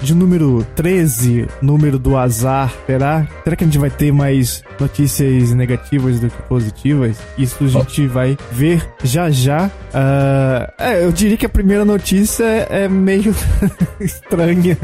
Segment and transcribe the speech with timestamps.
[0.00, 2.72] de número 13, número do azar.
[2.86, 3.26] Será?
[3.44, 7.18] Será que a gente vai ter mais notícias negativas do que positivas?
[7.38, 9.66] Isso a gente vai ver já já.
[9.66, 13.34] Uh, é, eu diria que a primeira notícia é meio
[14.00, 14.76] estranha.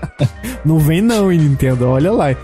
[0.64, 2.34] não vem não, Nintendo, olha lá.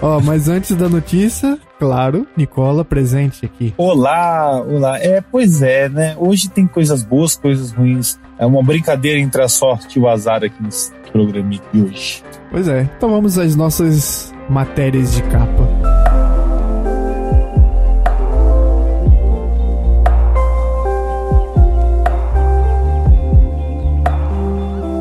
[0.00, 3.72] Ó, mas antes da notícia, claro, Nicola presente aqui.
[3.76, 4.98] Olá, olá.
[4.98, 6.16] É, pois é, né?
[6.18, 8.18] Hoje tem coisas boas, coisas ruins.
[8.38, 12.22] É uma brincadeira entre a sorte e o azar aqui nesse programa de hoje.
[12.50, 12.88] Pois é.
[12.96, 15.68] Então vamos às nossas matérias de capa.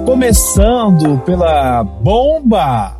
[0.06, 2.98] Começando pela bomba!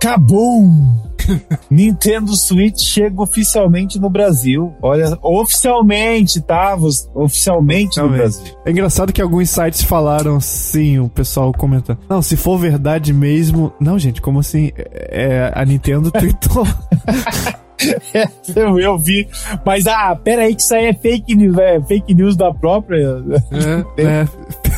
[0.00, 1.09] Cabum!
[1.70, 4.74] Nintendo Switch chega oficialmente no Brasil.
[4.82, 6.76] Olha, oficialmente, tá?
[7.14, 8.54] Oficialmente no Brasil.
[8.64, 11.98] É engraçado que alguns sites falaram sim, o pessoal comentando.
[12.08, 13.72] Não, se for verdade mesmo.
[13.80, 14.72] Não, gente, como assim?
[14.76, 16.66] É, a Nintendo tweetou.
[18.56, 19.28] Eu, eu vi.
[19.64, 23.22] Mas, ah, pera aí que isso aí é fake news, é fake news da própria.
[23.96, 24.28] É, é.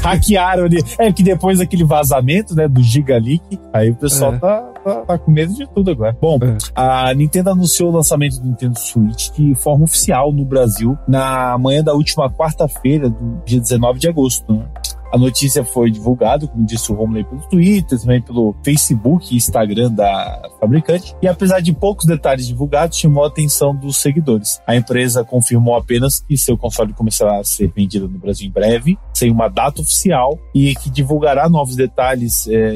[0.03, 0.83] Hackearam ali.
[0.99, 4.39] É que depois daquele vazamento, né, do Giga Leak, aí o pessoal é.
[4.39, 6.17] tá, tá, tá, com medo de tudo agora.
[6.21, 6.57] Bom, é.
[6.75, 11.83] a Nintendo anunciou o lançamento do Nintendo Switch de forma oficial no Brasil na manhã
[11.83, 14.53] da última quarta-feira, do dia 19 de agosto.
[14.53, 14.65] Né?
[15.13, 19.91] A notícia foi divulgada, como disse o Romulo, pelo Twitter, também pelo Facebook e Instagram
[19.93, 21.15] da fabricante.
[21.21, 24.63] E apesar de poucos detalhes divulgados, chamou a atenção dos seguidores.
[24.67, 28.99] A empresa confirmou apenas que seu console começará a ser vendido no Brasil em breve,
[29.13, 32.75] sem uma data oficial, e que divulgará novos detalhes é,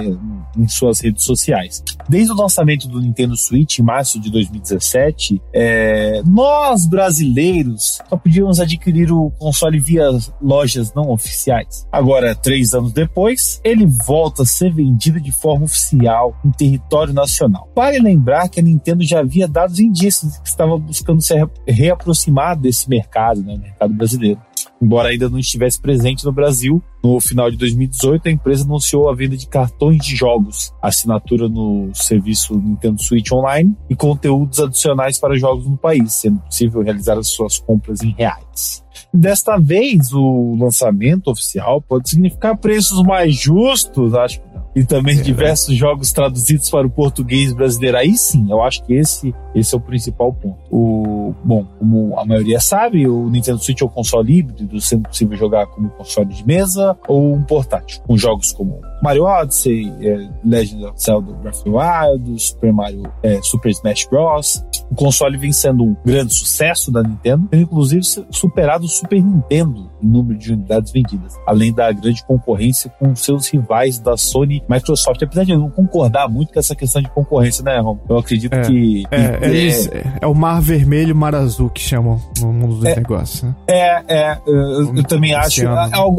[0.57, 1.83] em suas redes sociais.
[2.09, 8.61] Desde o lançamento do Nintendo Switch em março de 2017, é, nós brasileiros só podíamos
[8.61, 10.09] adquirir o console via
[10.41, 11.87] lojas não oficiais.
[11.91, 17.69] Agora, três anos depois, ele volta a ser vendido de forma oficial em território nacional.
[17.75, 21.35] Vale lembrar que a Nintendo já havia dado indícios de que estava buscando se
[21.67, 24.41] reaproximar desse mercado, né, mercado brasileiro.
[24.81, 29.15] Embora ainda não estivesse presente no Brasil, no final de 2018 a empresa anunciou a
[29.15, 35.39] venda de cartões de jogos, assinatura no serviço Nintendo Switch Online e conteúdos adicionais para
[35.39, 38.85] jogos no país, sendo possível realizar as suas compras em reais.
[39.13, 44.41] Desta vez, o lançamento oficial pode significar preços mais justos, acho
[44.77, 47.97] e também é, diversos jogos traduzidos para o português brasileiro.
[47.97, 50.59] Aí sim, eu acho que esse, esse é o principal ponto.
[50.71, 55.35] O, bom, como a maioria sabe, o Nintendo Switch é um console híbrido, sendo possível
[55.39, 60.85] jogar como console de mesa ou um portátil, com jogos como Mario Odyssey, é, Legend
[60.87, 64.65] of Zelda Breath of the Wild, Super Mario, é, Super Smash Bros.
[64.91, 70.07] O console vem sendo um grande sucesso da Nintendo, inclusive superado o Super Nintendo em
[70.07, 75.23] número de unidades vendidas, além da grande concorrência com seus rivais da Sony Microsoft.
[75.23, 77.99] Apesar de eu não concordar muito com essa questão de concorrência, né, Rom?
[78.09, 79.05] Eu acredito é, que.
[79.11, 82.77] É, é, é, é, o mar vermelho e o mar azul que chamam no mundo
[82.77, 83.43] dos é, negócios.
[83.43, 83.55] Né?
[83.67, 85.67] É, é, eu, eu também acho.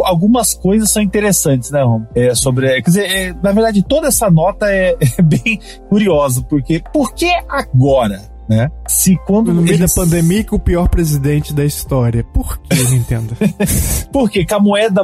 [0.03, 2.03] Algumas coisas são interessantes, né, Rom?
[2.15, 2.66] É, sobre.
[2.75, 8.37] Quer dizer, na verdade, toda essa nota é, bem curiosa, porque por que agora?
[8.47, 8.71] né?
[8.87, 9.93] Se quando no meio eles...
[9.93, 12.23] da pandemia que o pior presidente da história.
[12.23, 13.35] Por que, Nintendo?
[14.09, 15.03] Porque com a moeda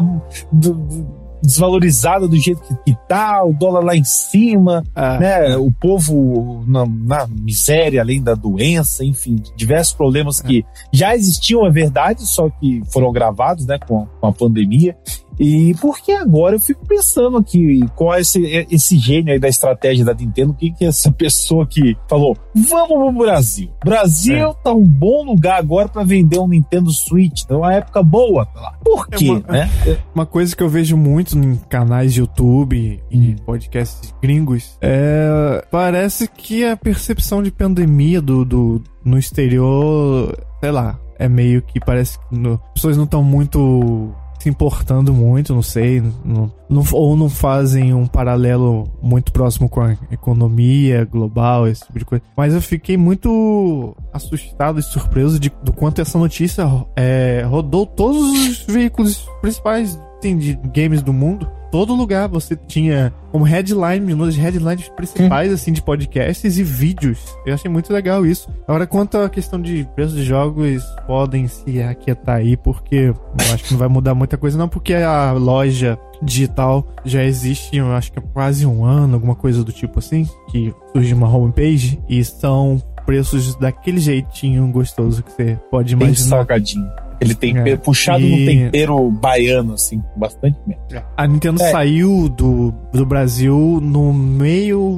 [0.50, 5.58] do, do desvalorizada do jeito que, que tá, o dólar lá em cima, ah, né?
[5.58, 11.70] O povo na, na, miséria, além da doença, enfim, diversos problemas que já existiam, é
[11.70, 14.96] verdade, só que foram gravados, né, com, com a pandemia.
[15.40, 20.06] E porque agora eu fico pensando aqui, qual é esse, esse gênio aí da estratégia
[20.06, 23.70] da Nintendo, o que que é essa pessoa que falou, vamos pro Brasil.
[23.84, 24.54] Brasil é.
[24.64, 28.46] tá um bom lugar agora para vender um Nintendo Switch, é uma época boa.
[28.84, 29.70] Por é quê, é uma, né?
[30.14, 33.36] Uma coisa que eu vejo muito em canais de YouTube e hum.
[33.46, 41.00] podcasts gringos, é, parece que a percepção de pandemia do, do no exterior, sei lá,
[41.18, 44.14] é meio que parece que no, as pessoas não estão muito
[44.44, 49.80] se importando muito, não sei, não, não, ou não fazem um paralelo muito próximo com
[49.80, 52.24] a economia global, esse tipo de coisa.
[52.36, 58.22] Mas eu fiquei muito assustado e surpreso de, do quanto essa notícia é, rodou todos
[58.22, 64.28] os veículos principais assim, de games do mundo todo lugar você tinha como headline, uma
[64.28, 65.56] das headlines principais, hum.
[65.56, 67.36] assim, de podcasts e vídeos.
[67.48, 68.48] Eu achei muito legal isso.
[68.68, 73.16] Agora, quanto à questão de preço de jogos, podem se aquietar aí, porque eu
[73.52, 77.92] acho que não vai mudar muita coisa, não, porque a loja digital já existe, eu
[77.92, 82.00] acho que há quase um ano, alguma coisa do tipo assim, que surge uma homepage
[82.08, 86.16] e são preços daquele jeitinho gostoso que você pode imaginar.
[86.16, 87.03] Bem salgadinho.
[87.20, 87.78] Ele tempero, é.
[87.78, 88.30] puxado e...
[88.30, 90.84] no tempero baiano, assim, bastante mesmo.
[90.92, 91.04] É.
[91.16, 91.72] A Nintendo é.
[91.72, 94.96] saiu do, do Brasil no meio,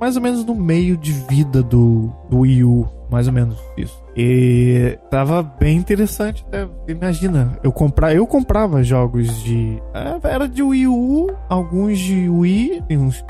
[0.00, 4.04] mais ou menos no meio de vida do, do Wii U, mais ou menos isso.
[4.16, 6.68] E tava bem interessante, né?
[6.86, 12.82] Imagina, eu comprar, eu comprava jogos de é, era de Wii U, alguns de Wii,
[12.86, 13.24] tem uns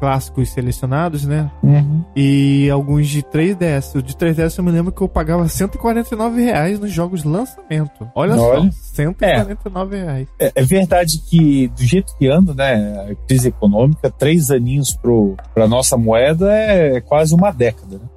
[0.00, 1.50] clássicos selecionados, né?
[1.62, 2.02] Uhum.
[2.16, 3.98] E alguns de 3DS.
[3.98, 8.08] O de 3DS eu me lembro que eu pagava 149 reais nos jogos de lançamento.
[8.14, 8.70] Olha, Olha.
[8.72, 10.04] só, 149 é.
[10.04, 10.28] reais.
[10.40, 13.10] É, é, verdade que do jeito que anda, né?
[13.10, 18.13] A crise econômica, três aninhos pro, pra nossa moeda é quase uma década, né?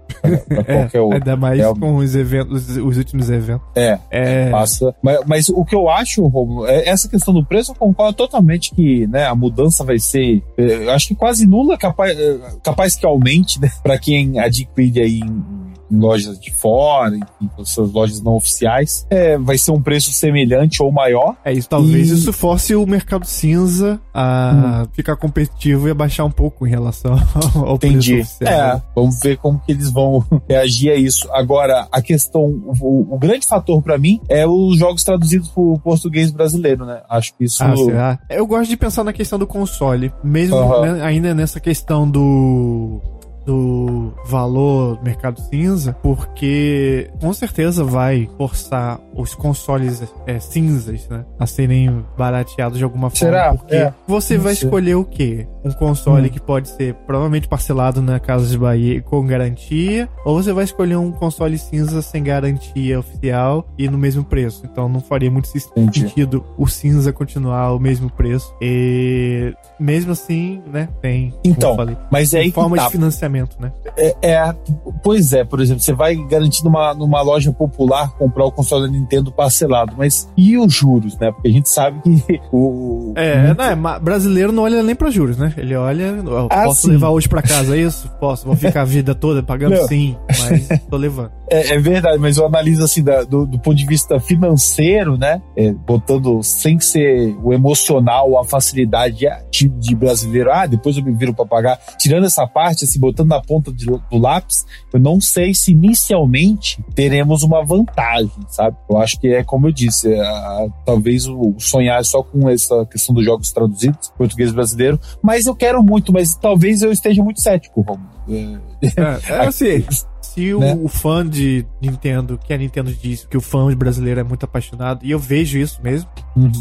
[0.94, 3.68] É, o, ainda mais é, com os eventos, os últimos eventos.
[3.76, 4.50] É, é.
[4.50, 4.96] passa.
[5.02, 8.74] Mas, mas, o que eu acho, Romulo, é essa questão do preço, eu concordo totalmente
[8.74, 12.96] que né, a mudança vai ser, é, eu acho que quase nula, capaz, é, capaz
[12.96, 18.22] que aumente, né, para quem adquire aí em em lojas de fora, em suas lojas
[18.22, 21.36] não oficiais, é, vai ser um preço semelhante ou maior.
[21.44, 22.14] É isso, talvez e...
[22.14, 24.90] isso force o mercado cinza a hum.
[24.94, 27.14] ficar competitivo e abaixar um pouco em relação
[27.56, 28.16] ao Entendi.
[28.16, 28.78] preço oficial.
[28.78, 31.28] É, vamos ver como que eles vão reagir a isso.
[31.32, 36.32] Agora, a questão, o, o grande fator para mim é os jogos traduzidos pro português
[36.32, 37.02] brasileiro, né?
[37.10, 37.64] Acho que isso.
[37.64, 38.20] Ah, será?
[38.30, 40.82] Eu gosto de pensar na questão do console, mesmo uhum.
[40.82, 43.02] né, ainda nessa questão do
[43.48, 51.26] do valor do mercado cinza, porque com certeza vai forçar os consoles é, cinzas né,
[51.40, 53.18] a serem barateados de alguma forma.
[53.18, 53.56] Será?
[53.56, 53.94] Porque é.
[54.06, 55.48] você vai escolher o quê?
[55.64, 56.30] Um console hum.
[56.30, 60.98] que pode ser provavelmente parcelado na Casa de Bahia com garantia, ou você vai escolher
[60.98, 64.66] um console cinza sem garantia oficial e no mesmo preço.
[64.66, 68.54] Então não faria muito sentido o cinza continuar o mesmo preço.
[68.62, 71.34] E mesmo assim, né, tem.
[71.46, 71.78] Então,
[72.12, 72.86] mas é aí forma tá.
[72.86, 73.72] de financiamento né?
[73.98, 74.56] É, é,
[75.04, 78.92] pois é, por exemplo, você vai garantir numa, numa loja popular comprar o console da
[78.92, 81.32] Nintendo parcelado, mas e os juros, né?
[81.32, 83.14] Porque a gente sabe que o.
[83.16, 85.54] É, não, é brasileiro não olha nem para juros, né?
[85.58, 86.16] Ele olha,
[86.50, 86.92] ah, posso sim.
[86.92, 88.10] levar hoje para casa é isso?
[88.20, 89.88] Posso, vou ficar a vida toda pagando não.
[89.88, 91.32] sim, mas tô levando.
[91.50, 95.42] É, é, verdade, mas eu analiso assim da, do, do, ponto de vista financeiro, né?
[95.56, 101.14] É, botando sem ser o emocional, a facilidade de, de brasileiro, ah, depois eu me
[101.14, 101.80] viro para pagar.
[101.98, 106.84] Tirando essa parte, assim, botando na ponta de, do lápis, eu não sei se inicialmente
[106.96, 108.78] teremos uma vantagem, sabe?
[108.90, 112.86] Eu acho que é como eu disse, é, a, talvez o, sonhar só com essa
[112.86, 117.42] questão dos jogos traduzidos, português brasileiro, mas eu quero muito, mas talvez eu esteja muito
[117.42, 118.10] cético, Romulo.
[118.30, 119.86] É, é, é assim,
[120.22, 120.78] se o, né?
[120.80, 125.04] o, fã de Nintendo, que a Nintendo diz que o fã brasileiro é muito apaixonado,
[125.04, 126.52] e eu vejo isso mesmo, uhum.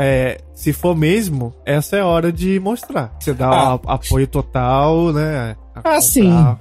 [0.00, 3.14] é, se for mesmo, essa é a hora de mostrar.
[3.18, 3.80] Você dá ah.
[3.86, 5.56] apoio total, né?
[5.82, 6.30] Ah, sim.
[6.30, 6.56] Uhum.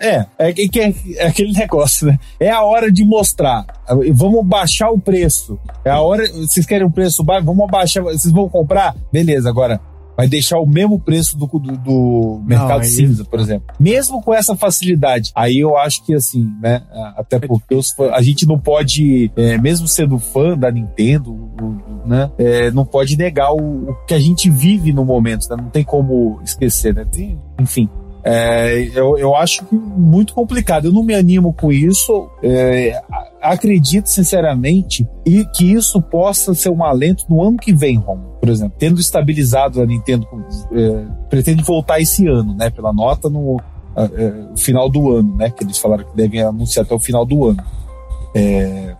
[0.00, 2.18] É, é, é, é, aquele negócio, né?
[2.40, 3.66] É a hora de mostrar.
[4.12, 5.58] Vamos baixar o preço.
[5.84, 6.26] É a hora.
[6.32, 7.46] Vocês querem um preço baixo?
[7.46, 8.02] Vamos abaixar.
[8.02, 8.94] Vocês vão comprar?
[9.12, 9.80] Beleza, agora
[10.18, 13.72] vai deixar o mesmo preço do, do, do mercado Não, cinza, por exemplo.
[13.78, 15.30] Mesmo com essa facilidade.
[15.32, 16.82] Aí eu acho que assim, né?
[17.16, 21.38] Até porque os, a gente não pode, é, mesmo sendo fã da Nintendo,
[22.04, 22.32] né?
[22.36, 25.56] É, não pode negar o, o, que a gente vive no momento, né?
[25.56, 27.04] Não tem como esquecer, né?
[27.04, 27.88] Tem, enfim.
[28.28, 30.86] É, eu, eu acho muito complicado.
[30.86, 32.28] Eu não me animo com isso.
[32.42, 33.00] É,
[33.40, 38.18] acredito sinceramente e que isso possa ser um alento no ano que vem, Rom.
[38.40, 40.26] Por exemplo, tendo estabilizado a Nintendo,
[40.72, 42.70] é, pretende voltar esse ano, né?
[42.70, 43.60] Pela nota no
[43.96, 45.50] é, final do ano, né?
[45.50, 47.62] Que eles falaram que devem anunciar até o final do ano.
[48.34, 48.94] É,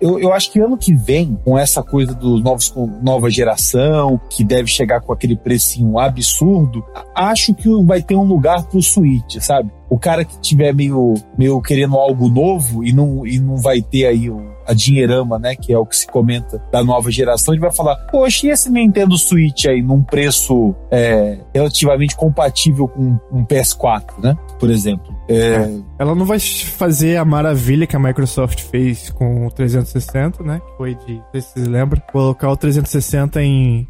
[0.00, 4.44] eu, eu acho que ano que vem, com essa coisa dos novos nova geração, que
[4.44, 9.70] deve chegar com aquele precinho absurdo, acho que vai ter um lugar pro Switch, sabe?
[9.88, 14.06] O cara que tiver meio, meio querendo algo novo e não, e não vai ter
[14.06, 15.56] aí o, a dinheirama, né?
[15.56, 18.70] Que é o que se comenta da nova geração, ele vai falar: Poxa, e esse
[18.70, 24.36] Nintendo Switch aí num preço é, relativamente compatível com um PS4, né?
[24.60, 25.16] Por exemplo.
[25.28, 25.68] É...
[25.98, 30.60] Ela não vai fazer a maravilha que a Microsoft fez com o 360, né?
[30.60, 31.22] Que foi de.
[31.32, 32.02] Se vocês lembram.
[32.12, 33.88] Colocar o 360 em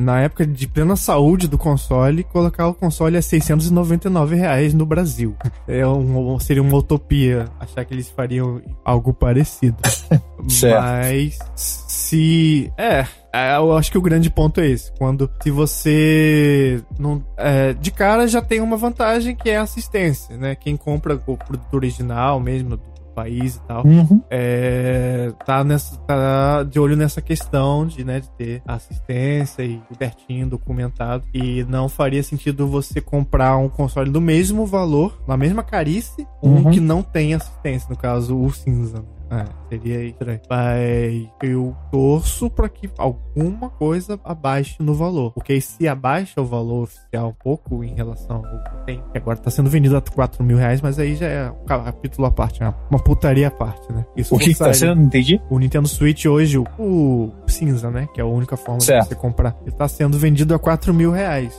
[0.00, 5.36] na época de plena saúde do console, colocar o console a 699 reais no Brasil.
[5.68, 9.76] É um, seria uma utopia achar que eles fariam algo parecido.
[10.38, 12.72] Mas se.
[12.76, 14.90] É, é, eu acho que o grande ponto é esse.
[14.98, 20.36] Quando se você não é, de cara já tem uma vantagem que é a assistência,
[20.36, 20.56] né?
[20.56, 22.80] Quem compra o produto original mesmo
[23.20, 24.22] país e tal, uhum.
[24.30, 30.48] é, tá, nessa, tá de olho nessa questão de, né, de ter assistência e certinho
[30.48, 31.24] documentado.
[31.34, 36.68] E não faria sentido você comprar um console do mesmo valor, na mesma carice, uhum.
[36.68, 39.04] um que não tem assistência, no caso o cinza.
[39.30, 40.40] É, seria estranho.
[40.48, 45.32] Mas eu torço para que alguma coisa abaixe no valor.
[45.32, 49.38] Porque se abaixa o valor oficial um pouco em relação ao que tem, que agora
[49.38, 52.60] tá sendo vendido a 4 mil reais, mas aí já é um capítulo à parte,
[52.60, 52.74] né?
[52.90, 54.04] uma putaria à parte, né?
[54.16, 54.96] Isso o que, que tá sendo?
[54.96, 55.40] Não entendi.
[55.48, 58.08] O Nintendo Switch hoje, o, o cinza, né?
[58.12, 59.04] Que é a única forma certo.
[59.04, 59.56] de você comprar.
[59.62, 61.54] Ele tá sendo vendido a 4 mil reais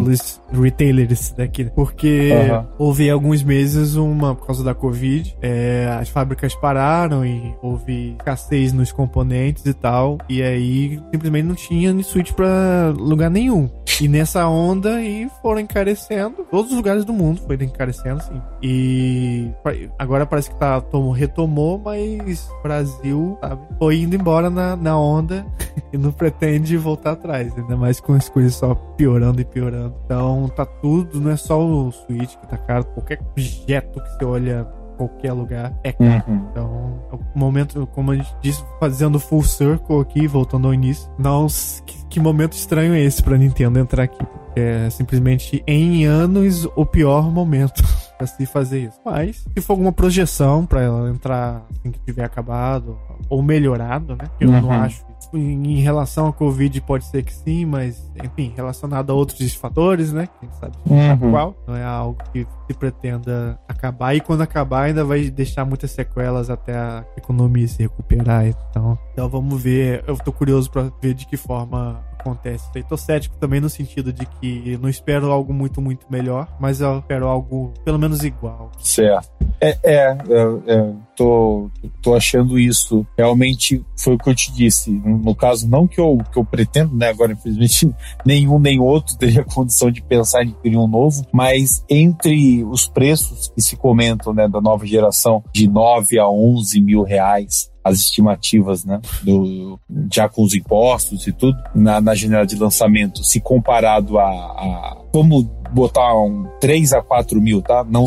[0.00, 1.64] pelos retailers daqui.
[1.74, 2.66] Porque uhum.
[2.78, 8.72] houve alguns meses uma, por causa da Covid, é, as fábricas pararam e houve escassez
[8.72, 10.18] nos componentes e tal.
[10.28, 13.68] E aí simplesmente não tinha Switch pra lugar nenhum.
[14.00, 16.44] E nessa onda e foram encarecendo.
[16.50, 18.40] Todos os lugares do mundo foram encarecendo, sim.
[18.62, 19.50] E
[19.98, 24.98] agora parece que tá, tomou, retomou, mas o Brasil, sabe, foi indo embora na, na
[24.98, 25.46] onda
[25.92, 27.56] e não pretende voltar atrás.
[27.56, 29.83] Ainda mais com as coisas só piorando e piorando.
[30.04, 34.24] Então tá tudo, não é só o Switch que tá caro, qualquer objeto que você
[34.24, 36.24] olha qualquer lugar é caro.
[36.28, 36.46] Uhum.
[36.50, 41.10] Então, é o momento, como a gente disse, fazendo full circle aqui, voltando ao início.
[41.18, 41.46] Não,
[41.86, 44.24] que, que momento estranho é esse pra Nintendo entrar aqui?
[44.56, 47.82] É simplesmente em anos o pior momento
[48.16, 49.00] para se fazer isso.
[49.04, 52.96] Mas, se for alguma projeção para ela entrar assim que tiver acabado
[53.28, 54.26] ou melhorado, né?
[54.38, 54.60] Eu uhum.
[54.60, 55.04] não acho
[55.36, 60.28] em relação à Covid pode ser que sim, mas enfim, relacionado a outros fatores, né?
[60.40, 61.30] Quem sabe uhum.
[61.30, 61.56] qual.
[61.66, 64.14] Não é algo que se pretenda acabar.
[64.14, 68.46] E quando acabar, ainda vai deixar muitas sequelas até a economia se recuperar.
[68.46, 70.04] Então, então vamos ver.
[70.06, 72.64] Eu tô curioso para ver de que forma acontece.
[72.74, 76.80] Eu tô cético também no sentido de que não espero algo muito, muito melhor, mas
[76.80, 78.72] eu espero algo pelo menos igual.
[78.78, 79.28] Certo.
[79.60, 81.70] É, é, é, é tô,
[82.02, 83.06] tô achando isso.
[83.16, 84.90] Realmente foi o que eu te disse.
[84.90, 87.08] No caso, não que eu, que eu pretendo, né?
[87.08, 92.64] Agora, infelizmente, nenhum nem outro teria condição de pensar em adquirir um novo, mas entre
[92.64, 97.70] os preços que se comentam, né, da nova geração, de 9 a 11 mil reais,
[97.84, 99.78] as estimativas, né, do,
[100.10, 104.96] já com os impostos e tudo, na, na janela de lançamento, se comparado a, a
[105.12, 107.84] como botar um 3 a 4 mil, tá?
[107.88, 108.06] Não,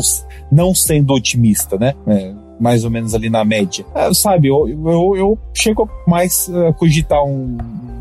[0.50, 1.94] não sendo otimista, né?
[2.06, 3.84] É, mais ou menos ali na média.
[3.94, 7.56] É, sabe, eu, eu, eu chego mais a cogitar um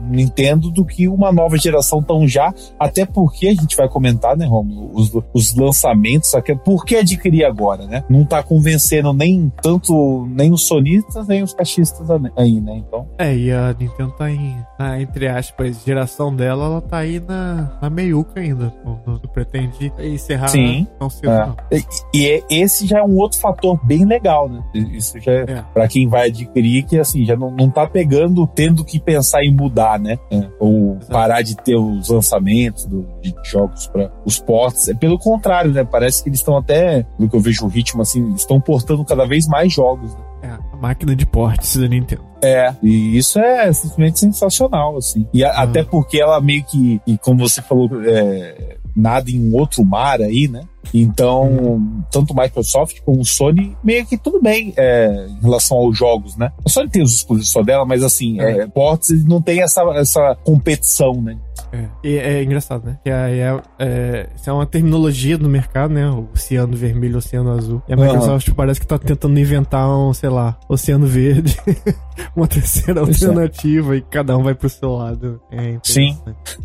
[0.10, 4.46] Nintendo do que uma nova geração tão já, até porque a gente vai comentar, né,
[4.46, 6.32] Romulo, os, os lançamentos,
[6.64, 8.04] por que adquirir agora, né?
[8.10, 12.78] Não tá convencendo nem tanto nem os sonistas, nem os caixistas aí, né?
[12.78, 13.08] Então.
[13.18, 17.78] É, e a Nintendo tá em, na, entre aspas, geração dela, ela tá aí na,
[17.82, 18.74] na meiuca ainda.
[18.84, 20.88] Não, não pretende encerrar Sim.
[21.00, 21.32] Não cedo,
[21.72, 21.78] é.
[21.78, 21.84] E,
[22.14, 24.64] e, é, esse já é um outro fator bem legal, né?
[24.74, 25.64] Isso já é, é.
[25.74, 29.54] para quem vai adquirir, que assim, já não, não tá pegando, tendo que pensar em
[29.54, 30.18] mudar né?
[30.32, 30.48] É.
[30.60, 34.88] Ou parar de ter os lançamentos do, de jogos para os ports.
[34.88, 35.84] É pelo contrário, né?
[35.84, 39.26] Parece que eles estão até, no que eu vejo o ritmo, assim, estão portando cada
[39.26, 40.14] vez mais jogos.
[40.14, 40.22] Né?
[40.44, 42.28] É, a máquina de portes da Nintendo.
[42.42, 45.28] É, e isso é simplesmente sensacional, assim.
[45.34, 49.84] E a, até porque ela meio que, e como você falou, é, nada em outro
[49.86, 50.62] mar aí, né?
[50.94, 56.52] Então, tanto Microsoft como Sony, meio que tudo bem é, em relação aos jogos, né?
[56.66, 58.60] A Sony tem os exclusivos só dela, mas assim, é.
[58.60, 61.38] É, ports não tem essa, essa competição, né?
[61.72, 63.00] É, e é engraçado, né?
[63.04, 66.10] Que é, é, é, isso é uma terminologia do mercado, né?
[66.10, 67.82] O oceano vermelho, oceano azul.
[67.88, 68.56] E a Microsoft uhum.
[68.56, 71.58] parece que tá tentando inventar um, sei lá, oceano verde,
[72.36, 75.42] uma terceira alternativa e cada um vai pro seu lado.
[75.52, 76.18] É Sim.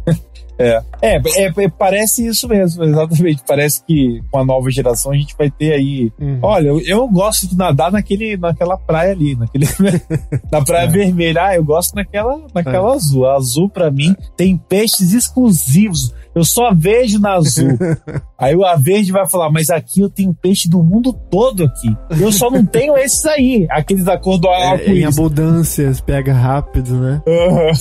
[0.59, 0.83] É.
[1.01, 3.43] É, é, é, parece isso mesmo, exatamente.
[3.47, 6.13] Parece que com a nova geração a gente vai ter aí.
[6.21, 6.39] Uhum.
[6.43, 9.67] Olha, eu, eu, gosto de nadar naquele, naquela praia ali, naquele,
[10.53, 10.89] na praia é.
[10.89, 11.47] vermelha.
[11.47, 12.95] Ah, eu gosto naquela, naquela é.
[12.95, 13.27] azul.
[13.27, 16.13] A azul, para mim, tem peixes exclusivos.
[16.35, 17.79] Eu só vejo na azul.
[18.39, 21.95] aí o a verde vai falar, mas aqui eu tenho peixe do mundo todo aqui.
[22.21, 25.03] Eu só não tenho esses aí, aqueles da cor do é, arco-íris.
[25.03, 27.23] Em abundâncias, pega rápido, né?
[27.27, 27.73] Uhum.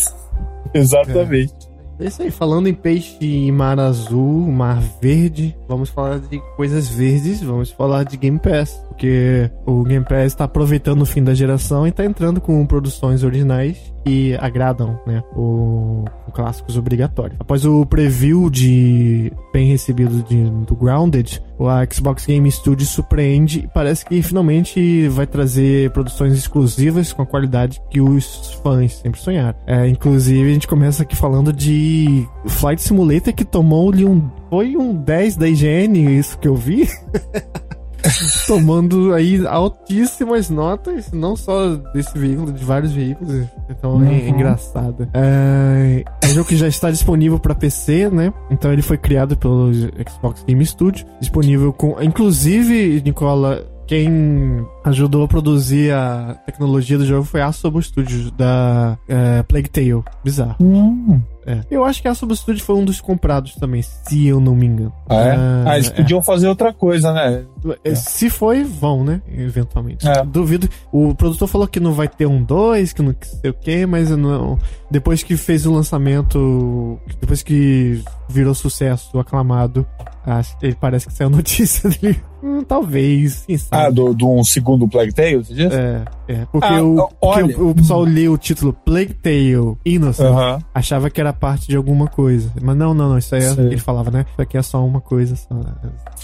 [0.74, 1.72] Exatamente.
[2.00, 6.89] É isso aí, falando em peixe em mar azul, mar verde, vamos falar de coisas
[6.89, 8.84] verdes, vamos falar de Game Pass.
[9.01, 13.24] Porque o Game Pass está aproveitando o fim da geração e está entrando com produções
[13.24, 15.24] originais que agradam, né?
[15.36, 17.36] O, o clássicos obrigatórios.
[17.39, 23.67] Após o preview de bem recebido de, do Grounded, a Xbox Game Studios surpreende e
[23.74, 29.58] parece que finalmente vai trazer produções exclusivas com a qualidade que os fãs sempre sonharam.
[29.65, 34.29] É, inclusive, a gente começa aqui falando de Flight Simulator que tomou-lhe um.
[34.48, 36.88] Foi um 10 da IGN, isso que eu vi.
[38.48, 43.48] tomando aí altíssimas notas, não só desse veículo, de vários veículos.
[43.70, 44.08] Então uhum.
[44.08, 45.08] é engraçado.
[45.13, 48.34] É, é um jogo que já está disponível para PC, né?
[48.50, 49.72] Então ele foi criado pelo
[50.10, 57.25] Xbox Game Studio, disponível com, inclusive, Nicola, quem ajudou a produzir a tecnologia do jogo
[57.25, 60.03] foi a Asobo Studios da é, Plague Tale.
[60.24, 60.55] Bizarro.
[60.62, 61.22] Hum.
[61.45, 61.62] É.
[61.69, 64.93] Eu acho que a Studios foi um dos comprados também, se eu não me engano.
[65.10, 65.36] Ah, é?
[65.36, 65.93] Ah, ah eles é.
[65.93, 67.43] podiam fazer outra coisa, né?
[67.83, 69.21] É, se foi, vão, né?
[69.27, 70.07] Eventualmente.
[70.07, 70.24] É.
[70.24, 70.69] Duvido.
[70.91, 74.10] O produtor falou que não vai ter um 2, que não sei o que, mas
[74.12, 74.57] não.
[74.89, 79.86] Depois que fez o lançamento, depois que virou sucesso aclamado,
[80.25, 82.22] acho que ele parece que saiu notícia dele.
[82.44, 83.86] Hum, talvez, quem sabe.
[83.86, 85.75] Ah, do, do um segundo Plague Tale, você disse?
[85.75, 86.46] É, é.
[86.51, 90.63] Porque, ah, o, porque o, o, pessoal leu o título Plague Tale Innocent, uh -huh.
[90.74, 92.51] achava que era parte de alguma coisa.
[92.60, 93.18] Mas não, não, não.
[93.18, 94.25] Isso aí é, ele falava, né?
[94.32, 95.36] Isso aqui é só uma coisa.
[95.36, 95.50] Só.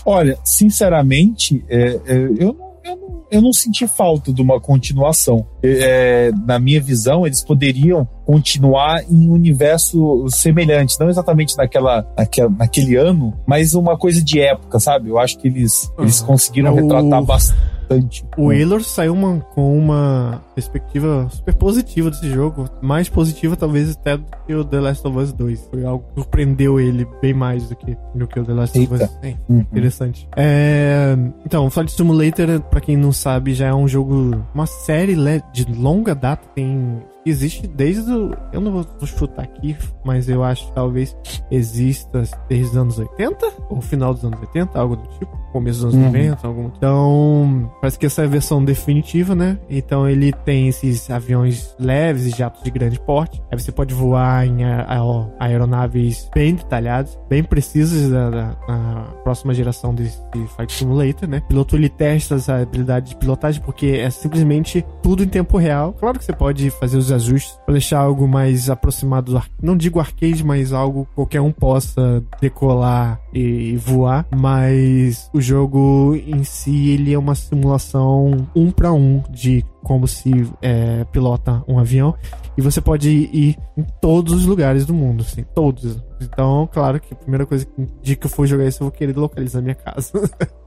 [0.06, 5.46] Olha, sinceramente, é, é, eu não eu não, eu não senti falta de uma continuação.
[5.64, 12.50] É, na minha visão, eles poderiam continuar em um universo semelhante, não exatamente naquela, naquela,
[12.50, 15.10] naquele ano, mas uma coisa de época, sabe?
[15.10, 16.04] Eu acho que eles, uhum.
[16.04, 18.26] eles conseguiram é retratar bastante bastante.
[18.38, 22.70] O Wheeler saiu uma, com uma perspectiva super positiva desse jogo.
[22.82, 25.70] Mais positiva, talvez, até do que o The Last of Us 2.
[25.72, 28.94] Foi algo que surpreendeu ele bem mais do que, do que o The Last Eita.
[28.94, 29.10] of Us.
[29.22, 29.60] É, uhum.
[29.60, 30.28] Interessante.
[30.36, 31.16] É,
[31.46, 35.16] então, Flight Simulator, pra quem não sabe, já é um jogo, uma série
[35.54, 36.48] de longa data.
[36.54, 38.36] Tem existe desde o.
[38.52, 41.16] Eu não vou chutar aqui, mas eu acho que talvez
[41.52, 45.94] exista desde os anos 80, ou final dos anos 80, algo do tipo, começo dos
[45.96, 46.14] anos uhum.
[46.14, 46.66] 90, algum.
[46.78, 49.58] Então, parece que essa é a versão definitiva, né?
[49.70, 53.42] Então ele tem esses aviões leves e jatos de grande porte.
[53.52, 54.60] Aí você pode voar em
[55.40, 61.42] aeronaves bem detalhadas, bem precisas da, da, da próxima geração de, de Flight Simulator, né?
[61.46, 65.94] O piloto ele testa essa habilidade de pilotagem porque é simplesmente tudo em tempo real.
[65.94, 70.00] Claro que você pode fazer os ajustes para deixar algo mais aproximado do não digo
[70.00, 77.14] arcade, mas algo qualquer um possa decolar e, voar, mas o jogo em si ele
[77.14, 80.32] é uma simulação um para um de como se
[80.62, 82.14] é, pilota um avião
[82.58, 86.04] e você pode ir em todos os lugares do mundo, assim, todos.
[86.22, 88.92] Então, claro que a primeira coisa que dia que eu for jogar isso eu vou
[88.92, 90.12] querer localizar minha casa.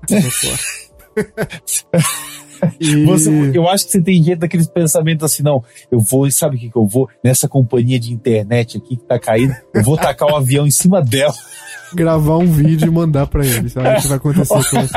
[2.78, 3.04] E...
[3.04, 6.58] Você, eu acho que você tem jeito daqueles pensamentos assim, não, eu vou, sabe o
[6.58, 7.08] que que eu vou?
[7.24, 10.70] Nessa companhia de internet aqui que tá caindo, eu vou tacar o um avião em
[10.70, 11.34] cima dela.
[11.94, 14.94] Gravar um vídeo e mandar pra ele, sabe o que vai acontecer com isso?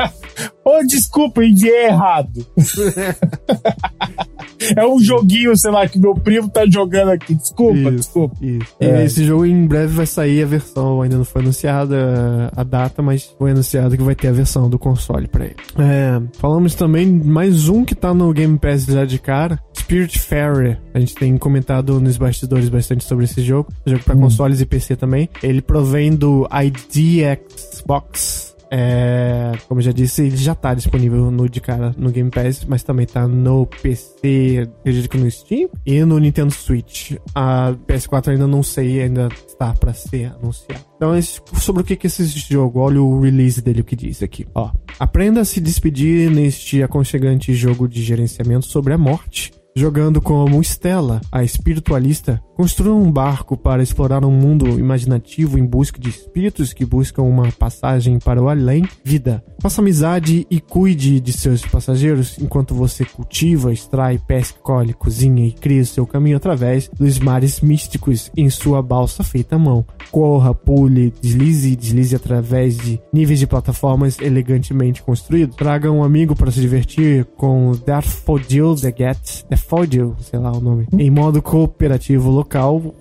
[0.64, 2.46] oh, desculpa, enviei errado.
[4.76, 7.34] é um joguinho, sei lá, que meu primo tá jogando aqui.
[7.34, 8.36] Desculpa, isso, desculpa.
[8.40, 8.76] Isso.
[8.80, 9.04] É.
[9.04, 13.34] esse jogo em breve vai sair a versão, ainda não foi anunciada a data, mas
[13.38, 15.56] foi anunciado que vai ter a versão do console pra ele.
[15.78, 20.78] É, falamos também mais um que tá no Game Pass já de cara, Spirit Fairy.
[20.94, 23.70] A gente tem comentado nos bastidores bastante sobre esse jogo.
[23.86, 24.22] Jogo para hum.
[24.22, 25.28] consoles e PC também.
[25.42, 31.48] Ele provém do ID Xbox é, como eu já disse, ele já tá disponível no
[31.48, 36.04] de cara no Game Pass, mas também tá no PC, acredito que no Steam e
[36.04, 37.12] no Nintendo Switch.
[37.32, 40.84] A PS4 ainda não sei, ainda está para ser anunciado.
[40.96, 41.12] Então,
[41.60, 44.44] sobre o que é esse jogo, olha o release dele, o que diz aqui.
[44.52, 50.62] Ó, aprenda a se despedir neste aconchegante jogo de gerenciamento sobre a morte jogando como
[50.62, 56.72] Stella, a espiritualista, construa um barco para explorar um mundo imaginativo em busca de espíritos
[56.72, 58.84] que buscam uma passagem para o além.
[59.04, 59.44] Vida.
[59.60, 65.52] Faça amizade e cuide de seus passageiros enquanto você cultiva, extrai, pesca, colhe, cozinha e
[65.52, 69.84] cria seu caminho através dos mares místicos em sua balsa feita à mão.
[70.10, 75.56] Corra, pule, deslize e deslize através de níveis de plataformas elegantemente construídos.
[75.56, 80.86] Traga um amigo para se divertir com Daffodil the Get, Daffodil, sei lá o nome,
[80.92, 82.43] em modo cooperativo local,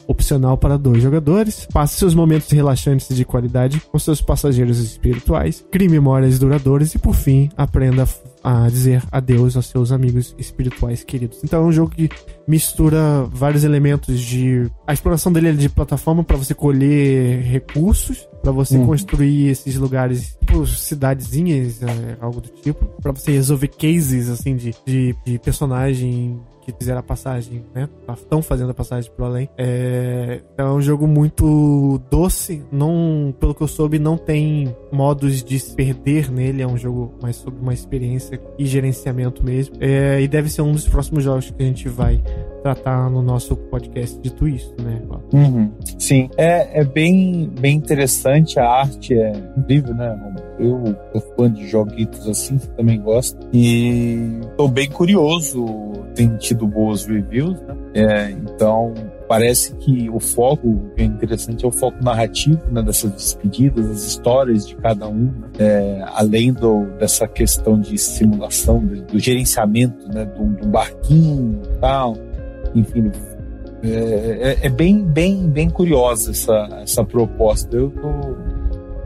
[0.07, 1.67] opcional para dois jogadores.
[1.71, 5.65] Passe seus momentos relaxantes de qualidade com seus passageiros espirituais.
[5.71, 8.07] Crie memórias duradouras e, por fim, aprenda
[8.43, 11.39] a dizer adeus aos seus amigos espirituais queridos.
[11.43, 12.09] Então é um jogo que
[12.45, 14.69] mistura vários elementos de.
[14.85, 18.85] A exploração dele é de plataforma para você colher recursos, para você uhum.
[18.85, 24.75] construir esses lugares, tipo cidadezinhas, é, algo do tipo, para você resolver cases assim de,
[24.85, 27.89] de, de personagem que fizeram a passagem, né?
[28.13, 29.49] Estão fazendo a passagem pro além.
[29.57, 32.63] É, é um jogo muito doce.
[32.71, 36.61] Não, pelo que eu soube, não tem modos de se perder nele.
[36.61, 39.75] É um jogo mais sobre uma experiência e gerenciamento mesmo.
[39.79, 42.21] É, e deve ser um dos próximos jogos que a gente vai
[42.61, 45.01] tratar no nosso podcast dito isso, né?
[45.33, 45.71] Uhum.
[45.99, 48.57] Sim, é, é bem, bem interessante.
[48.57, 50.17] A arte é incrível, né?
[50.63, 53.37] Eu sou fã de joguitos assim, também gosto.
[53.53, 55.65] E tô bem curioso.
[56.15, 57.75] Tem tido boas reviews, né?
[57.95, 58.93] É, então,
[59.27, 64.03] parece que o foco que é interessante é o foco narrativo né, dessas despedidas, as
[64.05, 65.49] histórias de cada um, né?
[65.57, 71.79] é, além do, dessa questão de simulação, do, do gerenciamento né, do, do barquinho e
[71.79, 72.15] tal
[72.75, 73.11] enfim,
[73.83, 77.75] é, é, é, bem, bem, bem curiosa essa, essa proposta.
[77.75, 78.07] Eu tô,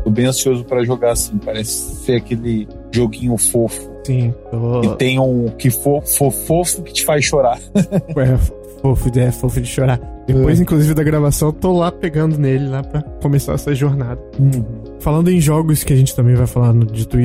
[0.08, 1.38] tô bem ansioso para jogar assim.
[1.38, 3.92] Parece ser aquele joguinho fofo.
[4.06, 4.34] Sim.
[4.50, 4.82] Tô...
[4.84, 7.60] E tem um que fofo, fofo que te faz chorar.
[8.18, 8.38] É,
[8.82, 10.00] fofo, é fofo de chorar.
[10.28, 10.62] Depois, é.
[10.62, 14.22] inclusive, da gravação, eu tô lá pegando nele lá pra começar essa jornada.
[14.40, 14.64] Uhum.
[15.00, 17.18] Falando em jogos que a gente também vai falar no Dito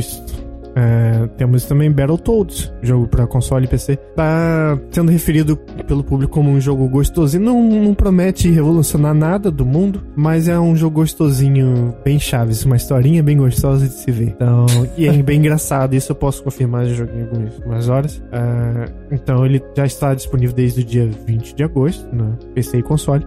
[0.75, 3.97] é, temos também Battletoads, jogo para console e PC.
[4.17, 5.57] Tá sendo referido
[5.87, 7.45] pelo público como um jogo gostosinho.
[7.45, 12.65] Não, não promete revolucionar nada do mundo, mas é um jogo gostosinho, bem chaves.
[12.65, 14.29] Uma historinha bem gostosa de se ver.
[14.29, 15.95] Então, e é bem engraçado.
[15.95, 16.87] Isso eu posso confirmar.
[16.87, 18.23] Já joguei algumas horas.
[18.33, 22.83] É, então, ele já está disponível desde o dia 20 de agosto no PC e
[22.83, 23.27] console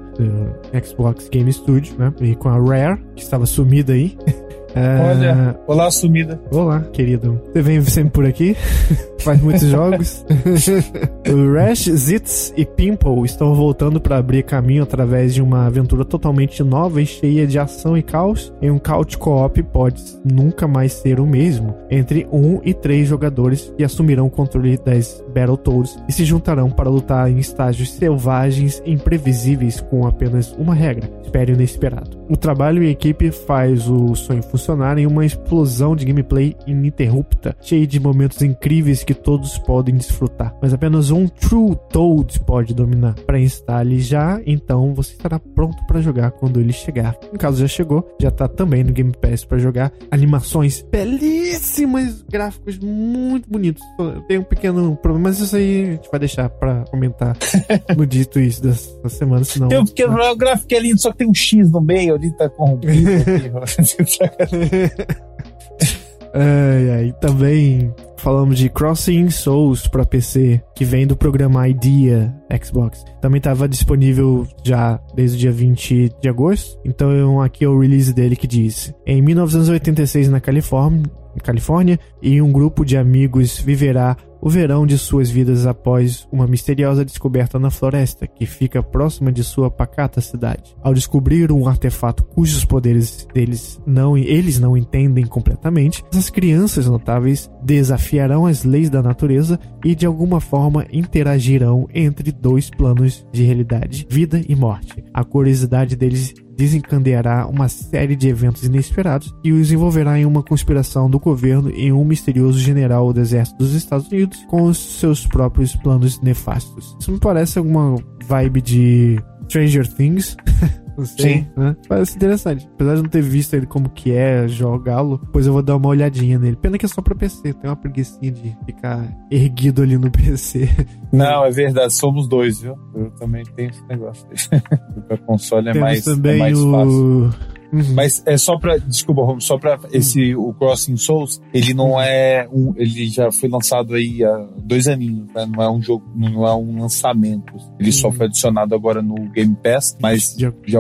[0.84, 2.14] Xbox Game Studio, né?
[2.22, 4.18] E com a Rare, que estava sumida aí.
[4.76, 5.10] É...
[5.10, 6.38] Olha, olá, sumida.
[6.52, 7.42] Olá, querido.
[7.46, 8.58] Você vem sempre por aqui?
[9.20, 10.26] Faz muitos jogos.
[11.26, 16.62] o Rash, Zitz e Pimple estão voltando para abrir caminho através de uma aventura totalmente
[16.62, 18.54] nova e cheia de ação e caos.
[18.62, 21.74] Em um couch co-op pode nunca mais ser o mesmo.
[21.90, 26.90] Entre um e três jogadores que assumirão o controle das Battletoads e se juntarão para
[26.90, 32.26] lutar em estágios selvagens e imprevisíveis com apenas uma regra: espere o inesperado.
[32.30, 37.56] O trabalho em equipe faz o sonho funcionar funcionar em uma explosão de gameplay ininterrupta,
[37.62, 40.56] cheia de momentos incríveis que todos podem desfrutar.
[40.60, 43.14] Mas apenas um True Toad pode dominar.
[43.28, 47.16] Para instale já, então você estará pronto para jogar quando ele chegar.
[47.32, 49.92] No caso já chegou, já está também no Game Pass para jogar.
[50.10, 53.84] Animações belíssimas, gráficos muito bonitos.
[54.28, 57.38] Tem um pequeno problema, mas isso aí a gente vai deixar para comentar
[57.96, 59.68] no dito isso dessa semana, senão.
[59.68, 62.16] Tem um pequeno problema, o gráfico é lindo, só que tem um X no meio
[62.16, 62.96] ali, tá corrompido.
[66.34, 73.04] ai, ai, também falamos de Crossing Souls para PC, que vem do programa Idea Xbox.
[73.22, 76.80] Também estava disponível já desde o dia 20 de agosto.
[76.84, 81.04] Então aqui é o release dele que diz: Em 1986 na Califórnia,
[81.44, 87.04] Califórnia, e um grupo de amigos viverá o verão de suas vidas após uma misteriosa
[87.04, 90.76] descoberta na floresta que fica próxima de sua pacata cidade.
[90.84, 97.50] Ao descobrir um artefato cujos poderes deles não eles não entendem completamente, as crianças notáveis
[97.64, 104.06] desafiarão as leis da natureza e de alguma forma interagirão entre dois planos de realidade,
[104.08, 105.04] vida e morte.
[105.12, 111.10] A curiosidade deles desencadeará uma série de eventos inesperados e os envolverá em uma conspiração
[111.10, 115.76] do governo e um misterioso general do exército dos Estados Unidos com os seus próprios
[115.76, 116.96] planos nefastos.
[117.00, 120.36] Isso me parece alguma vibe de Stranger Things.
[120.98, 121.48] Não sei, Sim.
[121.58, 121.76] Né?
[121.88, 122.68] Parece interessante.
[122.74, 125.90] Apesar de não ter visto ele como que é jogá-lo, depois eu vou dar uma
[125.90, 126.56] olhadinha nele.
[126.56, 130.70] Pena que é só pra PC, tem uma preguiçinha de ficar erguido ali no PC.
[131.12, 132.78] Não, é verdade, somos dois, viu?
[132.96, 134.26] Eu também tenho esse negócio.
[135.08, 137.30] pra console é mais, também é mais o...
[137.72, 137.94] Uhum.
[137.94, 142.02] Mas é só para desculpa, só para esse o Crossing Souls, ele não uhum.
[142.02, 145.46] é um, ele já foi lançado aí há dois aninhos, né?
[145.46, 147.54] Não é um jogo, não é um lançamento.
[147.80, 148.14] Ele só uhum.
[148.14, 150.80] foi adicionado agora no Game Pass, mas já, já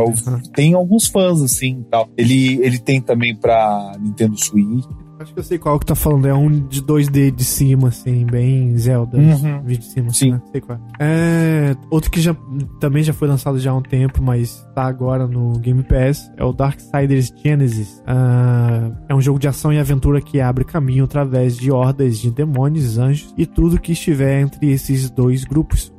[0.54, 2.10] tem alguns fãs assim, tal.
[2.18, 4.86] Ele ele tem também para Nintendo Switch,
[5.20, 6.28] Acho que eu sei qual que tá falando.
[6.28, 9.18] É um de 2D de cima, assim, bem Zelda.
[9.18, 9.62] Uhum.
[9.64, 10.32] Vídeo de cima, Sim.
[10.32, 10.42] Né?
[10.52, 10.80] Sei qual.
[11.00, 11.76] É.
[11.90, 12.36] Outro que já
[12.80, 16.44] também já foi lançado já há um tempo, mas tá agora no Game Pass, é
[16.44, 18.00] o Darksiders Genesis.
[18.00, 22.30] Uh, é um jogo de ação e aventura que abre caminho através de hordas de
[22.30, 25.94] demônios, anjos e tudo que estiver entre esses dois grupos,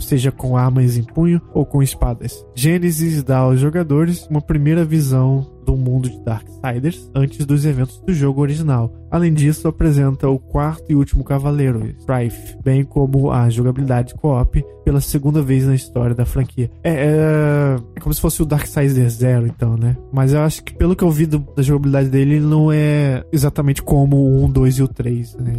[0.00, 2.44] seja com armas em punho ou com espadas.
[2.54, 8.12] Genesis dá aos jogadores uma primeira visão do mundo de Darksiders antes dos eventos do
[8.12, 8.92] jogo original.
[9.08, 15.00] Além disso, apresenta o quarto e último cavaleiro, Strife, bem como a jogabilidade co-op pela
[15.00, 16.70] segunda vez na história da franquia.
[16.82, 19.96] É, é, é, como se fosse o Darksiders Zero, então, né?
[20.12, 23.24] Mas eu acho que pelo que eu vi do, da jogabilidade dele, ele não é
[23.32, 25.52] exatamente como o 1, 2 e o 3, né?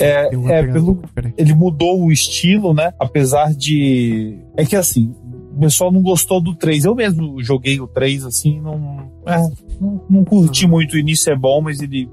[0.00, 1.00] É, é pelo,
[1.36, 2.92] ele mudou o estilo, né?
[2.98, 4.38] Apesar de.
[4.56, 5.14] É que assim,
[5.54, 6.84] o pessoal não gostou do 3.
[6.84, 9.12] Eu mesmo joguei o 3, assim, não.
[9.26, 9.36] É,
[9.80, 10.94] não, não curti muito.
[10.94, 12.08] O início é bom, mas ele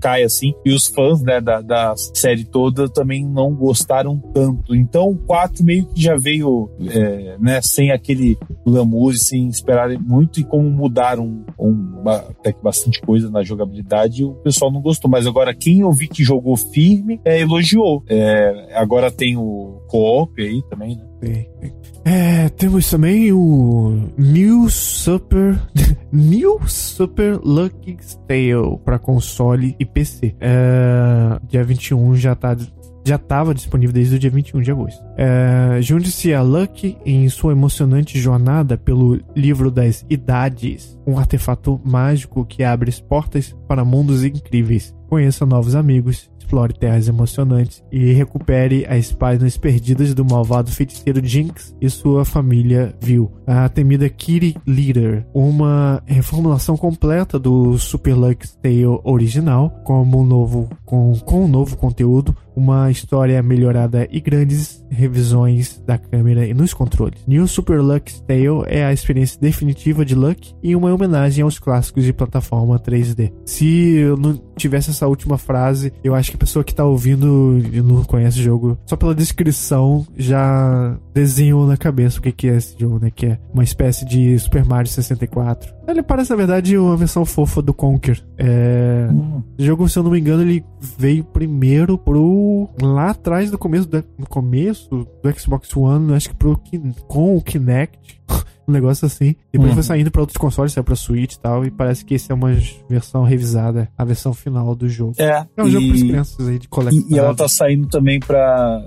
[0.00, 0.52] cai assim.
[0.64, 4.74] E os fãs, né, da, da série toda também não gostaram tanto.
[4.74, 10.40] Então o 4 meio que já veio, é, né, sem aquele glamour, sem esperar muito.
[10.40, 15.10] E como mudaram um, até que bastante coisa na jogabilidade, o pessoal não gostou.
[15.10, 18.02] Mas agora, quem eu vi que jogou firme, é, elogiou.
[18.08, 21.04] É, agora tem o co-op aí também, né?
[21.22, 21.91] Sim, sim.
[22.04, 25.60] É, temos também o New Super
[26.12, 30.34] New Super Lucky Tale para console e PC.
[30.40, 32.56] É, dia 21 já tá
[33.04, 35.02] já estava disponível desde o dia 21 de agosto.
[35.16, 42.44] É, Junte-se a Lucky em sua emocionante jornada pelo livro das idades, um artefato mágico
[42.44, 44.94] que abre portas para mundos incríveis.
[45.08, 51.74] Conheça novos amigos explore terras emocionantes e recupere as páginas perdidas do malvado feiticeiro Jinx
[51.80, 53.32] e sua família Vil.
[53.46, 60.68] A temida Kitty Leader, uma reformulação completa do Super Lux Tale original, como um novo,
[60.84, 66.74] com, com um novo conteúdo, uma história melhorada e grandes revisões da câmera e nos
[66.74, 67.22] controles.
[67.26, 72.04] New Super Lux Tale é a experiência definitiva de Luck e uma homenagem aos clássicos
[72.04, 73.32] de plataforma 3D.
[73.44, 77.58] Se eu não tivesse essa última frase, eu acho que a pessoa que tá ouvindo
[77.72, 82.48] e não conhece o jogo, só pela descrição já desenhou na cabeça o que, que
[82.48, 83.10] é esse jogo, né?
[83.10, 85.74] Que é uma espécie de Super Mario 64.
[85.86, 88.22] Ele parece, na verdade, uma versão fofa do Conker.
[88.38, 89.08] É...
[89.10, 89.42] Hum.
[89.58, 90.64] O jogo, se eu não me engano, ele
[90.98, 92.68] veio primeiro pro.
[92.80, 94.88] lá atrás, no começo, do, no começo
[95.22, 96.60] do Xbox One, acho que pro,
[97.06, 98.20] com o Kinect.
[98.66, 99.34] um negócio assim.
[99.52, 99.74] Depois uhum.
[99.74, 101.64] foi saindo para outros consoles, saiu pra Switch e tal.
[101.64, 102.52] E parece que esse é uma
[102.88, 105.14] versão revisada, a versão final do jogo.
[105.18, 105.46] É.
[105.56, 105.70] É um e...
[105.70, 107.04] jogo pras crianças aí de coleção.
[107.08, 108.80] E, e ela tá saindo também pra.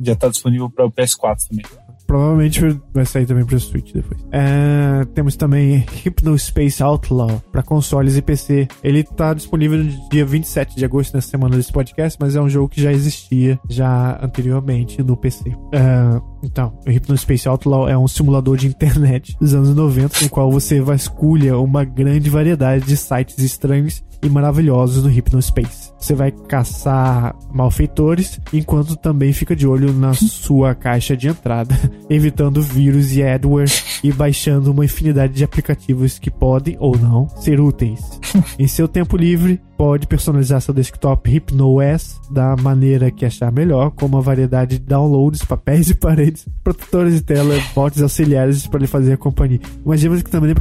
[0.00, 1.64] Já tá disponível para o PS4 também.
[2.12, 2.60] Provavelmente
[2.92, 4.20] vai sair também pro Switch depois.
[4.30, 8.68] É, temos também Hypnospace Outlaw para consoles e PC.
[8.84, 12.50] Ele tá disponível no dia 27 de agosto, nessa semana desse podcast, mas é um
[12.50, 15.56] jogo que já existia já anteriormente no PC.
[15.72, 20.50] É, então, o Hypnospace Outlaw é um simulador de internet dos anos 90, no qual
[20.50, 25.92] você vasculha uma grande variedade de sites estranhos e maravilhosos no Hypnospace.
[25.98, 31.76] Você vai caçar malfeitores, enquanto também fica de olho na sua caixa de entrada,
[32.08, 33.70] evitando vírus e adware
[34.02, 38.20] e baixando uma infinidade de aplicativos que podem ou não ser úteis.
[38.58, 44.06] em seu tempo livre, pode personalizar seu desktop HypnoOS da maneira que achar melhor, com
[44.06, 49.14] uma variedade de downloads, papéis e paredes, protetores de tela, bots auxiliares para lhe fazer
[49.14, 49.58] a companhia.
[49.84, 50.54] Imagina que também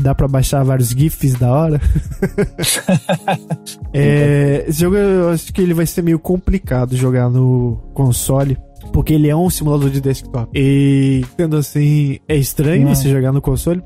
[0.00, 1.80] dá para baixar vários GIFs da hora.
[3.92, 8.56] é, esse jogo eu acho que ele vai ser meio complicado jogar no console
[8.92, 10.48] porque ele é um simulador de desktop.
[10.54, 13.82] E sendo assim, é estranho você jogar no console,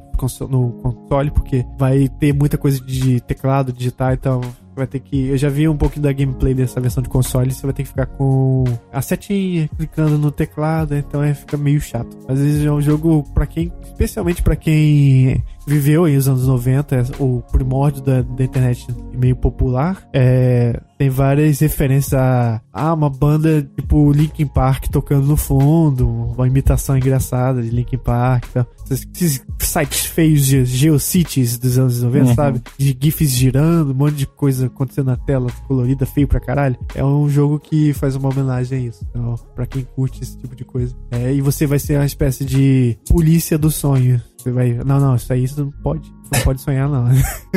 [0.51, 4.42] no console, porque vai ter muita coisa de teclado, digitar, então
[4.74, 5.28] vai ter que.
[5.28, 7.52] Eu já vi um pouco da gameplay dessa versão de console.
[7.52, 11.80] Você vai ter que ficar com a setinha clicando no teclado, então é, fica meio
[11.80, 12.16] chato.
[12.28, 16.96] Às vezes é um jogo para quem, especialmente para quem viveu aí os anos 90,
[16.96, 20.06] é o primórdio da, da internet meio popular.
[20.12, 26.46] É, tem várias referências a, a uma banda tipo Linkin Park tocando no fundo, uma
[26.46, 28.46] imitação engraçada de Linkin Park.
[28.50, 32.35] Então, esses sites feios de Geocities dos anos 90, uhum.
[32.35, 32.62] sabe?
[32.78, 36.76] De GIFs girando, um monte de coisa acontecendo na tela, colorida, feio pra caralho.
[36.94, 39.04] É um jogo que faz uma homenagem a isso.
[39.11, 40.94] Então, pra quem curte esse tipo de coisa.
[41.11, 44.20] É, e você vai ser uma espécie de polícia do sonho.
[44.37, 44.74] Você vai.
[44.85, 46.12] Não, não, isso aí você não pode.
[46.35, 47.05] Não pode sonhar, não.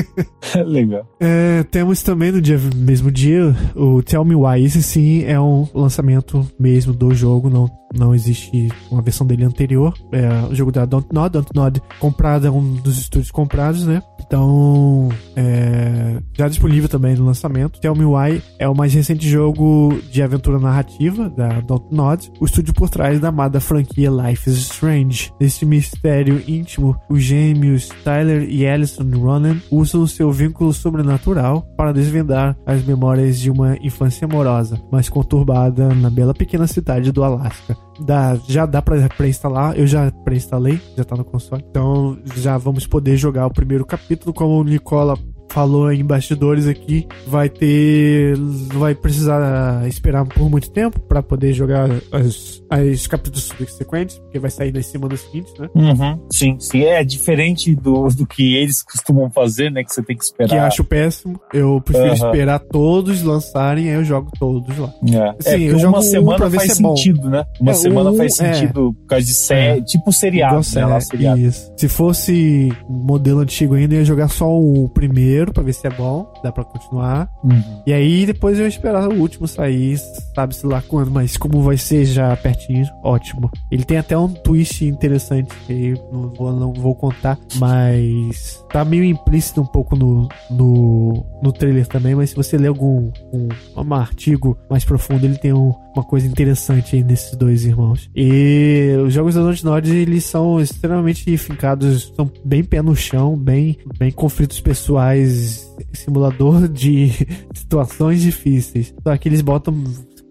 [0.66, 1.08] Legal.
[1.20, 4.64] É, temos também no dia, mesmo dia o Tell Me Why.
[4.64, 7.50] Esse sim é um lançamento mesmo do jogo.
[7.50, 9.94] Não, não existe uma versão dele anterior.
[10.12, 11.34] É o jogo da Don't Nod.
[11.34, 14.02] Don't Nod comprado é um dos estúdios comprados, né?
[14.20, 17.80] Então, é, já disponível também no lançamento.
[17.80, 22.46] Tell Me Why é o mais recente jogo de aventura narrativa da Don't Nod, o
[22.46, 25.32] estúdio por trás da amada franquia Life is Strange.
[25.40, 32.58] Nesse mistério íntimo, os gêmeos Tyler e Alison Ronan usam seu vínculo sobrenatural para desvendar
[32.66, 37.77] as memórias de uma infância amorosa, mas conturbada na bela pequena cidade do Alasca.
[38.00, 39.78] Dá, já dá pra pré-instalar.
[39.78, 41.64] Eu já pré-instalei, já tá no console.
[41.70, 44.34] Então já vamos poder jogar o primeiro capítulo.
[44.34, 45.18] Como o Nicola
[45.50, 48.38] falou em bastidores aqui, vai ter.
[48.74, 54.52] Vai precisar esperar por muito tempo para poder jogar as, as capítulos subsequentes, porque vai
[54.52, 55.70] sair nas semanas seguintes, né?
[55.74, 56.20] Uhum.
[56.32, 56.84] Sim, sim.
[56.84, 59.84] É diferente do, do que eles costumam fazer, né?
[59.84, 60.50] Que você tem que esperar.
[60.50, 61.40] Que acho péssimo.
[61.54, 62.14] Eu prefiro uhum.
[62.14, 64.94] esperar todos lançarem, aí eu jogo todos lá.
[65.04, 67.46] É, sim, é eu jogo uma semana um faz é sentido, né?
[67.60, 68.54] Uma é, semana um, faz é.
[68.54, 69.02] sentido é.
[69.02, 71.00] por causa de série, tipo seriado, né?
[71.00, 71.40] seriado.
[71.40, 71.72] Isso.
[71.78, 75.86] Se fosse modelo antigo ainda, eu ia jogar só o primeiro primeiro pra ver se
[75.86, 77.30] é bom, dá pra continuar.
[77.44, 77.82] Uhum.
[77.86, 79.98] E aí depois eu ia esperar o último sair,
[80.34, 83.52] sabe-se lá quando, mas como vai ser já pertinho, ótimo.
[83.72, 89.04] Ele tem até um twist interessante que não vou, não vou contar, mas tá meio
[89.04, 93.94] implícito um pouco no, no, no trailer também, mas se você ler algum um, um
[93.94, 98.10] artigo mais profundo, ele tem um, uma coisa interessante aí nesses dois irmãos.
[98.16, 103.78] E os jogos da Dontnod, eles são extremamente fincados, são bem pé no chão, bem,
[103.98, 107.12] bem conflitos pessoais, simulador de
[107.54, 108.94] situações difíceis.
[109.04, 109.84] Só que eles botam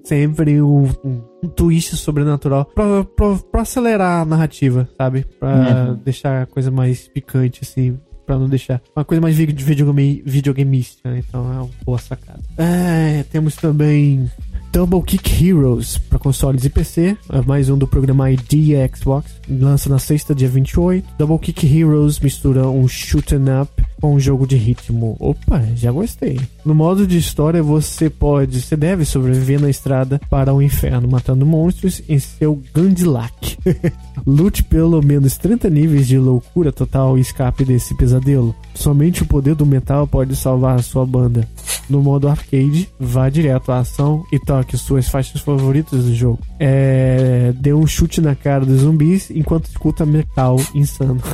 [0.05, 5.27] sempre um, um, um twist sobrenatural pra, pra, pra, acelerar a narrativa, sabe?
[5.41, 6.01] Pra uhum.
[6.05, 11.23] deixar a coisa mais picante, assim pra não deixar uma coisa mais videogame, videogameística, né?
[11.27, 12.41] Então é uma boa sacada.
[12.59, 14.29] É, temos também
[14.77, 19.89] Double Kick Heroes para consoles e PC, é mais um do programa ID Xbox, lança
[19.89, 21.15] na sexta, dia 28.
[21.17, 25.17] Double Kick Heroes mistura um shoot'em up com um jogo de ritmo.
[25.19, 26.39] Opa, já gostei.
[26.63, 31.47] No modo de história, você pode, você deve sobreviver na estrada para o inferno, matando
[31.47, 33.57] monstros em seu Gandilak.
[34.27, 38.55] Lute pelo menos 30 níveis de loucura total e escape desse pesadelo.
[38.75, 41.49] Somente o poder do metal pode salvar a sua banda.
[41.89, 46.39] No modo arcade, vá direto à ação e toque suas faixas favoritas do jogo.
[46.59, 51.21] É, dê um chute na cara dos zumbis enquanto escuta metal insano.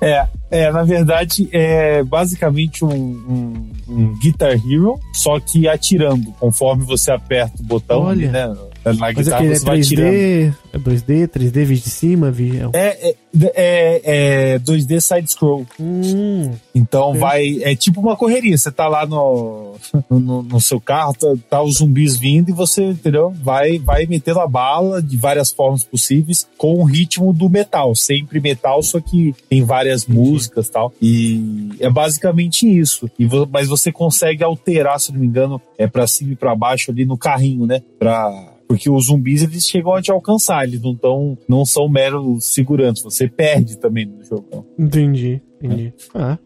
[0.00, 6.84] É, é, na verdade, é basicamente um, um, um, Guitar Hero, só que atirando, conforme
[6.84, 8.30] você aperta o botão Olha.
[8.30, 8.56] né?
[8.94, 10.56] Na guitarra é você 3D, vai tirando.
[10.72, 12.70] É 2D, 3D, vídeo de cima, vídeo.
[12.74, 13.14] É, é,
[13.54, 15.66] é, é 2D side-scroll.
[15.80, 17.18] Hum, então é.
[17.18, 17.62] vai.
[17.62, 18.56] É tipo uma correria.
[18.56, 19.74] Você tá lá no,
[20.10, 23.32] no, no, seu carro, tá, tá os zumbis vindo e você, entendeu?
[23.42, 27.94] Vai, vai metendo a bala de várias formas possíveis com o ritmo do metal.
[27.94, 30.18] Sempre metal, só que tem várias Entendi.
[30.18, 30.92] músicas e tal.
[31.00, 33.10] E é basicamente isso.
[33.18, 36.90] E, mas você consegue alterar, se não me engano, é para cima e para baixo
[36.90, 37.82] ali no carrinho, né?
[37.98, 42.52] Pra porque os zumbis eles chegam a te alcançar, eles não tão, não são meros
[42.52, 44.66] segurantes, você perde também no jogo.
[44.78, 45.40] Entendi.
[45.60, 45.92] Entendi.
[46.14, 46.38] Ah,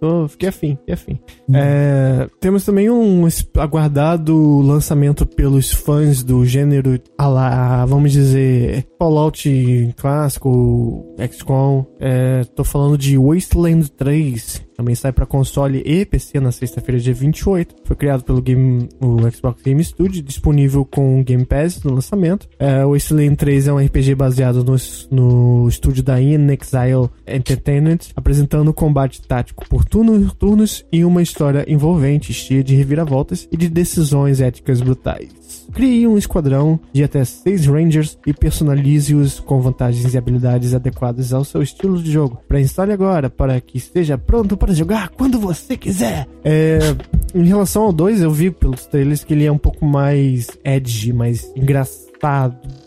[0.00, 1.18] eu fiquei afim, fiquei afim.
[1.48, 1.52] Hum.
[1.56, 9.94] É, temos também um aguardado lançamento pelos fãs do gênero, a lá, vamos dizer, Fallout
[9.96, 11.84] clássico, XCOM.
[11.98, 17.12] É, tô falando de Wasteland 3, também sai para console e PC na sexta-feira, dia
[17.12, 17.74] 28.
[17.84, 22.48] Foi criado pelo game, o Xbox Game Studio, disponível com Game Pass no lançamento.
[22.58, 24.76] É, o Wasteland 3 é um RPG baseado no,
[25.10, 31.62] no estúdio da In Exile Entertainment, apresentando combate tático por turnos, turnos e uma história
[31.68, 35.39] envolvente, cheia de reviravoltas e de decisões éticas brutais.
[35.72, 41.44] Crie um esquadrão de até seis Rangers e personalize-os com vantagens e habilidades adequadas ao
[41.44, 42.42] seu estilo de jogo.
[42.48, 46.26] Pré-instale agora para que esteja pronto para jogar quando você quiser.
[46.44, 46.78] É,
[47.34, 51.12] em relação ao 2, eu vi pelos trailers que ele é um pouco mais edgy,
[51.12, 52.09] mais engraçado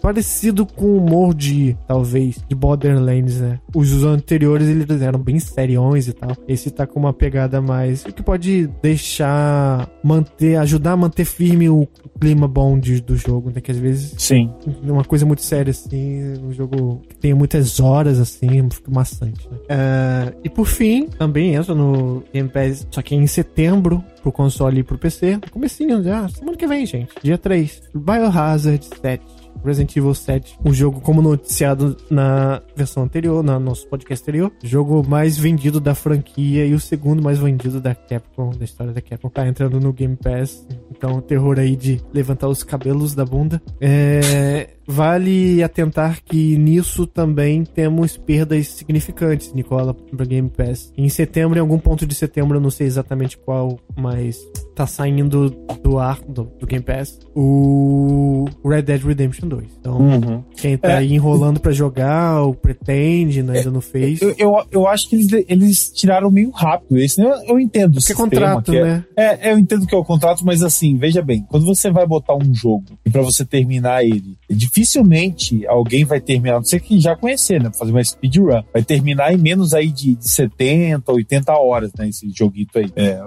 [0.02, 3.60] parecido com o humor de, talvez, de Borderlands, né?
[3.74, 6.32] Os anteriores eles eram bem seriões e tal.
[6.48, 8.06] Esse tá com uma pegada mais.
[8.06, 9.90] O que pode deixar.
[10.04, 10.58] manter.
[10.58, 11.88] ajudar a manter firme o
[12.20, 13.60] clima bom de, do jogo, né?
[13.62, 14.14] Que às vezes.
[14.18, 14.52] Sim.
[14.84, 16.34] Uma coisa muito séria, assim.
[16.44, 19.58] Um jogo que tem muitas horas, assim, fica maçante, né?
[19.58, 24.80] Uh, e por fim, também entra no Game Pass, só que em setembro, pro console
[24.80, 25.40] e pro PC.
[25.52, 27.14] Comecinho já, semana que vem, gente.
[27.22, 27.90] Dia 3.
[27.94, 29.44] Biohazard 7.
[29.64, 35.08] Resident Evil 7, um jogo como noticiado na versão anterior, no nosso podcast anterior, jogo
[35.08, 39.30] mais vendido da franquia e o segundo mais vendido da Capcom, da história da Capcom,
[39.30, 43.62] tá entrando no Game Pass, então terror aí de levantar os cabelos da bunda.
[43.80, 50.92] É, Vale atentar que nisso também temos perdas significantes, Nicola, para Game Pass.
[50.98, 54.38] Em setembro, em algum ponto de setembro, eu não sei exatamente qual, mas
[54.76, 55.50] tá saindo
[55.84, 59.66] do ar do, do Game Pass o Red Dead Redemption 2.
[59.80, 60.44] Então, uhum.
[60.56, 64.22] quem tá é, aí enrolando para jogar ou pretende, né, ainda não fez.
[64.22, 67.20] Eu, eu, eu, acho que eles, eles tiraram meio rápido esse.
[67.20, 67.26] Né?
[67.26, 68.00] Eu, eu entendo.
[68.00, 69.06] Que é contrato, que é, né?
[69.18, 72.36] É, eu entendo que é o contrato, mas assim, veja bem, quando você vai botar
[72.36, 77.00] um jogo e para você terminar ele, é dificilmente alguém vai terminar, não sei que
[77.00, 77.72] já conhecer, né?
[77.72, 78.64] Fazer uma speedrun.
[78.74, 82.10] Vai terminar em menos aí de, de 70, 80 horas, né?
[82.10, 82.92] Esse joguito aí.
[82.96, 83.20] É,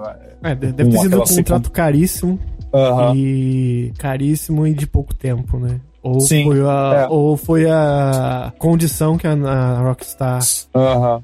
[0.43, 2.37] é deve ter sido um contrato caríssimo.
[2.73, 3.15] Uhum.
[3.15, 5.79] E caríssimo e de pouco tempo, né?
[6.03, 7.07] Ou, Sim, foi a, é.
[7.07, 10.39] ou foi a condição que a, a Rockstar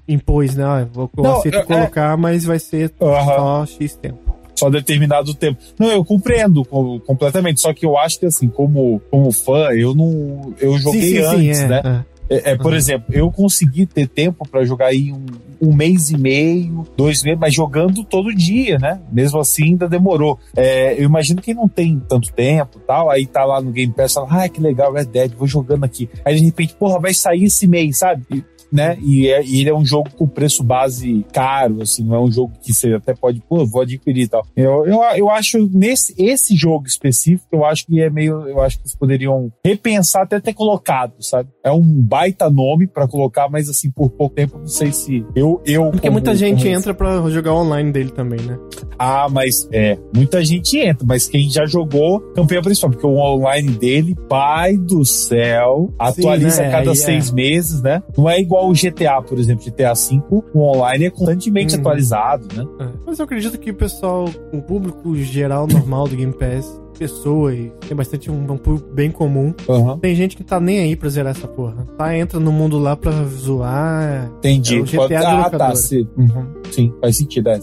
[0.07, 0.87] impôs, né?
[0.91, 5.59] Vou, Não, aceito é, colocar, mas vai ser só X tempo só determinado tempo.
[5.79, 6.63] Não, eu compreendo
[7.05, 10.53] completamente, só que eu acho que assim, como, como fã, eu não.
[10.59, 11.81] Eu joguei sim, sim, antes, sim, é, né?
[12.09, 12.13] É.
[12.29, 12.77] É, é, por uhum.
[12.77, 15.25] exemplo, eu consegui ter tempo para jogar aí um,
[15.61, 18.99] um, mês e meio, dois meses, mas jogando todo dia, né?
[19.11, 20.39] Mesmo assim, ainda demorou.
[20.55, 24.13] É, eu imagino quem não tem tanto tempo tal, aí tá lá no Game Pass,
[24.13, 26.09] fala, ah, que legal, Red Dead, vou jogando aqui.
[26.23, 28.43] Aí de repente, porra, vai sair esse mês, sabe?
[28.73, 28.97] Né?
[29.01, 32.31] E, é, e, ele é um jogo com preço base caro, assim, não é um
[32.31, 34.45] jogo que você até pode, pô, vou adquirir e tal.
[34.55, 38.77] Eu, eu, eu acho, nesse esse jogo específico, eu acho que é meio, eu acho
[38.77, 41.49] que eles poderiam repensar até ter colocado, sabe?
[41.63, 45.61] É um baita nome para colocar, mas assim, por pouco tempo, não sei se eu.
[45.65, 46.75] eu Porque como, muita gente como...
[46.75, 48.57] entra para jogar online dele também, né?
[48.97, 53.71] Ah, mas é, muita gente entra, mas quem já jogou campanha principal, porque o online
[53.71, 56.67] dele, pai do céu, atualiza Sim, né?
[56.67, 57.33] a cada Aí, seis é.
[57.33, 58.01] meses, né?
[58.17, 60.21] Não é igual igual o GTA, por exemplo, GTA V,
[60.53, 61.81] o online é constantemente uhum.
[61.81, 62.65] atualizado, né?
[62.79, 62.89] É.
[63.05, 67.95] Mas eu acredito que o pessoal, o público geral normal do Game Pass, pessoas, tem
[67.95, 69.53] bastante um, um público bem comum.
[69.67, 69.97] Uhum.
[69.99, 71.85] Tem gente que tá nem aí pra zerar essa porra.
[71.97, 74.31] Tá, entra no mundo lá pra zoar.
[74.37, 74.77] Entendi.
[74.77, 75.15] É o GTA Pode...
[75.15, 75.75] Ah, tá.
[75.75, 76.07] Sim.
[76.17, 76.45] Uhum.
[76.71, 77.49] sim, faz sentido.
[77.49, 77.59] É.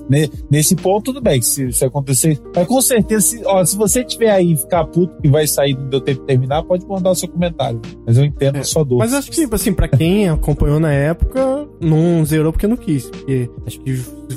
[0.50, 1.40] Nesse ponto, tudo bem.
[1.40, 2.40] Se, se acontecer.
[2.54, 5.74] Mas com certeza, se, ó, se você tiver aí e ficar puto que vai sair
[5.74, 7.80] do deu tempo de terminar, pode mandar o seu comentário.
[8.06, 8.62] Mas eu entendo é.
[8.62, 8.98] sua dor.
[8.98, 13.08] Mas acho que, assim, pra quem acompanhou na época, não zerou porque não quis.
[13.08, 13.94] Porque acho que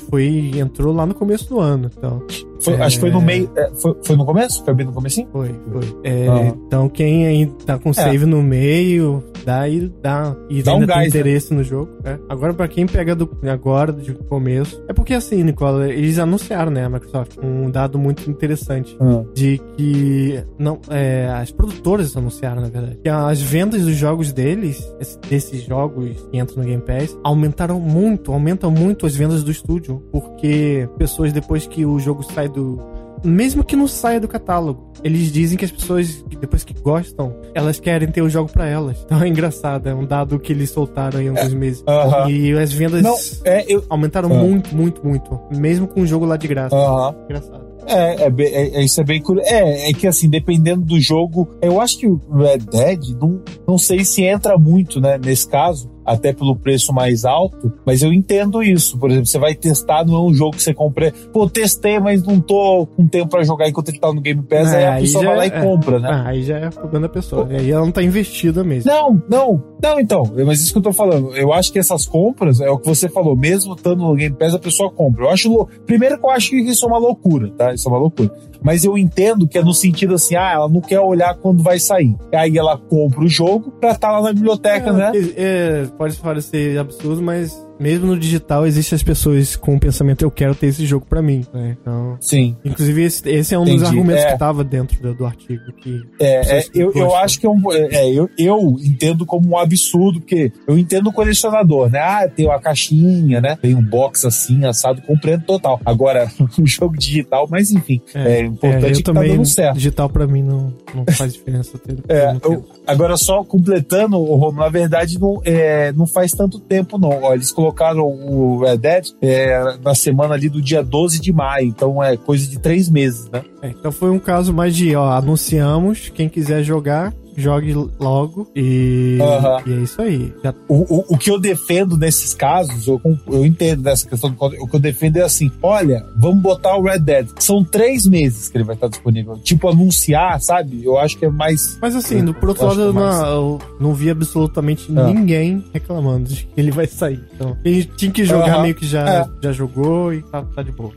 [0.10, 0.52] foi.
[0.56, 1.90] entrou lá no começo do ano.
[1.96, 2.24] Então.
[2.64, 2.82] Foi, é...
[2.82, 3.50] Acho que foi no meio.
[3.56, 4.64] É, foi, foi no começo?
[4.64, 5.26] Foi bem no começo?
[5.32, 5.98] Foi, foi.
[6.04, 6.54] É, ah.
[6.68, 7.94] Então quem aí tá com é.
[7.94, 10.36] save no meio, dá e dá.
[10.50, 11.08] E dá ainda um tem gás, né?
[11.08, 11.58] interesse né?
[11.58, 11.92] no jogo.
[12.04, 12.18] É.
[12.30, 14.84] Agora, pra quem pega do agora, de começo.
[14.88, 18.96] É porque assim, Nicola, eles anunciaram, né, a Microsoft, um dado muito interessante.
[19.00, 19.24] Ah.
[19.34, 20.44] De que.
[20.58, 22.98] Não, é, as produtoras anunciaram, na verdade.
[23.04, 24.84] Que as vendas dos jogos deles,
[25.30, 30.04] desses jogos que entram no Game Pass, aumentaram muito, aumentam muito as vendas do estúdio.
[30.12, 32.80] Porque pessoas, depois que o jogo sai do,
[33.24, 37.80] mesmo que não saia do catálogo, eles dizem que as pessoas, depois que gostam, elas
[37.80, 39.02] querem ter o jogo para elas.
[39.06, 41.82] Então é engraçado, é um dado que eles soltaram em alguns é, meses.
[41.82, 42.30] Uh -huh.
[42.30, 43.84] E as vendas não, é, eu...
[43.90, 44.36] aumentaram uh ah.
[44.36, 44.48] -huh.
[44.48, 45.40] muito, muito, muito.
[45.52, 46.76] Mesmo com o jogo lá de graça.
[46.76, 47.16] Uh -huh.
[47.26, 47.64] Engraçado.
[47.86, 49.50] É, é, é, é, isso é bem curioso.
[49.50, 53.78] É, é que assim, dependendo do jogo, eu acho que o Red Dead, não, não
[53.78, 58.62] sei se entra muito, né, nesse caso, até pelo preço mais alto, mas eu entendo
[58.62, 58.98] isso.
[58.98, 61.14] Por exemplo, você vai testar, não é um jogo que você compra.
[61.32, 64.74] Pô, testei, mas não tô com tempo para jogar enquanto ele tá no Game Pass,
[64.74, 66.10] é, aí a pessoa vai lá e é, compra, né?
[66.12, 67.46] Ah, aí já é problema da pessoa.
[67.46, 68.92] Pô, aí ela não tá investida mesmo.
[68.92, 70.24] Não, não, não, então.
[70.46, 71.36] Mas isso que eu tô falando.
[71.36, 74.54] Eu acho que essas compras, é o que você falou, mesmo estando no Game Pass,
[74.54, 75.26] a pessoa compra.
[75.26, 75.68] Eu acho.
[75.86, 77.74] Primeiro que eu acho que isso é uma loucura, tá?
[77.74, 78.32] Isso é uma loucura
[78.64, 81.80] mas eu entendo que é no sentido assim, ah, ela não quer olhar quando vai
[81.80, 82.16] sair.
[82.34, 85.12] Aí ela compra o jogo pra estar tá lá na biblioteca, é, né?
[85.36, 90.32] É, pode parecer absurdo, mas mesmo no digital, existem as pessoas com o pensamento eu
[90.32, 91.46] quero ter esse jogo para mim.
[91.54, 91.78] Né?
[91.80, 92.56] Então, Sim.
[92.64, 93.80] Inclusive, esse, esse é um Entendi.
[93.80, 94.32] dos argumentos é.
[94.32, 95.72] que tava dentro do, do artigo.
[95.82, 99.50] Que é, é eu, eu acho que é um, é, é, eu, eu entendo como
[99.50, 102.00] um absurdo, porque eu entendo o colecionador, né?
[102.00, 103.58] Ah, tem uma caixinha, né?
[103.62, 105.80] Tem um box assim, assado, compreendo total.
[105.86, 109.48] Agora, um jogo digital, mas enfim, é, é importante é, que tá também, tá dando
[109.48, 109.76] certo.
[109.76, 111.78] Digital para mim não, não faz diferença.
[111.78, 114.18] Ter, é, eu, agora, só completando,
[114.54, 117.24] na verdade, não, é, não faz tanto tempo, não.
[117.24, 121.66] Ó, eles colocaram o Red Dead é, na semana ali do dia 12 de maio,
[121.66, 123.42] então é coisa de três meses, né?
[123.62, 129.18] É, então foi um caso mais de, ó, anunciamos, quem quiser jogar, jogue logo e,
[129.66, 130.34] e é isso aí.
[130.44, 130.54] Já...
[130.68, 134.68] O, o, o, que eu defendo nesses casos, eu, eu entendo dessa questão, do, o
[134.68, 137.28] que eu defendo é assim: olha, vamos botar o Red Dead.
[137.40, 139.38] São três meses que ele vai estar disponível.
[139.40, 140.84] Tipo, anunciar, sabe?
[140.84, 141.78] Eu acho que é mais.
[141.82, 143.20] Mas assim, é, por outro lado, eu, é mais...
[143.20, 145.08] não, eu não vi absolutamente ah.
[145.08, 147.24] ninguém reclamando de que ele vai sair.
[147.34, 149.26] Então, ele tinha que jogar meio que já, é.
[149.42, 150.92] já jogou e tá, tá de boa.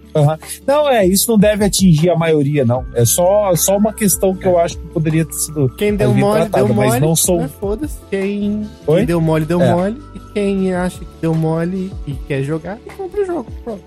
[0.67, 2.85] Não, é, isso não deve atingir a maioria, não.
[2.95, 5.69] É só, só uma questão que eu acho que poderia ter sido.
[5.77, 7.01] Quem deu mole, deu mole.
[7.01, 7.41] não sou.
[7.41, 7.51] Né?
[7.61, 7.97] Foda-se.
[8.11, 9.73] Quem, quem, deu mole, deu é.
[9.73, 10.03] mole.
[10.15, 13.47] E quem acha que deu mole e quer jogar, compra o jogo.
[13.65, 13.83] Pronto.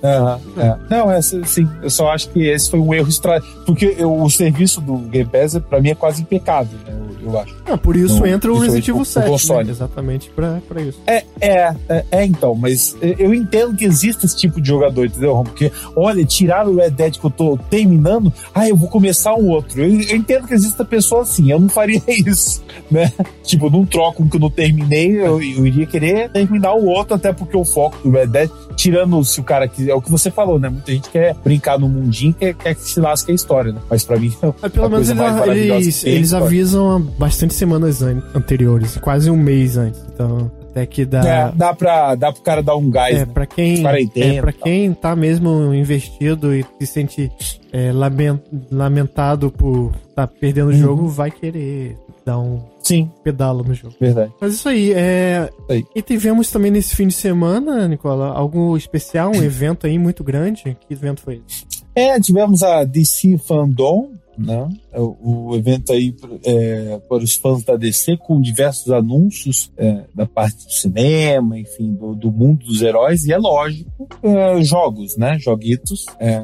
[0.00, 0.78] Uhum, é.
[0.88, 3.40] Não, é, sim, eu só acho que esse foi um erro extra.
[3.66, 6.78] Porque eu, o serviço do Game Pass, pra mim, é quase impecável.
[6.86, 6.97] Né?
[7.28, 7.56] Eu, acho.
[7.66, 9.28] Ah, por isso no, entra o Resident Evil 7,
[9.64, 9.70] né?
[9.70, 10.98] exatamente pra, pra isso.
[11.06, 15.42] É, é, é, é, então, mas eu entendo que existe esse tipo de jogador, entendeu,
[15.44, 19.48] Porque, olha, tiraram o Red Dead que eu tô terminando, ah, eu vou começar um
[19.48, 19.80] outro.
[19.82, 23.12] Eu, eu entendo que exista pessoa assim, eu não faria isso, né?
[23.42, 26.86] Tipo, eu não troco um que eu não terminei, eu, eu iria querer terminar o
[26.86, 30.00] outro, até porque o foco do Red Dead, tirando se o cara que é o
[30.00, 30.68] que você falou, né?
[30.68, 33.80] Muita gente quer brincar no mundinho, quer, quer que se lasque a história, né?
[33.88, 39.36] Mas pra mim, Mas pelo menos eles, eles avisam há bastante semanas anteriores, quase um
[39.36, 40.00] mês antes.
[40.12, 41.20] Então, até que dá.
[41.26, 43.14] É, dá, pra, dá pro cara dar um gás.
[43.14, 43.26] É, né?
[43.26, 43.82] pra quem,
[44.16, 47.32] é, pra quem tá mesmo investido e se sente
[47.72, 48.40] é, lament,
[48.70, 50.78] lamentado por tá perdendo o uhum.
[50.78, 53.10] jogo, vai querer dar um Sim.
[53.24, 53.94] pedalo no jogo.
[54.00, 54.32] Verdade.
[54.40, 55.50] Mas isso aí, é.
[55.68, 55.84] Aí.
[55.94, 60.76] E tivemos também nesse fim de semana, Nicola, algo especial, um evento aí muito grande.
[60.86, 61.66] Que evento foi esse?
[61.94, 64.68] É, tivemos a DC Fandom, né?
[64.92, 66.14] É o, evento aí
[66.44, 71.92] é, para os fãs da DC com diversos anúncios é, da parte do cinema, enfim,
[71.94, 75.38] do, do mundo dos heróis e é lógico é, jogos, né?
[75.38, 76.06] Joguitos.
[76.18, 76.42] É,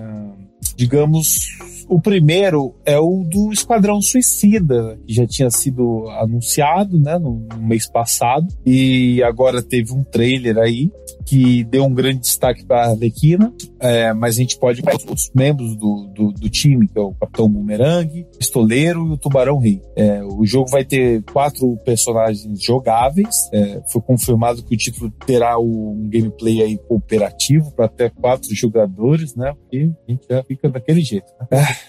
[0.77, 1.49] digamos
[1.89, 7.63] o primeiro é o do Esquadrão Suicida, que já tinha sido anunciado, né, no, no
[7.63, 10.91] mês passado, e agora teve um trailer aí
[11.25, 15.31] que deu um grande destaque para a Arlequina, é, mas a gente pode ver os
[15.35, 19.81] membros do, do, do, time, que é o Capitão Boomerang, Pistoleiro e o Tubarão Rei.
[19.97, 25.59] É, o jogo vai ter quatro personagens jogáveis, é, foi confirmado que o título terá
[25.59, 31.01] um gameplay aí cooperativo para até quatro jogadores, né, porque a gente já fica daquele
[31.01, 31.27] jeito.
[31.41, 31.47] Né?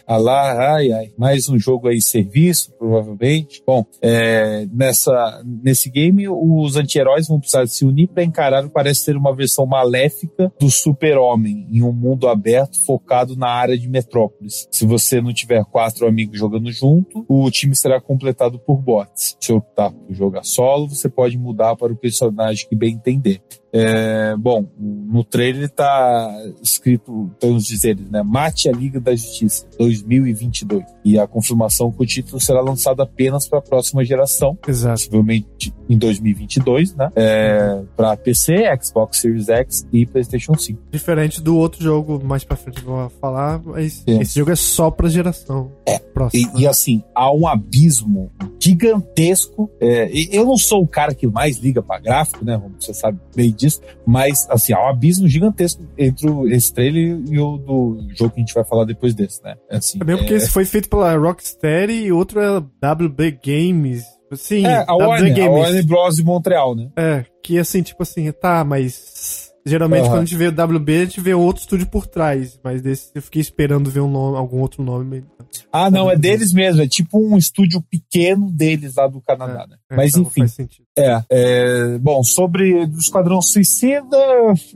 [0.08, 3.62] Ah lá, ai, ai, mais um jogo aí serviço, provavelmente.
[3.66, 8.74] Bom, é, nessa, nesse game, os anti-heróis vão precisar se unir para encarar o que
[8.74, 13.88] parece ser uma versão maléfica do super-homem em um mundo aberto focado na área de
[13.88, 14.68] Metrópolis.
[14.72, 19.38] Se você não tiver quatro amigos jogando junto, o time será completado por bots.
[19.40, 23.42] Se optar por jogar solo, você pode mudar para o personagem que bem entender.
[23.78, 28.24] É, bom, no trailer tá escrito, estão os dizeres, né?
[28.24, 30.86] Mate a Liga da Justiça 2022.
[31.04, 34.58] E a confirmação que o título será lançado apenas para a próxima geração.
[34.66, 34.96] Exato.
[34.96, 37.12] Possivelmente em 2022, né?
[37.18, 40.80] É, para PC, Xbox Series X e PlayStation 5.
[40.90, 44.14] Diferente do outro jogo mais para frente vou falar, mas é.
[44.22, 46.00] esse jogo é só para geração é.
[46.00, 46.52] próxima.
[46.56, 49.70] E, e, assim, há um abismo gigantesco.
[49.82, 52.60] É, eu não sou o cara que mais liga para gráfico, né?
[52.80, 57.40] Você sabe bem disso disso, mas assim, há um abismo gigantesco entre esse trailer e
[57.40, 59.56] o do jogo que a gente vai falar depois desse, né?
[59.70, 64.04] Assim, é mesmo porque esse foi feito pela Rocksteady e outro é WB Games.
[64.34, 65.50] Sim, é, a Warner, Games.
[65.50, 66.16] a Warner Bros.
[66.16, 66.90] de Montreal, né?
[66.98, 70.10] É, que assim, tipo assim, tá, mas Geralmente, uhum.
[70.10, 72.60] quando a gente vê o WB, a gente vê outro estúdio por trás.
[72.64, 75.24] Mas desse eu fiquei esperando ver um nome, algum outro nome.
[75.72, 76.84] Ah, não, é deles mesmo.
[76.84, 79.78] É tipo um estúdio pequeno deles lá do Canadá, é, né?
[79.90, 80.68] É, mas então enfim.
[80.98, 84.18] É, é, Bom, sobre o Esquadrão Suicida.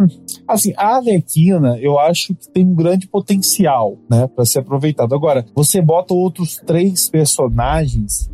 [0.48, 4.28] Assim, a Arlequina, eu acho que tem um grande potencial, né?
[4.28, 5.14] Pra ser aproveitado.
[5.14, 8.30] Agora, você bota outros três personagens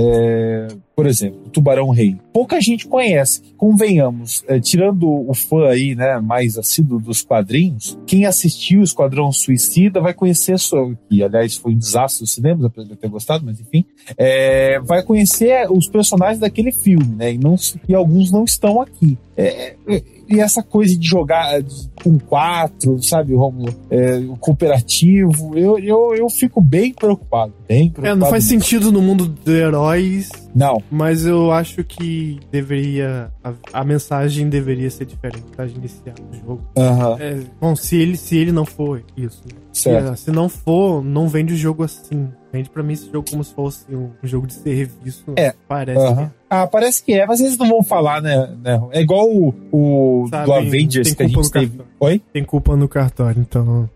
[0.00, 2.16] é, por exemplo, o Tubarão Rei.
[2.32, 3.42] Pouca gente conhece.
[3.56, 9.30] Convenhamos, é, tirando o fã aí, né, mais assíduo dos quadrinhos, quem assistiu o Esquadrão
[9.30, 10.56] Suicida vai conhecer,
[11.08, 13.84] que aliás foi um desastre dos cinemas, apesar de eu ter gostado, mas enfim,
[14.16, 19.18] é, vai conhecer os personagens daquele filme, né, e, não, e alguns não estão aqui.
[19.36, 21.60] É, é e essa coisa de jogar
[22.02, 23.74] com quatro, sabe, Romulo?
[23.90, 27.52] É, o cooperativo, eu, eu, eu fico bem preocupado.
[27.68, 28.16] Bem preocupado.
[28.16, 30.30] É, não faz sentido no mundo de heróis.
[30.54, 30.82] Não.
[30.90, 33.30] Mas eu acho que deveria.
[33.42, 36.62] A, a mensagem deveria ser diferente, a mensagem inicial do jogo.
[36.76, 37.18] Uhum.
[37.18, 39.42] É, bom, se ele, se ele não for isso.
[39.72, 40.16] Certo.
[40.16, 42.28] Se, se não for, não vende o jogo assim.
[42.52, 45.32] Vende pra mim esse jogo como se fosse um jogo de serviço.
[45.36, 45.54] É.
[45.68, 46.16] Parece uhum.
[46.16, 46.30] que é.
[46.50, 48.52] Ah, parece que é, mas eles não vão falar, né?
[48.60, 48.80] né?
[48.90, 51.80] É igual o, o do Avengers que a gente teve.
[52.00, 52.20] Oi?
[52.32, 53.88] Tem culpa no cartório, então.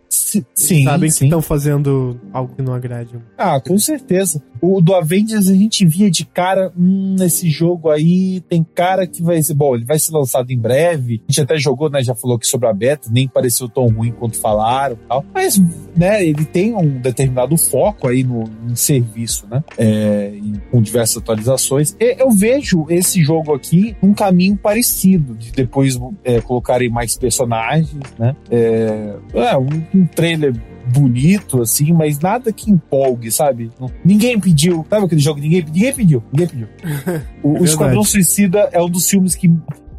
[0.54, 1.18] Sim, sabem sim.
[1.18, 3.14] que estão fazendo algo que não agrade.
[3.36, 4.42] Ah, com certeza.
[4.60, 9.22] O do Avengers a gente via de cara, hum, esse jogo aí tem cara que
[9.22, 9.54] vai ser.
[9.54, 11.20] Bom, ele vai ser lançado em breve.
[11.28, 12.02] A gente até jogou, né?
[12.02, 15.24] Já falou aqui sobre a beta, nem pareceu tão ruim quanto falaram tal.
[15.34, 15.60] Mas,
[15.96, 18.44] né, ele tem um determinado foco aí no,
[18.74, 19.62] serviço, né?
[19.78, 21.96] É, em, com diversas atualizações.
[22.00, 28.00] E eu vejo esse jogo aqui um caminho parecido, de depois é, colocarem mais personagens,
[28.18, 28.34] né?
[28.50, 30.54] É, é um, um trailer
[30.86, 33.70] bonito, assim, mas nada que empolgue, sabe?
[34.04, 34.86] Ninguém pediu.
[34.88, 35.40] Sabe aquele jogo?
[35.40, 36.22] Ninguém, ninguém pediu.
[36.32, 36.68] Ninguém pediu.
[37.42, 39.50] O, é o Esquadrão Suicida é um dos filmes que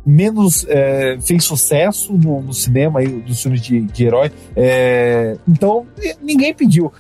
[0.06, 4.32] menos é, fez sucesso no, no, cinema aí, dos filmes de, de herói.
[4.56, 5.86] É, então,
[6.22, 6.92] ninguém pediu.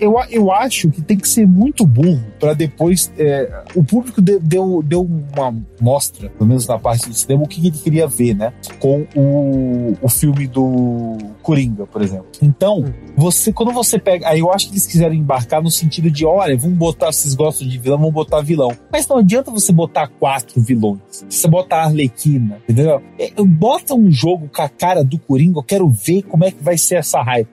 [0.00, 3.12] Eu, eu acho que tem que ser muito burro para depois.
[3.18, 7.60] É, o público deu, deu, uma mostra, pelo menos na parte do cinema, o que
[7.60, 8.52] ele queria ver, né?
[8.78, 12.26] Com o, o filme do Coringa, por exemplo.
[12.42, 12.84] Então,
[13.16, 14.28] você, quando você pega.
[14.28, 17.66] Aí eu acho que eles quiseram embarcar no sentido de: olha, vamos botar, vocês gostam
[17.66, 18.72] de vilão, vamos botar vilão.
[18.90, 21.00] Mas não adianta você botar quatro vilões.
[21.28, 23.02] Você botar a Arlequina, entendeu?
[23.18, 26.62] É, bota um jogo com a cara do Coringa, eu quero ver como é que
[26.62, 27.48] vai ser essa hype.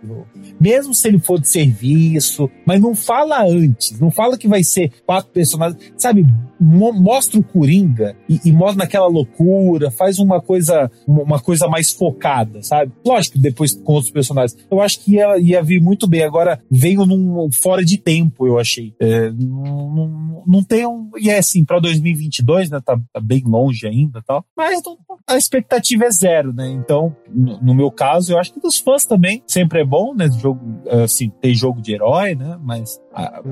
[0.60, 1.83] Mesmo se ele for de serviço,
[2.66, 6.26] mas não fala antes, não fala que vai ser quatro personagens, sabe?
[6.64, 12.64] Mostra o Coringa e, e mostra naquela loucura, faz uma coisa, uma coisa mais focada,
[12.64, 12.92] sabe?
[13.06, 14.58] Lógico, depois com outros personagens.
[14.72, 16.24] Eu acho que ia, ia vir muito bem.
[16.24, 18.94] Agora veio num fora de tempo, eu achei.
[19.00, 21.10] É, não, não, não tem um.
[21.18, 22.80] E é assim, pra 2022, né?
[22.84, 24.46] Tá, tá bem longe ainda tal.
[24.56, 24.82] Mas
[25.28, 26.68] a expectativa é zero, né?
[26.70, 30.30] Então, no, no, meu caso, eu acho que dos fãs também sempre é bom, né?
[30.32, 30.62] Jogo,
[31.04, 32.58] assim, tem jogo de herói, né?
[32.62, 33.00] Mas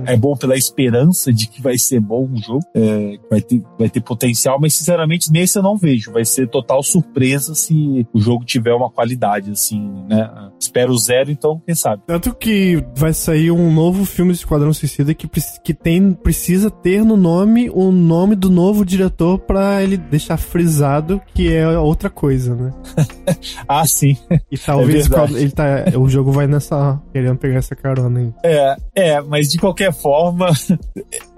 [0.05, 3.89] é bom pela esperança de que vai ser bom o jogo, é, vai, ter, vai
[3.89, 6.11] ter potencial, mas sinceramente nesse eu não vejo.
[6.11, 10.29] Vai ser total surpresa se o jogo tiver uma qualidade, assim, né?
[10.59, 12.03] Espero zero, então quem sabe.
[12.05, 15.29] Tanto que vai sair um novo filme de Esquadrão Suicida que,
[15.63, 21.21] que tem, precisa ter no nome o nome do novo diretor para ele deixar frisado
[21.33, 22.71] que é outra coisa, né?
[23.67, 24.17] ah, sim.
[24.51, 25.65] E talvez é ele tá,
[25.97, 28.33] o jogo vai nessa querendo pegar essa carona aí.
[28.43, 30.49] É, é, mas de qualquer forma,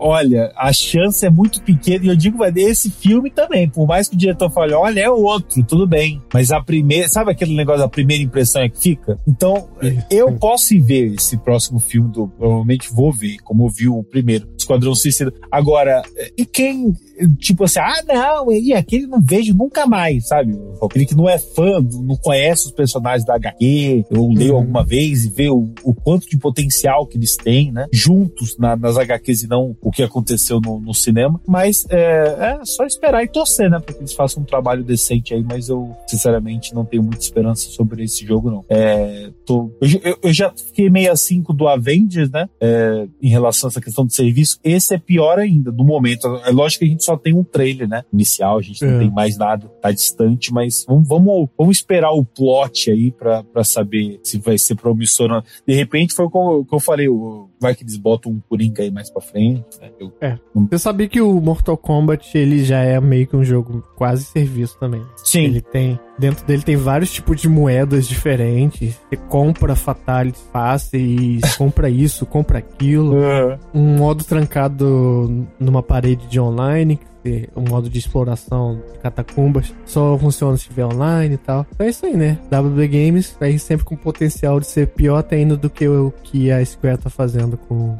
[0.03, 2.05] olha, a chance é muito pequena.
[2.05, 5.63] E eu digo, esse filme também, por mais que o diretor fale, olha, é outro,
[5.63, 6.21] tudo bem.
[6.33, 9.17] Mas a primeira, sabe aquele negócio da primeira impressão é que fica?
[9.25, 9.69] Então,
[10.11, 14.03] eu posso ir ver esse próximo filme, do, provavelmente vou ver, como eu vi o
[14.03, 15.33] primeiro, Esquadrão Suicida.
[15.51, 16.01] Agora,
[16.37, 16.93] e quem
[17.37, 20.57] tipo assim, ah, não, e aquele não vejo nunca mais, sabe?
[20.81, 24.59] Aquele que não é fã, não conhece os personagens da HQ, ou leu uhum.
[24.59, 27.87] alguma vez e vê o, o, quanto de potencial que eles têm, né?
[27.91, 31.39] Juntos na, nas HQs e não o que aconteceu no, no cinema.
[31.47, 33.79] Mas é, é, só esperar e torcer, né?
[33.79, 37.69] Pra que eles façam um trabalho decente aí, mas eu, sinceramente, não tenho muita esperança
[37.69, 38.65] sobre esse jogo, não.
[38.69, 42.49] É, tô, eu, eu, já fiquei meio assim com do Avengers, né?
[42.59, 44.52] É, em relação a essa questão de serviço.
[44.63, 46.27] Esse é pior ainda, no momento.
[46.45, 48.03] É lógico que a gente só tem um trailer, né?
[48.11, 48.99] Inicial, a gente não é.
[48.99, 53.63] tem mais nada, tá distante, mas vamos, vamos, vamos esperar o plot aí pra, pra
[53.63, 55.43] saber se vai ser promissor ou não.
[55.67, 57.07] De repente foi o que eu falei,
[57.63, 59.79] vai que eles botam um Coringa aí mais pra frente.
[59.81, 59.89] Né?
[59.97, 60.37] Eu, é.
[60.53, 64.77] Você sabia que o Mortal Kombat ele já é meio que um jogo quase serviço
[64.77, 65.01] também.
[65.15, 65.45] Sim.
[65.45, 68.99] Ele tem Dentro dele tem vários tipos de moedas diferentes.
[69.09, 73.15] Você compra fatalities fáceis, compra isso, compra aquilo.
[73.15, 73.57] Uhum.
[73.73, 76.99] Um modo trancado numa parede de online
[77.55, 81.65] o modo de exploração de catacumbas só funciona se tiver online e tal.
[81.73, 82.37] Então é isso aí, né?
[82.51, 86.51] WB Games aí sempre com potencial de ser pior até ainda do que o que
[86.51, 87.95] a Square tá fazendo com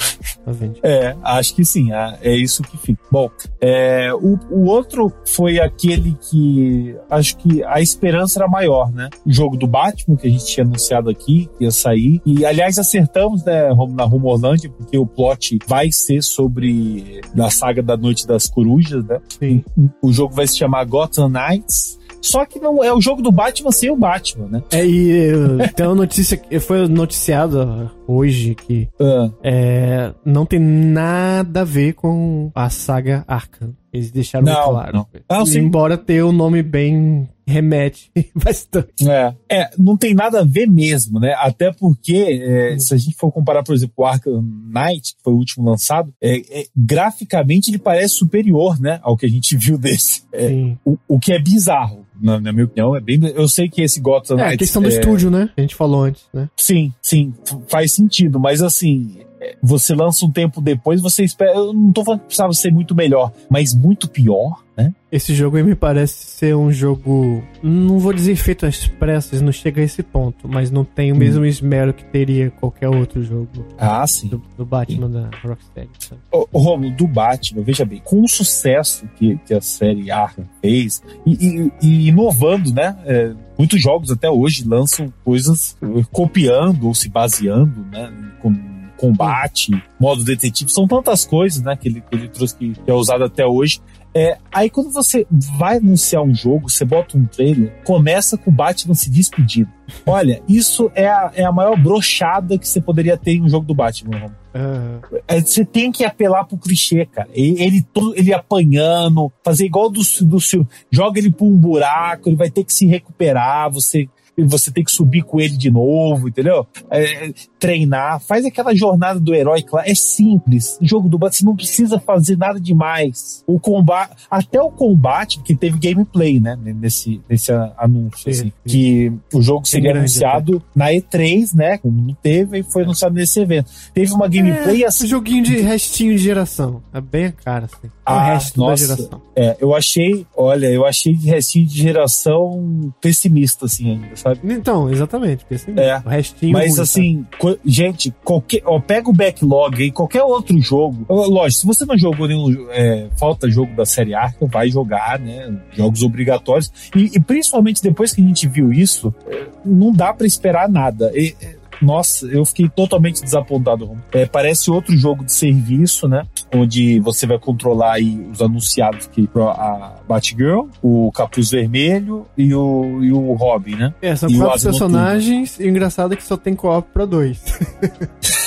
[0.46, 0.80] a Vend.
[0.84, 3.02] É, acho que sim, é isso que fica.
[3.12, 3.30] Bom,
[3.62, 9.10] é, o, o outro foi aquele que acho que a esperança era maior, né?
[9.26, 12.22] O jogo do Batman, que a gente tinha anunciado aqui, que ia sair.
[12.26, 17.96] E aliás, acertamos, né, na Rumorlândia, porque o plot vai ser sobre a saga da
[17.96, 19.13] Noite das Corujas, né?
[19.14, 19.22] Né?
[19.40, 19.64] Sim.
[20.02, 22.00] O jogo vai se chamar Gotham Knights.
[22.22, 24.64] Só que não é o jogo do Batman sem o Batman, né?
[24.72, 25.30] É, e
[25.76, 29.30] tem uma notícia que foi noticiada hoje que uh.
[29.44, 33.76] é, não tem nada a ver com a saga Arkham.
[33.92, 34.94] Eles deixaram não, claro.
[34.94, 35.08] Não.
[35.28, 39.08] Ah, Embora tenha o um nome bem remete bastante.
[39.08, 41.34] É, é, não tem nada a ver mesmo, né?
[41.38, 45.34] Até porque, é, se a gente for comparar, por exemplo, o Arkham Knight, que foi
[45.34, 49.78] o último lançado, é, é, graficamente ele parece superior, né, ao que a gente viu
[49.78, 50.24] desse.
[50.32, 52.06] É, o, o que é bizarro.
[52.22, 53.20] Na, na, minha opinião, é bem.
[53.36, 55.50] Eu sei que esse Gotham É, a questão do estúdio, né?
[55.58, 56.50] A gente falou antes, né?
[56.56, 57.34] Sim, sim,
[57.68, 59.18] faz sentido, mas assim,
[59.62, 61.54] você lança um tempo depois, você espera.
[61.54, 64.94] Eu não tô falando que precisava ser muito melhor, mas muito pior, né?
[65.12, 67.44] Esse jogo me parece ser um jogo.
[67.62, 71.16] Não vou dizer feito às pressas, não chega a esse ponto, mas não tem o
[71.16, 71.46] mesmo hum.
[71.46, 73.66] esmero que teria qualquer outro jogo.
[73.78, 74.28] Ah, sim.
[74.28, 75.14] Do, do Batman sim.
[75.14, 75.90] da Rocksteady.
[76.32, 81.04] Ô, Romulo, do Batman, veja bem, com o sucesso que, que a série Arkham fez,
[81.26, 82.98] e, e, e inovando, né?
[83.06, 85.78] É, muitos jogos até hoje lançam coisas
[86.12, 88.12] copiando ou se baseando, né?
[88.42, 92.90] Com, combate, modo detetive, são tantas coisas, né, que ele, que ele trouxe que, que
[92.90, 93.82] é usado até hoje.
[94.16, 95.26] É, aí quando você
[95.58, 99.70] vai anunciar um jogo, você bota um trailer, começa com o Batman se despedindo.
[100.06, 103.66] Olha, isso é a, é a maior brochada que você poderia ter em um jogo
[103.66, 104.32] do Batman.
[104.54, 105.42] Uhum.
[105.42, 107.30] Você tem que apelar pro clichê, cara.
[107.34, 110.68] Ele, ele, todo, ele apanhando, fazer igual do, do seu.
[110.92, 113.72] Joga ele pra um buraco, ele vai ter que se recuperar.
[113.72, 114.08] Você
[114.38, 116.66] você tem que subir com ele de novo, entendeu?
[116.90, 120.78] É, treinar, faz aquela jornada do herói, é simples.
[120.82, 123.44] O jogo do Batman você não precisa fazer nada demais.
[123.46, 129.42] O combate, até o combate, que teve gameplay, né, nesse, nesse anúncio, assim, que o
[129.42, 130.66] jogo seria grande, anunciado até.
[130.76, 133.70] na E3, né, como não teve, e foi anunciado nesse evento.
[133.94, 135.06] Teve uma gameplay é, assim.
[135.06, 136.82] Um joguinho de restinho de geração.
[136.94, 137.92] É bem a cara, assim.
[138.06, 139.22] Ah, o resto nossa, da geração.
[139.36, 144.40] É, eu achei, olha, eu achei de restinho de geração pessimista, assim, ainda, sabe?
[144.54, 145.82] Então, exatamente, pessimista.
[145.82, 146.54] É, o restinho.
[146.54, 147.28] Mas ruim, assim,
[147.66, 151.06] gente, qualquer, ó, pega o backlog aí, qualquer outro jogo.
[151.10, 152.68] Lógico, se você não jogou nenhum.
[152.72, 155.54] É, falta jogo da série Arca, vai jogar, né?
[155.74, 156.72] Jogos obrigatórios.
[156.96, 161.12] E, e principalmente depois que a gente viu isso, é, não dá para esperar nada.
[161.14, 161.36] E,
[161.84, 163.98] nossa, eu fiquei totalmente desapontado.
[164.12, 166.26] É, parece outro jogo de serviço, né?
[166.54, 173.04] Onde você vai controlar aí os anunciados que a Batgirl, o Capuz Vermelho e o,
[173.04, 173.94] e o Robin, né?
[174.02, 177.42] É, são e quatro personagens e o engraçado é que só tem co-op pra dois.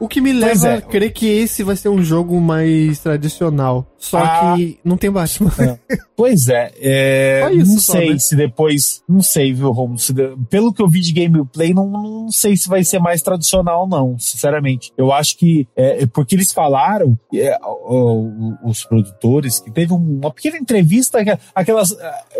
[0.00, 0.76] O que me leva é.
[0.76, 3.86] a crer que esse vai ser um jogo mais tradicional.
[3.98, 5.50] Só ah, que não tem Batman.
[5.58, 5.98] É.
[6.18, 6.72] Pois é.
[6.78, 8.18] é isso, não sei né?
[8.18, 9.02] se depois.
[9.08, 9.98] Não sei, viu, Romulo?
[10.50, 14.18] Pelo que eu vi de gameplay, não, não sei se vai ser mais tradicional, não,
[14.18, 14.92] sinceramente.
[14.98, 15.68] Eu acho que.
[15.76, 17.56] É, é porque eles falaram, é,
[18.64, 21.18] os produtores, que teve uma pequena entrevista,
[21.54, 21.92] aquelas.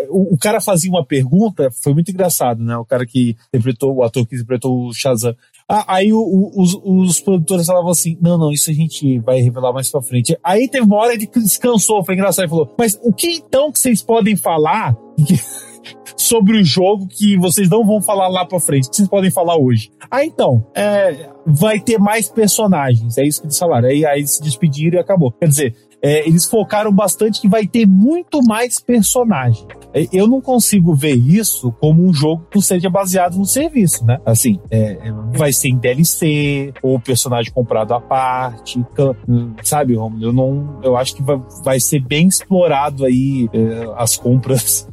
[0.09, 2.75] O, o cara fazia uma pergunta, foi muito engraçado, né?
[2.75, 5.33] O cara que interpretou, o ator que interpretou o Shazam.
[5.71, 9.39] Ah, aí o, o, os, os produtores falavam assim: não, não, isso a gente vai
[9.39, 10.35] revelar mais pra frente.
[10.43, 12.45] Aí teve uma hora ele descansou, foi engraçado.
[12.45, 14.97] Ele falou: mas o que então que vocês podem falar
[16.17, 18.89] sobre o jogo que vocês não vão falar lá pra frente?
[18.89, 19.91] Que vocês podem falar hoje?
[20.09, 23.19] Ah, então, é, vai ter mais personagens.
[23.19, 23.89] É isso que eles falaram.
[23.89, 25.31] Aí, aí se despediram e acabou.
[25.31, 29.67] Quer dizer, é, eles focaram bastante que vai ter muito mais personagem.
[29.93, 34.19] É, eu não consigo ver isso como um jogo que seja baseado no serviço, né?
[34.25, 38.83] Assim, é, é vai ser em DLC, ou personagem comprado à parte,
[39.63, 40.23] sabe, Romulo?
[40.23, 44.87] Eu não, eu acho que vai, vai ser bem explorado aí é, as compras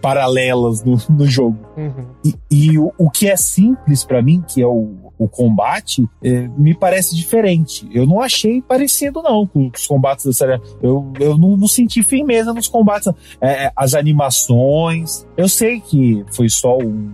[0.00, 1.58] paralelas no, no jogo.
[1.76, 2.06] Uhum.
[2.24, 6.48] E, e o, o, que é simples para mim, que é o o combate, é,
[6.56, 7.88] me parece diferente.
[7.92, 10.60] Eu não achei parecido, não, com os combates da série.
[10.82, 13.08] Eu, eu não, não senti firmeza nos combates.
[13.40, 15.26] É, é, as animações.
[15.36, 17.12] Eu sei que foi só um,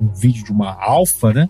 [0.00, 1.48] um vídeo de uma alfa, né?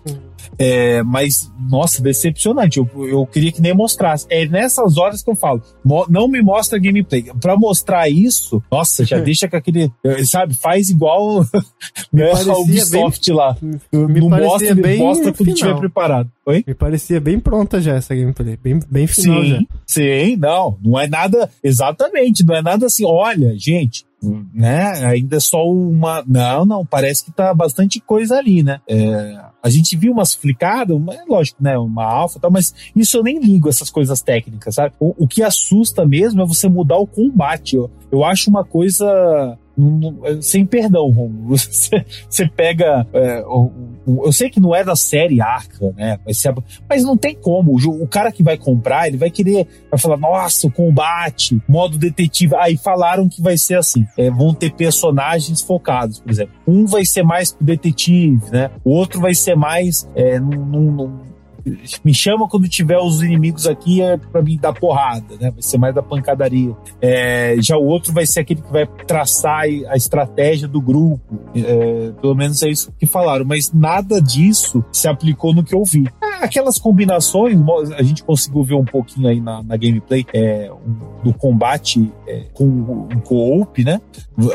[0.57, 2.77] É, mas, nossa, decepcionante.
[2.77, 4.25] Eu, eu queria que nem mostrasse.
[4.29, 5.61] É nessas horas que eu falo,
[6.09, 7.25] não me mostra gameplay.
[7.39, 9.91] Pra mostrar isso, nossa, já deixa com aquele.
[10.03, 11.45] Eh, sabe, faz igual
[12.11, 13.57] né, a Ubisoft bem, lá.
[13.91, 16.31] não mostra, bem mostra quando tiver preparado.
[16.45, 16.63] Oi?
[16.67, 18.57] Me parecia bem pronta já essa gameplay.
[18.57, 19.61] Bem, bem final sim, já.
[19.85, 20.77] Sim, não.
[20.83, 21.49] Não é nada.
[21.63, 22.43] Exatamente.
[22.43, 23.05] Não é nada assim.
[23.05, 24.05] Olha, gente,
[24.53, 25.05] né?
[25.05, 26.23] Ainda é só uma.
[26.27, 28.79] Não, não, parece que tá bastante coisa ali, né?
[28.87, 31.77] É, a gente viu umas flicadas, é lógico, né?
[31.77, 34.93] Uma alfa e tal, mas isso eu nem ligo, essas coisas técnicas, sabe?
[34.99, 37.75] O, o que assusta mesmo é você mudar o combate.
[37.75, 39.57] Eu, eu acho uma coisa
[40.41, 41.57] sem perdão, Romulo.
[41.57, 43.07] Você, pega.
[43.13, 43.71] É, o,
[44.05, 46.19] o, eu sei que não é da série Arca, né?
[46.25, 46.43] Mas,
[46.89, 47.71] mas não tem como.
[47.71, 49.67] O, o, cara que vai comprar, ele vai querer.
[49.89, 52.55] Vai falar, nossa, o combate, modo detetive.
[52.55, 54.05] Aí falaram que vai ser assim.
[54.17, 56.53] É, vão ter personagens focados, por exemplo.
[56.67, 58.71] Um vai ser mais detetive, né?
[58.83, 60.07] O outro vai ser mais.
[60.15, 61.30] É, num, num,
[62.03, 65.51] me chama quando tiver os inimigos aqui é para mim dar porrada, né?
[65.51, 66.75] Vai ser mais da pancadaria.
[67.01, 71.39] É, já o outro vai ser aquele que vai traçar a estratégia do grupo.
[71.55, 75.83] É, pelo menos é isso que falaram, mas nada disso se aplicou no que eu
[75.83, 76.07] vi.
[76.21, 77.57] É, aquelas combinações,
[77.97, 82.45] a gente conseguiu ver um pouquinho aí na, na gameplay é, um, do combate é,
[82.53, 84.01] com um co-op, né?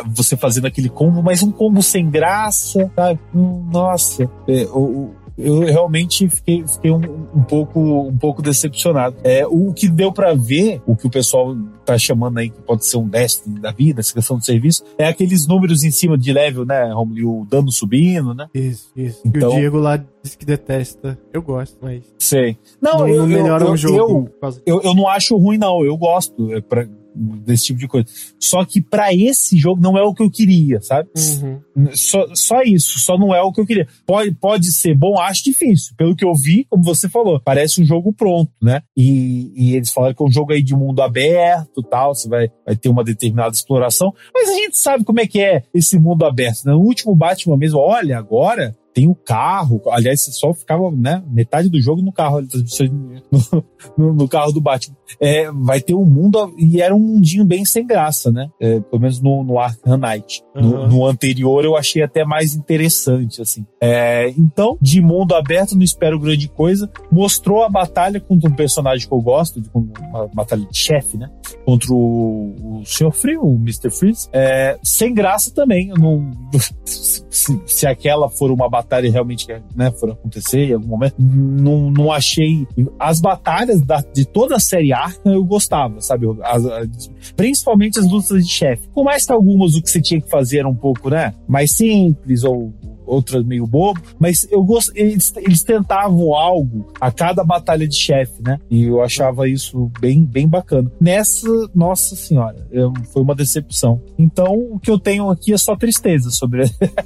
[0.09, 3.21] Você fazendo aquele combo, mas um combo sem graça, sabe?
[3.35, 7.01] Hum, nossa, é, o, eu realmente fiquei, fiquei um,
[7.35, 9.17] um, pouco, um pouco decepcionado.
[9.23, 12.87] É, o que deu para ver, o que o pessoal tá chamando aí que pode
[12.87, 16.33] ser um Destiny da vida, essa questão do serviço, é aqueles números em cima de
[16.33, 17.43] level, né, Romulo?
[17.43, 18.47] O dano subindo, né?
[18.55, 19.21] Isso, isso.
[19.25, 21.19] Então, e o Diego lá disse que detesta.
[21.33, 22.03] Eu gosto, mas.
[22.19, 22.57] Sei.
[22.81, 24.31] Não, não, eu, não melhora eu, o jogo.
[24.43, 25.85] Eu, eu, eu, não acho ruim, não.
[25.85, 26.53] Eu gosto.
[26.53, 26.87] É pra,
[27.17, 28.07] desse tipo de coisa.
[28.39, 31.09] Só que para esse jogo não é o que eu queria, sabe?
[31.17, 31.89] Uhum.
[31.95, 33.89] Só, só isso, só não é o que eu queria.
[34.07, 35.95] Pode, pode ser bom, acho difícil.
[35.97, 38.83] Pelo que eu vi, como você falou, parece um jogo pronto, né?
[38.97, 42.51] E, e eles falaram que é um jogo aí de mundo aberto tal, você vai,
[42.65, 44.13] vai ter uma determinada exploração.
[44.35, 46.73] Mas a gente sabe como é que é esse mundo aberto, né?
[46.73, 51.69] No último Batman mesmo, olha, agora tem o carro, aliás, você só ficava, né, metade
[51.69, 53.63] do jogo no carro, no,
[53.99, 54.97] no, no carro do Batman.
[55.21, 58.49] É, vai ter um mundo, e era um mundinho bem sem graça, né?
[58.59, 60.43] É, pelo menos no, no Arkham Knight.
[60.55, 60.63] Uhum.
[60.63, 63.67] No, no, anterior eu achei até mais interessante, assim.
[63.83, 66.91] É, então, de mundo aberto, não espero grande coisa.
[67.13, 71.31] Mostrou a batalha contra um personagem que eu gosto, de, uma batalha de chefe, né?
[71.67, 73.13] Contra o, o Sr.
[73.13, 73.91] Frio, o Mr.
[73.91, 74.27] Freeze.
[74.33, 75.89] É, sem graça também.
[75.89, 76.31] Não,
[77.37, 82.13] se, se, aquela for uma batalha realmente né, for acontecer em algum momento, não, não
[82.13, 82.67] achei.
[82.99, 86.27] As batalhas da, de toda a série Arkham eu gostava, sabe?
[86.43, 88.89] As, as, principalmente as lutas de chefe.
[88.89, 91.35] Por mais que algumas o que você tinha que fazer era um pouco, né?
[91.47, 92.73] Mais simples ou
[93.07, 98.43] outras meio bobo, mas eu gosto, eles, eles tentavam algo a cada batalha de chefe,
[98.43, 98.59] né?
[98.71, 100.91] E eu achava isso bem, bem bacana.
[101.01, 104.01] Nessa, nossa senhora, eu, foi uma decepção.
[104.19, 106.63] Então, o que eu tenho aqui é só tristeza sobre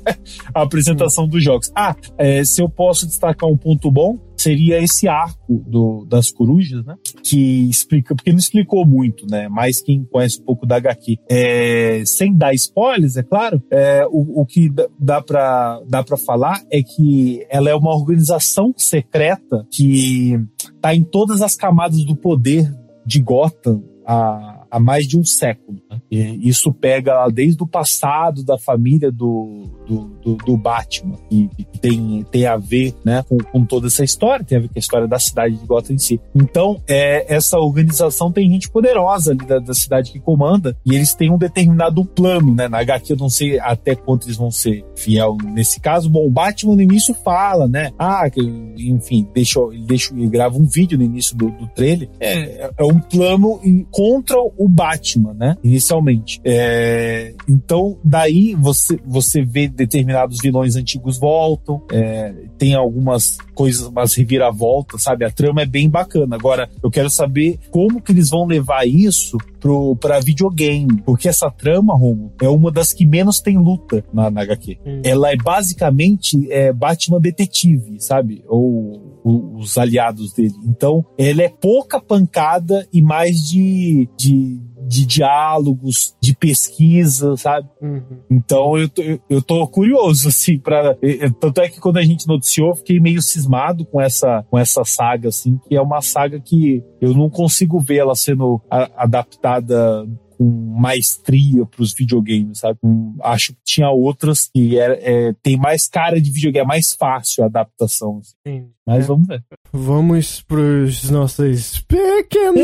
[0.55, 1.70] a apresentação dos jogos.
[1.74, 6.84] Ah, é, se eu posso destacar um ponto bom, seria esse arco do, das corujas,
[6.84, 6.97] né?
[7.22, 9.49] Que explica, porque não explicou muito, né?
[9.49, 11.18] Mas quem conhece um pouco da HQ.
[11.28, 16.62] É, sem dar spoilers, é claro, é, o, o que dá para dá pra falar
[16.70, 20.41] é que ela é uma organização secreta que
[20.80, 22.72] tá em todas as camadas do poder
[23.05, 25.80] de Gotham há, há mais de um século.
[26.11, 31.49] E isso pega desde o passado da família do, do, do, do Batman, e,
[31.80, 34.78] tem, tem a ver né, com, com, toda essa história, tem a ver com a
[34.78, 36.20] história da cidade de Gotham em si.
[36.34, 41.14] Então, é, essa organização tem gente poderosa ali da, da cidade que comanda, e eles
[41.14, 42.68] têm um determinado plano, né?
[42.68, 46.11] Na HQ eu não sei até quanto eles vão ser fiel nesse caso.
[46.11, 47.91] Bom, o Batman no início fala, né?
[47.99, 52.09] Ah, que, enfim, deixa, deixa, ele grava um vídeo no início do, do trailer.
[52.18, 53.61] É, é um plano
[53.91, 55.57] contra o Batman, né?
[55.80, 56.40] Inicialmente.
[56.44, 64.14] É, então, daí você, você vê determinados vilões antigos voltam, é, tem algumas coisas, umas
[64.14, 65.24] reviravoltas, sabe?
[65.24, 66.36] A trama é bem bacana.
[66.36, 71.50] Agora, eu quero saber como que eles vão levar isso pro, pra videogame, porque essa
[71.50, 74.78] trama, Romo, é uma das que menos tem luta na, na HQ.
[74.84, 75.00] Hum.
[75.04, 78.44] Ela é basicamente é, Batman detetive, sabe?
[78.48, 80.54] Ou os aliados dele.
[80.64, 84.58] Então, ela é pouca pancada e mais de, de
[84.91, 87.68] de diálogos, de pesquisa, sabe?
[87.80, 88.03] Uhum.
[88.28, 90.99] Então eu tô, eu tô curioso, assim, para
[91.38, 95.28] Tanto é que quando a gente noticiou, fiquei meio cismado com essa, com essa saga,
[95.28, 100.05] assim, que é uma saga que eu não consigo ver ela sendo a, adaptada
[100.36, 102.78] com maestria para os videogames, sabe?
[102.82, 106.93] Um, acho que tinha outras que é, é, tem mais cara de videogame, é mais
[106.95, 108.18] fácil a adaptação.
[108.18, 108.34] Assim.
[108.47, 108.70] Sim.
[108.86, 109.07] Mas é.
[109.07, 109.45] vamos ver.
[109.70, 112.62] Vamos para os nossos pequenos.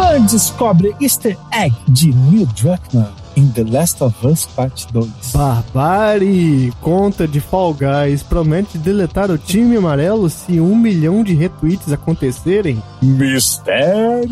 [0.00, 5.06] Fã descobre easter egg de Neil Druckmann em The Last of Us Part 2.
[5.34, 6.72] Barbari!
[6.80, 12.82] Conta de Fall Guys promete deletar o time amarelo se um milhão de retweets acontecerem.
[13.02, 14.30] Mistério!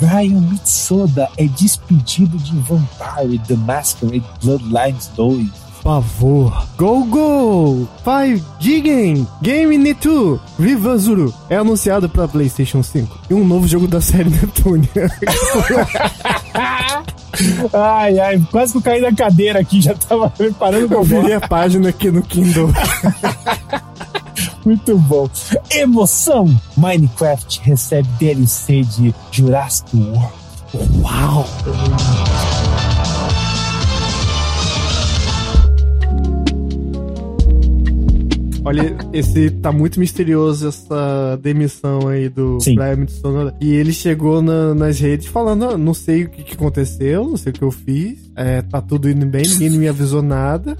[0.00, 6.66] Brian Mitsoda é despedido de Vampire The Masquerade Bloodlines 2 pavor.
[6.76, 7.88] Go Go!
[8.04, 13.86] Five Jigen Game Nitu Viva Zuru é anunciado para PlayStation 5 e um novo jogo
[13.86, 14.88] da série Neptune.
[17.72, 21.40] ai, ai, quase que eu caí da cadeira aqui, já tava preparando Eu virei a
[21.40, 22.72] página aqui no Kindle.
[24.64, 25.28] Muito bom.
[25.70, 26.54] Emoção!
[26.76, 30.32] Minecraft recebe DLC de Jurassic World.
[31.02, 31.46] Uau!
[38.64, 42.74] Olha, esse tá muito misterioso essa demissão aí do Sim.
[42.74, 43.54] Brian Mitsunoda.
[43.60, 47.36] E ele chegou na, nas redes falando: ah, não sei o que, que, aconteceu, não
[47.36, 48.30] sei o que eu fiz.
[48.36, 50.76] É, tá tudo indo bem, ninguém me avisou nada.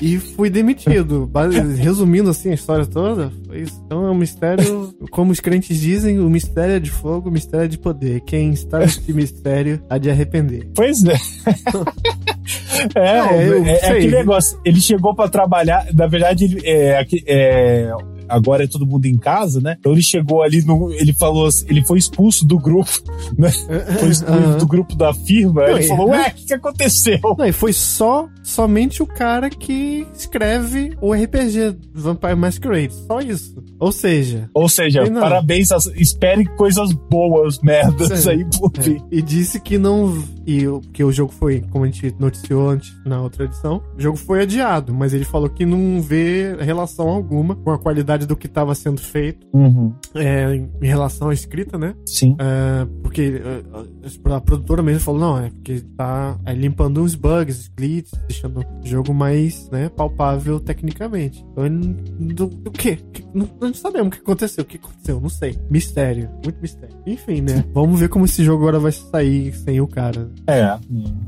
[0.00, 1.30] E fui demitido.
[1.76, 3.80] Resumindo assim a história toda, foi isso.
[3.84, 7.64] Então é um mistério, como os crentes dizem, o mistério é de fogo, o mistério
[7.64, 8.20] é de poder.
[8.22, 10.68] Quem está nesse mistério há de arrepender.
[10.74, 11.14] Pois é.
[12.94, 14.58] É, é, é, é aquele negócio.
[14.64, 17.92] Ele chegou para trabalhar, na verdade, é, é,
[18.34, 19.76] agora é todo mundo em casa, né?
[19.78, 20.92] Então ele chegou ali no.
[20.92, 22.90] Ele falou assim, ele foi expulso do grupo,
[23.36, 23.50] né?
[23.98, 25.62] Foi expulso do grupo da firma.
[25.62, 27.20] Não, ele falou, ué, o que, que aconteceu?
[27.38, 32.94] Não, e foi só somente o cara que escreve o RPG Vampire Masquerade.
[33.06, 33.62] Só isso.
[33.78, 34.50] Ou seja.
[34.52, 38.80] Ou seja, parabéns, espere coisas boas, merdas aí por é.
[38.80, 39.02] vir.
[39.10, 40.22] E disse que não.
[40.46, 44.16] E que o jogo foi, como a gente noticiou antes na outra edição, o jogo
[44.16, 48.36] foi adiado, mas ele falou que não vê relação alguma com a qualidade qualidade do
[48.36, 49.92] que estava sendo feito Uhum.
[50.14, 51.94] é, em, relação à escrita, né?
[52.06, 52.36] Sim.
[52.38, 57.60] É, porque é, a produtora mesmo falou, não, é porque tá é, limpando os bugs,
[57.60, 61.44] os glitches, deixando o jogo mais né, palpável tecnicamente.
[61.52, 61.68] Então,
[62.34, 62.98] do, do quê?
[63.32, 64.62] Não, não sabemos o que aconteceu.
[64.62, 65.20] O que aconteceu?
[65.20, 65.58] Não sei.
[65.70, 66.28] Mistério.
[66.44, 66.96] Muito mistério.
[67.06, 67.64] Enfim, né?
[67.72, 70.30] Vamos ver como esse jogo agora vai sair sem o cara.
[70.46, 70.76] É,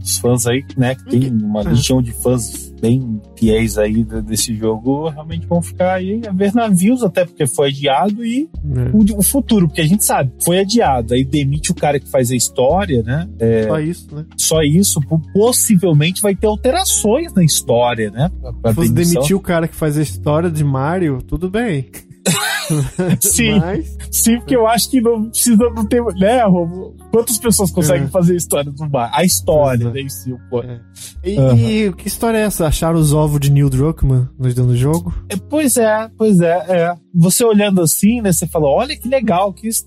[0.02, 1.64] os fãs aí, né, que tem uma É.
[1.64, 6.54] legião de fãs bem fiéis aí de- desse jogo, realmente vão ficar aí a ver
[6.76, 8.90] navios, até porque foi adiado e Né?
[8.92, 12.30] o, o futuro, porque a gente sabe, foi adiado, aí demite o cara que faz
[12.30, 13.28] a história, né?
[13.38, 14.24] É, Só isso, né?
[14.36, 18.30] só isso, po- possivelmente vai ter alterações na história, né?
[18.40, 21.86] Pra, pra Se fosse demitir o cara que faz a história de Mario, tudo bem.
[23.20, 23.58] Sim.
[23.60, 26.94] Mas, Sim, porque eu acho que não precisa não ter, né, Romulo?
[27.12, 28.08] Quantas pessoas conseguem É.
[28.08, 29.10] fazer história do bar?
[29.12, 29.94] A história, Exato.
[29.94, 30.60] né, em si, pô.
[30.62, 30.80] É.
[31.24, 31.56] e, Aham.
[31.56, 32.66] e que história é essa?
[32.66, 35.14] Acharam os ovos de Neil Druckmann nos dando jogo?
[35.28, 36.94] É, pois é, pois é, é.
[37.14, 39.86] Você olhando assim, né, você fala, olha que legal, que isso...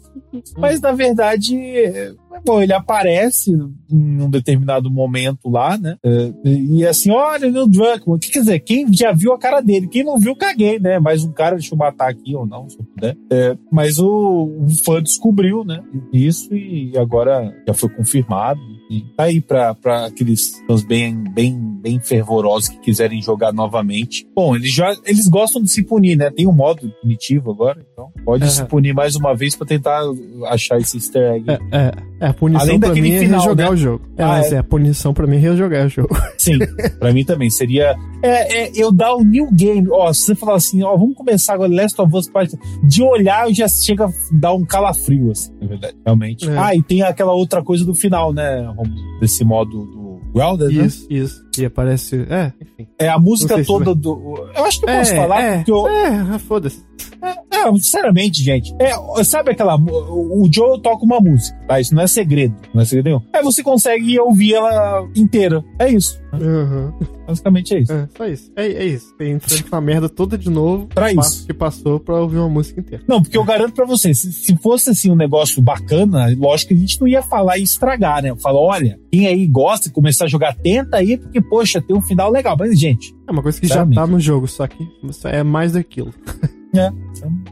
[0.57, 2.11] Mas na verdade, é,
[2.45, 5.97] bom, ele aparece em um determinado momento lá, né?
[6.03, 8.59] é, e assim, olha, Neil Druckmann, o que quer dizer?
[8.59, 9.87] Quem já viu a cara dele?
[9.87, 10.99] Quem não viu, caguei, né?
[10.99, 13.17] Mais um cara, deixa eu matar aqui ou não, se eu puder.
[13.31, 14.49] É, mas o,
[14.83, 15.81] fã descobriu, né?
[16.13, 18.59] Isso e agora já foi confirmado.
[18.89, 24.27] E tá aí pra, pra aqueles fãs bem, bem, bem fervorosos que quiserem jogar novamente.
[24.35, 26.31] Bom, eles, já, eles gostam de se punir, né?
[26.31, 28.51] Tem um modo punitivo agora, então pode Aham.
[28.51, 30.01] se punir mais uma vez pra tentar
[30.47, 31.51] achar esse easter egg.
[31.51, 33.73] É, é, é, a punição Além pra mim é final, rejogar né?
[33.73, 34.05] o jogo.
[34.17, 34.55] É, Ah, mas é.
[34.55, 34.57] é.
[34.59, 36.09] a punição pra mim é rejogar o jogo.
[36.37, 36.59] Sim,
[36.99, 37.49] pra mim também.
[37.49, 37.95] Seria.
[38.21, 39.87] É, é, eu dar o new game.
[39.89, 42.53] Ó, se você falar assim, ó, vamos começar agora Last of Us Part.
[42.83, 45.95] De olhar, eu já chega a dar um calafrio, assim, na verdade.
[46.05, 46.49] Realmente.
[46.49, 46.57] É.
[46.57, 49.19] Ah, e tem aquela outra coisa do final, né, Romulo?
[49.19, 50.85] Desse modo do Grounded, né?
[50.85, 51.41] Isso, isso.
[51.57, 52.25] E aparece.
[52.29, 52.87] É, enfim.
[52.99, 54.49] É a música sei se toda do.
[54.55, 55.87] Eu acho que eu posso é, falar, é, porque eu.
[55.87, 56.88] É, foda-se.
[57.51, 58.73] É, sinceramente, gente.
[58.79, 59.75] É, sabe aquela.
[59.75, 61.79] O Joe toca uma música, tá?
[61.79, 62.55] Isso não é segredo.
[62.73, 63.21] Não é segredo nenhum.
[63.33, 65.63] Aí você consegue ouvir ela inteira.
[65.77, 66.19] É isso.
[66.33, 66.93] Uhum.
[67.27, 67.91] Basicamente é isso.
[67.91, 68.51] É, só isso.
[68.55, 69.13] É, é isso.
[69.17, 70.87] Tem enfrenta a merda toda de novo.
[70.87, 71.45] Pra isso.
[71.45, 73.03] que passou pra ouvir uma música inteira.
[73.07, 76.75] Não, porque eu garanto pra você, se, se fosse assim um negócio bacana, lógico que
[76.75, 78.33] a gente não ia falar e estragar, né?
[78.41, 82.01] Falar, olha, quem aí gosta de começar a jogar, tenta aí, porque, poxa, tem um
[82.01, 82.55] final legal.
[82.57, 84.87] Mas, gente, É uma coisa que já tá no jogo, só que
[85.25, 86.13] é mais daquilo.
[86.75, 86.91] é,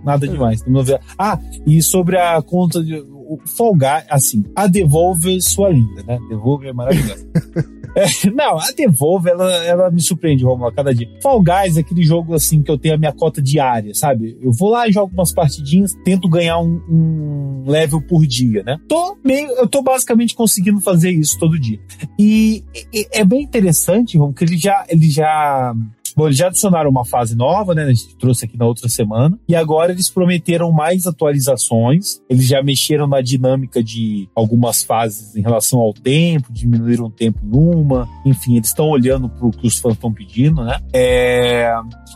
[0.03, 0.63] nada demais.
[0.65, 2.95] Não vê- Ah, e sobre a conta de.
[3.29, 6.17] O Fall Guy, assim, a Devolver sua linda, né?
[6.29, 7.27] Devolver é maravilhosa.
[7.95, 11.09] É, não, a Devolver, ela, ela me surpreende, Romulo, a cada dia.
[11.19, 14.37] Fall Guys é aquele jogo, assim, que eu tenho a minha cota diária, sabe?
[14.39, 18.77] Eu vou lá e jogo umas partidinhas, tento ganhar um, um level por dia, né?
[18.87, 21.79] Tô meio, eu tô basicamente conseguindo fazer isso todo dia.
[22.19, 22.63] E,
[22.93, 25.73] e- é bem interessante, Romulo, que ele já, ele já
[26.17, 27.83] Bom, eles já adicionaram uma fase nova, né?
[27.83, 29.37] A gente trouxe aqui na outra semana.
[29.47, 32.19] E agora eles prometeram mais atualizações.
[32.27, 37.39] Eles já mexeram na dinâmica de algumas fases em relação ao tempo, diminuíram o tempo
[37.43, 38.09] em uma.
[38.25, 40.79] Enfim, eles estão olhando para o que os fãs estão pedindo, né?
[40.91, 41.71] É,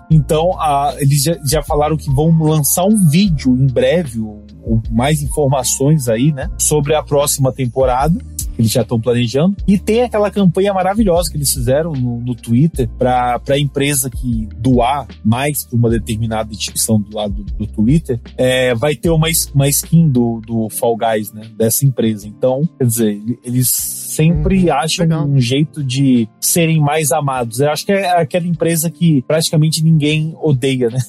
[0.10, 4.82] Então, a- eles já, já falaram que vão lançar um vídeo em breve, ou, ou
[4.92, 6.50] mais informações aí, né?
[6.58, 8.20] Sobre a próxima temporada
[8.62, 9.56] eles já estão planejando.
[9.68, 14.48] E tem aquela campanha maravilhosa que eles fizeram no, no Twitter para a empresa que
[14.58, 19.28] doar mais para uma determinada instituição do lado do, do Twitter, é, vai ter uma,
[19.54, 21.50] uma skin do, do Fall Guys, né?
[21.58, 22.28] Dessa empresa.
[22.28, 23.68] Então, quer dizer, eles
[24.16, 25.26] sempre Hum, acham legal.
[25.28, 27.60] um jeito de serem mais amados.
[27.60, 31.00] Eu acho que é aquela empresa que praticamente ninguém odeia, né?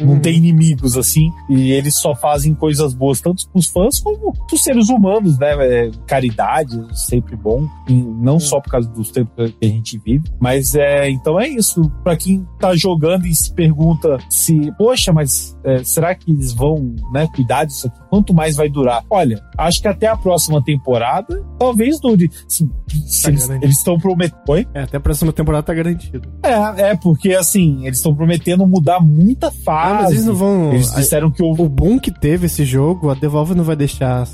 [0.00, 4.62] Não tem inimigos, assim, e eles só fazem coisas boas, tanto pros fãs como pros
[4.62, 5.52] seres humanos, né?
[5.60, 10.74] É, caridade, sempre bom, não só por causa dos tempos que a gente vive, mas
[10.74, 11.82] é, então é isso.
[12.02, 16.94] Pra quem tá jogando e se pergunta se, poxa, mas é, será que eles vão,
[17.12, 17.98] né, cuidar disso aqui?
[18.10, 19.04] Quanto mais vai durar?
[19.08, 22.30] Olha, acho que até a próxima temporada, talvez dure.
[22.48, 22.68] Se,
[23.06, 24.68] se Tá eles eles estão prometendo.
[24.74, 26.28] É, até a próxima temporada tá garantido.
[26.42, 29.92] É, é, porque assim, eles estão prometendo mudar muita fase.
[29.92, 30.72] Ah, mas eles não vão.
[30.72, 31.52] Eles disseram que o.
[31.52, 34.26] O bom que teve esse jogo, a Devolver não vai deixar.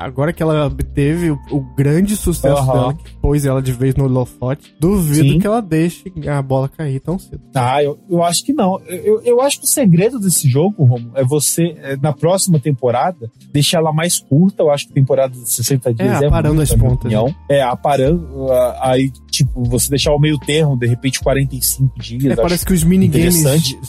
[0.00, 2.72] Agora que ela obteve o, o grande sucesso Aham.
[2.72, 5.38] dela, que pôs ela de vez no holofote, duvido Sim.
[5.38, 7.40] que ela deixe a bola cair tão cedo.
[7.54, 8.80] Ah, eu, eu acho que não.
[8.86, 13.30] Eu, eu- acho que o segredo desse jogo, Romo, é você, é, na próxima temporada,
[13.52, 14.62] deixar ela mais curta.
[14.62, 17.34] Eu acho que a temporada de 60 dias é, aparando muito, as pontas, né?
[17.50, 18.46] É, aparando.
[18.80, 22.24] Aí, tipo, você deixar o meio termo, de repente 45 dias.
[22.24, 23.42] É, parece que os minigames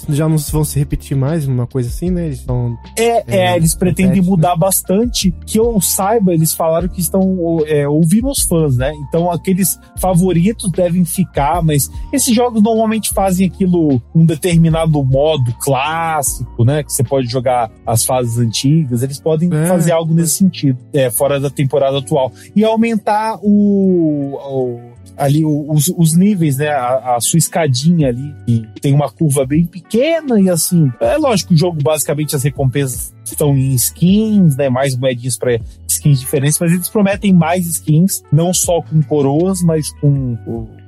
[0.09, 2.25] já não vão se repetir mais, uma coisa assim, né?
[2.25, 2.77] Eles estão.
[2.97, 5.31] É, é, É, eles pretendem repete, mudar bastante.
[5.45, 8.91] Que eu saiba, eles falaram que estão é, ouvindo os fãs, né?
[9.07, 16.63] Então aqueles favoritos devem ficar, mas esses jogos normalmente fazem aquilo um determinado modo clássico,
[16.63, 16.83] né?
[16.83, 19.03] Que você pode jogar as fases antigas.
[19.03, 19.67] Eles podem é.
[19.67, 25.87] fazer algo nesse sentido, é, fora da temporada atual e aumentar o, o ali os,
[25.95, 26.69] os níveis, né?
[26.69, 30.91] A, a, sua escadinha ali, que tem uma curva bem pequena e assim.
[30.99, 34.69] É lógico, o jogo basicamente as recompensas estão em skins, né?
[34.69, 35.59] Mais moedinhas para
[36.01, 40.35] skins diferentes, mas eles prometem mais skins, não só com coroas, mas com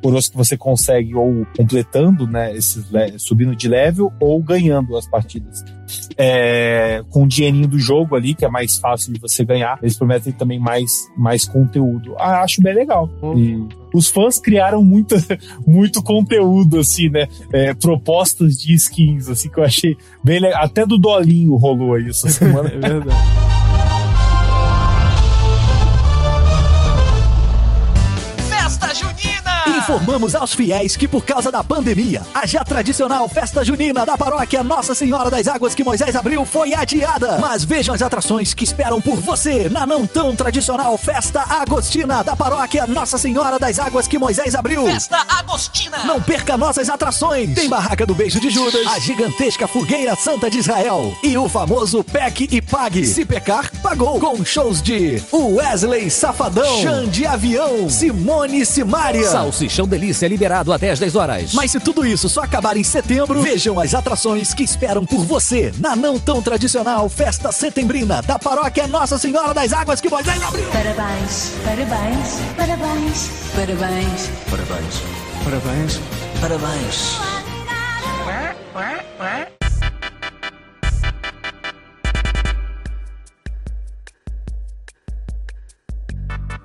[0.02, 2.56] coroas que você consegue ou completando, né?
[2.56, 2.86] Esses,
[3.18, 5.64] subindo de level ou ganhando as partidas.
[6.18, 9.96] É, com o dinheirinho do jogo ali, que é mais fácil de você ganhar, eles
[9.96, 12.16] prometem também mais, mais conteúdo.
[12.18, 13.10] Ah, acho bem legal.
[13.22, 13.38] Uhum.
[13.38, 15.16] E os fãs criaram muita,
[15.66, 17.28] muito conteúdo, assim, né?
[17.52, 20.64] É, propostas de skins, assim, que eu achei bem legal.
[20.64, 22.70] Até do Dolinho rolou isso essa semana.
[22.74, 23.63] é verdade.
[29.94, 34.64] Informamos aos fiéis que, por causa da pandemia, a já tradicional festa junina da paróquia
[34.64, 37.38] Nossa Senhora das Águas que Moisés abriu foi adiada.
[37.38, 42.36] Mas vejam as atrações que esperam por você na não tão tradicional festa agostina da
[42.36, 44.84] paróquia Nossa Senhora das Águas que Moisés abriu.
[44.88, 46.04] Festa Agostina!
[46.06, 47.54] Não perca nossas atrações.
[47.54, 52.04] Tem Barraca do Beijo de Judas, a gigantesca Fogueira Santa de Israel e o famoso
[52.04, 53.06] PEC e Pague.
[53.06, 54.20] Se pecar, pagou.
[54.20, 61.00] Com shows de Wesley Safadão, Xande Avião, Simone Simária, Salsichão Paixão Delícia liberado até às
[61.00, 61.54] 10 horas.
[61.54, 65.74] Mas se tudo isso só acabar em setembro, vejam as atrações que esperam por você
[65.80, 70.66] na não tão tradicional festa setembrina da paróquia Nossa Senhora das Águas que Moisés abriu.
[70.70, 75.02] Parabéns, parabéns, parabéns, parabéns, parabéns,
[75.44, 76.00] parabéns,
[76.40, 77.20] parabéns.
[78.74, 79.63] parabéns.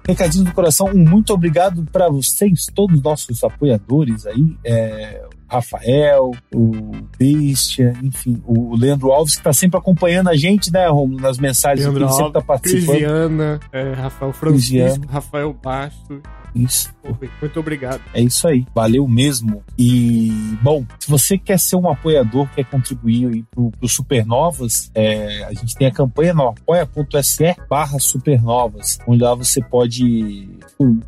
[0.08, 4.56] Recadinho do coração, um muito obrigado para vocês, todos os nossos apoiadores aí.
[4.64, 10.88] É, Rafael, o Christian, enfim, o Leandro Alves, que está sempre acompanhando a gente, né,
[10.88, 12.86] Romulo, nas mensagens Leandro que ele sempre está participando.
[12.86, 15.06] Cristiana, é, Rafael Francisco.
[15.10, 16.22] Rafael Basto,
[16.54, 16.92] isso.
[17.40, 18.00] Muito obrigado.
[18.12, 18.66] É isso aí.
[18.74, 19.62] Valeu mesmo.
[19.78, 20.30] E,
[20.62, 25.52] bom, se você quer ser um apoiador, quer contribuir aí pro, pro Supernovas, é, a
[25.52, 30.48] gente tem a campanha no apoia.se barra Supernovas, onde lá você pode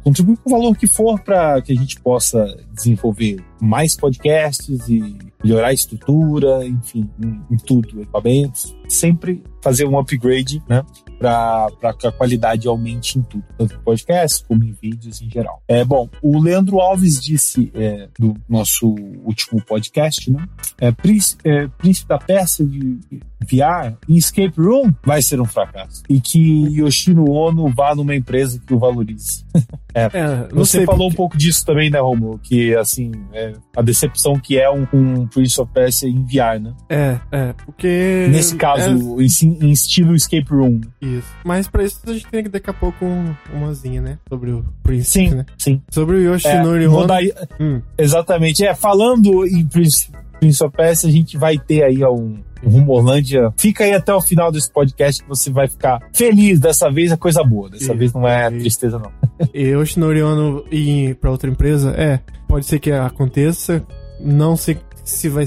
[0.02, 5.16] contribuir com o valor que for para que a gente possa desenvolver mais podcasts e
[5.42, 8.74] melhorar a estrutura, enfim, em, em tudo, equipamentos.
[8.88, 10.84] Sempre fazer um upgrade, né?
[11.20, 15.62] Para que a qualidade aumente em tudo, tanto em podcast como em vídeos em geral.
[15.68, 16.08] É bom.
[16.22, 20.48] O Leandro Alves disse é, do nosso último podcast, né?
[20.80, 26.02] É, Príncipe, é, Príncipe da Peça de VR em Escape Room vai ser um fracasso
[26.08, 29.44] e que Yoshino Ono vá numa empresa que o valorize.
[29.94, 31.12] é, é, você falou porque...
[31.12, 32.38] um pouco disso também, né, Romulo?
[32.42, 36.74] Que assim é, a decepção que é um, um Prince of Persia em VR, né?
[36.88, 39.22] É, é, porque nesse caso é...
[39.22, 40.80] em, em, estilo Escape Room.
[41.00, 41.28] Isso.
[41.44, 44.18] Mas para isso a gente tem que daqui a pouco um, umazinha, né?
[44.28, 45.10] Sobre o Prince.
[45.10, 45.46] Sim, né?
[45.58, 45.82] sim.
[45.90, 47.06] Sobre o Yoshinori é, Ono.
[47.06, 47.20] Dar...
[47.58, 47.80] Hum.
[47.96, 48.64] Exatamente.
[48.64, 53.52] É falando em Prince, Prince of Persia, a gente vai ter aí um Rumorlândia.
[53.56, 56.60] Fica aí até o final desse podcast que você vai ficar feliz.
[56.60, 57.70] Dessa vez é coisa boa.
[57.70, 59.10] Dessa e, vez não é e, tristeza, não.
[59.54, 63.82] E o Shinoriano ir para outra empresa, é, pode ser que aconteça.
[64.20, 65.44] Não sei se vai.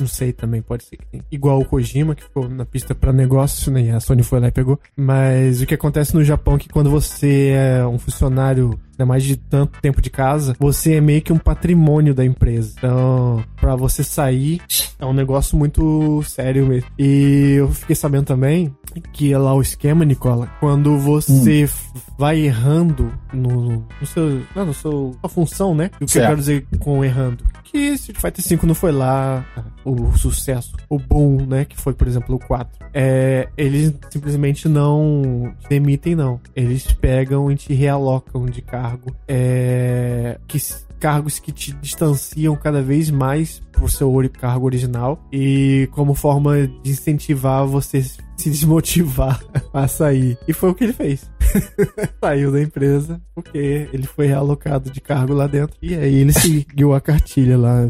[0.00, 1.22] Não sei também, pode ser que tem.
[1.30, 3.82] Igual o Kojima, que ficou na pista para negócio, né?
[3.82, 4.78] E a Sony foi lá e pegou.
[4.96, 9.22] Mas o que acontece no Japão é que quando você é um funcionário ainda mais
[9.22, 12.74] de tanto tempo de casa, você é meio que um patrimônio da empresa.
[12.78, 14.60] Então, para você sair,
[14.98, 16.88] é um negócio muito sério mesmo.
[16.98, 18.74] E eu fiquei sabendo também
[19.12, 22.00] que é lá o esquema, Nicola, quando você hum.
[22.18, 25.90] vai errando no, no seu, não, no seu, sua função, né?
[26.00, 26.24] O que certo.
[26.24, 27.44] eu quero dizer com errando?
[27.64, 29.44] Que Street Fighter V não foi lá
[29.84, 31.64] o sucesso, o boom, né?
[31.64, 32.86] Que foi, por exemplo, o 4.
[32.94, 36.40] É, eles simplesmente não demitem, não.
[36.54, 40.58] Eles pegam e te realocam de carro cargo, é, que
[40.98, 46.90] cargos que te distanciam cada vez mais pro seu cargo original e como forma de
[46.90, 50.38] incentivar você se desmotivar a sair.
[50.46, 51.30] E foi o que ele fez.
[52.20, 55.76] Saiu da empresa porque ele foi realocado de cargo lá dentro.
[55.82, 57.88] E aí ele seguiu a cartilha lá.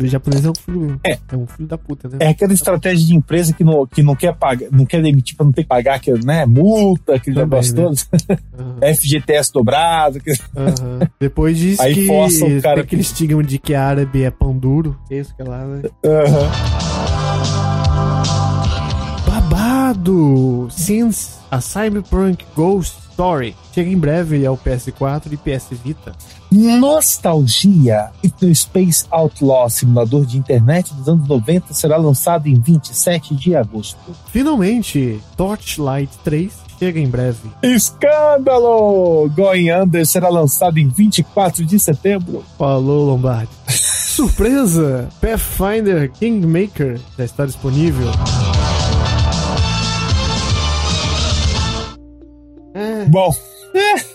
[0.00, 1.18] O japonês é um filho, é.
[1.30, 2.16] é um filho da puta, né?
[2.20, 5.44] É aquela estratégia de empresa que não, que não quer pagar, não quer demitir pra
[5.44, 7.82] não ter que pagar que, né, multa, aquele Também, negócio né?
[7.82, 7.96] todo.
[8.58, 8.94] Uhum.
[8.94, 10.20] FGTS dobrado.
[10.20, 10.30] Que...
[10.30, 11.00] Uhum.
[11.20, 14.56] Depois diz aí que força o cara tem aquele estigma de que árabe é pão
[14.56, 14.96] duro.
[15.10, 15.82] É isso que é lá, né?
[16.04, 16.92] Uhum
[19.92, 23.54] Eduardo Sins, a Cyberpunk Ghost Story.
[23.72, 26.12] Chega em breve ao PS4 e PS Vita.
[26.50, 33.54] Nostalgia e Space Outlaw, simulador de internet dos anos 90, será lançado em 27 de
[33.54, 33.96] agosto.
[34.26, 37.48] Finalmente, Torchlight 3 chega em breve.
[37.62, 39.30] Escândalo!
[39.36, 42.44] Going Under será lançado em 24 de setembro.
[42.58, 43.52] Falou, Lombardi.
[43.70, 45.08] Surpresa!
[45.20, 48.10] Pathfinder Kingmaker já está disponível.
[53.08, 53.34] Bom,
[53.74, 54.12] é.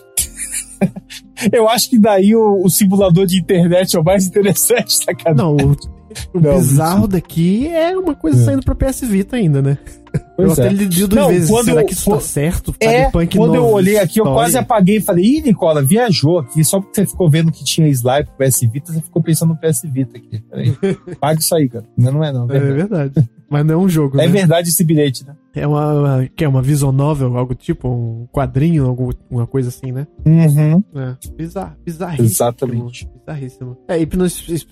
[1.51, 5.37] eu acho que daí o, o, simulador de internet é o mais interessante, sacanagem.
[5.37, 5.71] Não, o,
[6.33, 8.45] o Não, bizarro daqui é uma coisa é.
[8.45, 9.77] saindo pra PS Vita ainda, né?
[10.35, 10.67] Pois eu é.
[10.67, 11.49] até li duas Não, vezes.
[11.49, 12.75] Quando Será eu, que isso tá certo?
[12.79, 14.29] É, quando eu olhei aqui, história.
[14.29, 16.63] eu quase apaguei e falei, ih, Nicola, viajou aqui.
[16.63, 19.57] Só porque você ficou vendo que tinha slide pro PS Vita, você ficou pensando no
[19.57, 20.39] PS Vita aqui.
[20.49, 20.77] Peraí.
[21.19, 21.85] Paga isso aí, cara.
[21.97, 22.45] Não, não é não.
[22.45, 22.69] É verdade.
[22.69, 23.29] É verdade.
[23.49, 24.31] Mas não é um jogo, É né?
[24.31, 25.33] verdade esse bilhete, né?
[25.57, 29.91] É uma, uma, que é uma visual novel, algo tipo um quadrinho, alguma coisa assim,
[29.91, 30.07] né?
[30.25, 30.83] Uhum.
[30.95, 31.15] É.
[31.35, 32.27] Bizarro, bizarríssimo.
[32.27, 33.09] Exatamente.
[33.19, 33.77] Bizarríssimo.
[33.87, 34.25] É, e no,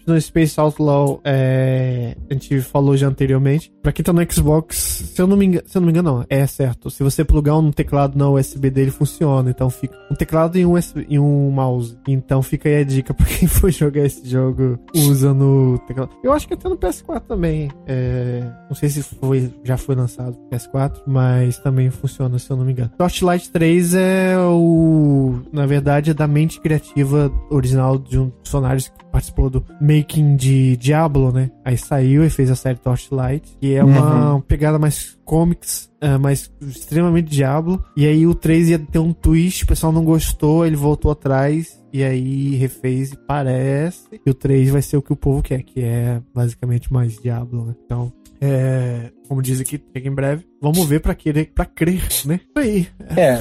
[0.08, 3.74] no Space Outlaw, é, a gente falou já anteriormente.
[3.82, 4.76] Pra quem tá no Xbox,
[5.14, 6.90] se eu não me engano, se eu não me engano, não, é certo.
[6.90, 9.50] Se você plugar um teclado na USB dele, funciona.
[9.50, 11.98] Então fica um teclado e um, USB, e um mouse.
[12.08, 16.12] Então fica aí a dica pra quem for jogar esse jogo usando o teclado.
[16.24, 17.70] Eu acho que até no PS4 também.
[17.86, 20.75] É, não sei se foi, já foi lançado no PS4,
[21.06, 22.92] mas também funciona, se eu não me engano.
[22.98, 25.40] Torchlight 3 é o.
[25.52, 30.36] Na verdade, é da mente criativa original de um dos personagens que participou do making
[30.36, 31.52] de Diablo, né?
[31.64, 34.42] Aí saiu e fez a série Torchlight, que é uma uhum.
[34.42, 37.84] pegada mais comics, uh, mas extremamente Diablo.
[37.96, 41.84] E aí o 3 ia ter um twist, o pessoal não gostou, ele voltou atrás
[41.92, 45.64] e aí refez e parece que o 3 vai ser o que o povo quer,
[45.64, 47.76] que é basicamente mais Diablo, né?
[47.86, 48.12] Então,
[48.42, 50.46] é, como diz aqui, chega em breve.
[50.62, 52.40] Vamos ver pra querer, para crer, né?
[52.44, 52.88] Isso aí.
[53.16, 53.38] É,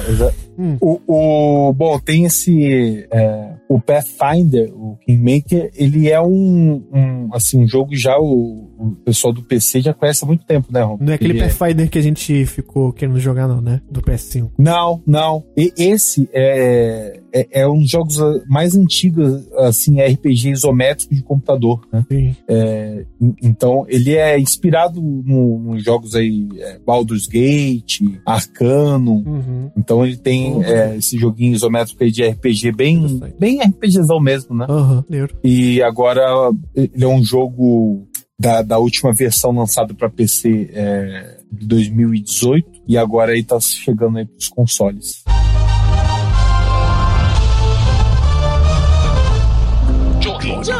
[0.57, 0.77] hum.
[0.79, 7.63] o, o, bom, tem esse é, o Pathfinder, o Kingmaker, ele é um, um assim,
[7.63, 10.97] um jogo já o, o, pessoal do PC já conhece há muito tempo, né, Rom?
[10.99, 11.89] Não é aquele ele Pathfinder é...
[11.89, 12.45] que a gente
[12.75, 13.81] ficou querendo jogar não, né?
[13.89, 14.51] Do PS5.
[14.57, 15.45] Não, não.
[15.55, 18.17] E, esse é, é, é um dos jogos
[18.49, 22.05] mais antigos, assim, RPG isométrico de computador, né?
[22.11, 22.35] Sim.
[22.49, 23.05] É,
[23.41, 29.23] então, ele é inspirado no, nos jogos aí é, Baldur's Gate, Arcano.
[29.25, 29.71] Uhum.
[29.77, 30.63] Então ele tem uhum.
[30.63, 34.67] é, esse joguinho isométrico aí de RPG bem, bem RPGzão mesmo, né?
[34.69, 35.03] Uhum.
[35.43, 38.05] E agora ele é um jogo
[38.37, 44.17] da, da última versão lançada para PC é, de 2018 e agora aí tá chegando
[44.17, 45.23] aí pros consoles.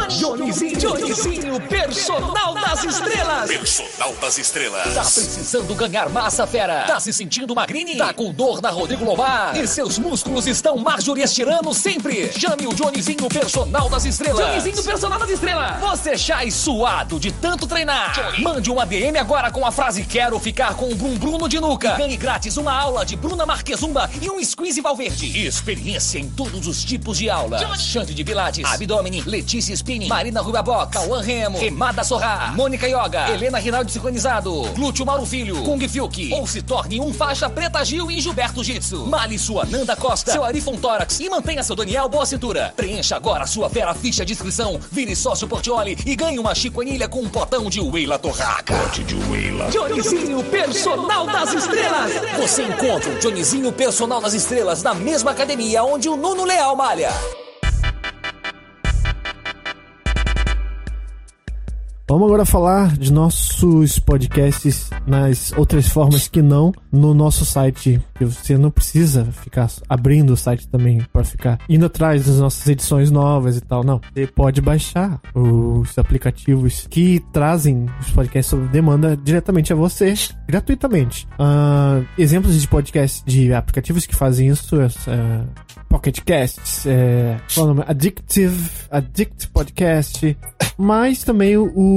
[0.08, 1.60] Johnnyzinho, Johnnyzinho,
[1.96, 3.50] personal das estrelas.
[3.50, 4.94] Personal das estrelas.
[4.94, 6.84] Tá precisando ganhar massa, fera?
[6.84, 7.96] Tá se sentindo magrinho?
[7.96, 9.56] Tá com dor na Rodrigo Lombar?
[9.56, 12.30] E seus músculos estão Marjorie estirando sempre?
[12.32, 14.44] Chame o Johnnyzinho, personal das estrelas.
[14.44, 15.80] Johnnyzinho, personal das estrelas.
[15.80, 18.12] Você chai suado de tanto treinar?
[18.12, 18.42] Johnny.
[18.42, 21.96] Mande um ADM agora com a frase Quero ficar com o Brum Bruno de nuca.
[21.96, 25.46] Ganhe grátis uma aula de Bruna Marquezumba e um squeeze Valverde.
[25.46, 27.58] Experiência em todos os tipos de aula.
[27.76, 33.58] Chante de pilates, abdômen, Letícia Spinning, Marina Rubabox, Cauã Remo, Remada Sorra, Mônica Yoga, Helena
[33.58, 36.32] Rinaldi Sincronizado, Glúteo Mauro Filho, Kung Fiuk.
[36.32, 39.06] Ou se torne um faixa Preta Gil e Gilberto Jitsu.
[39.06, 42.74] Male sua Nanda Costa, seu Arifon Tórax e mantenha seu Daniel Boa Cintura.
[42.76, 47.20] Preencha agora sua fera ficha de inscrição, vire sócio Portioli e ganhe uma chiconilha com
[47.20, 48.74] um potão de Weila Torraca.
[48.74, 49.70] Pote de Weila.
[49.70, 52.12] Johnnyzinho Personal das Estrelas.
[52.36, 57.12] Você encontra o Johnnyzinho Personal das Estrelas na mesma academia onde o Nuno Leal malha.
[62.08, 68.00] Vamos agora falar de nossos podcasts nas outras formas que não no nosso site.
[68.20, 73.10] Você não precisa ficar abrindo o site também para ficar indo atrás das nossas edições
[73.10, 73.82] novas e tal.
[73.82, 74.00] Não.
[74.14, 80.14] Você pode baixar os aplicativos que trazem os podcasts sob demanda diretamente a você,
[80.46, 81.26] gratuitamente.
[81.32, 84.88] Uh, exemplos de podcasts de aplicativos que fazem isso é,
[85.88, 87.84] Pocket Casts, é, qual é o nome?
[87.88, 90.36] Addictive, Addict Podcast,
[90.76, 91.95] mas também o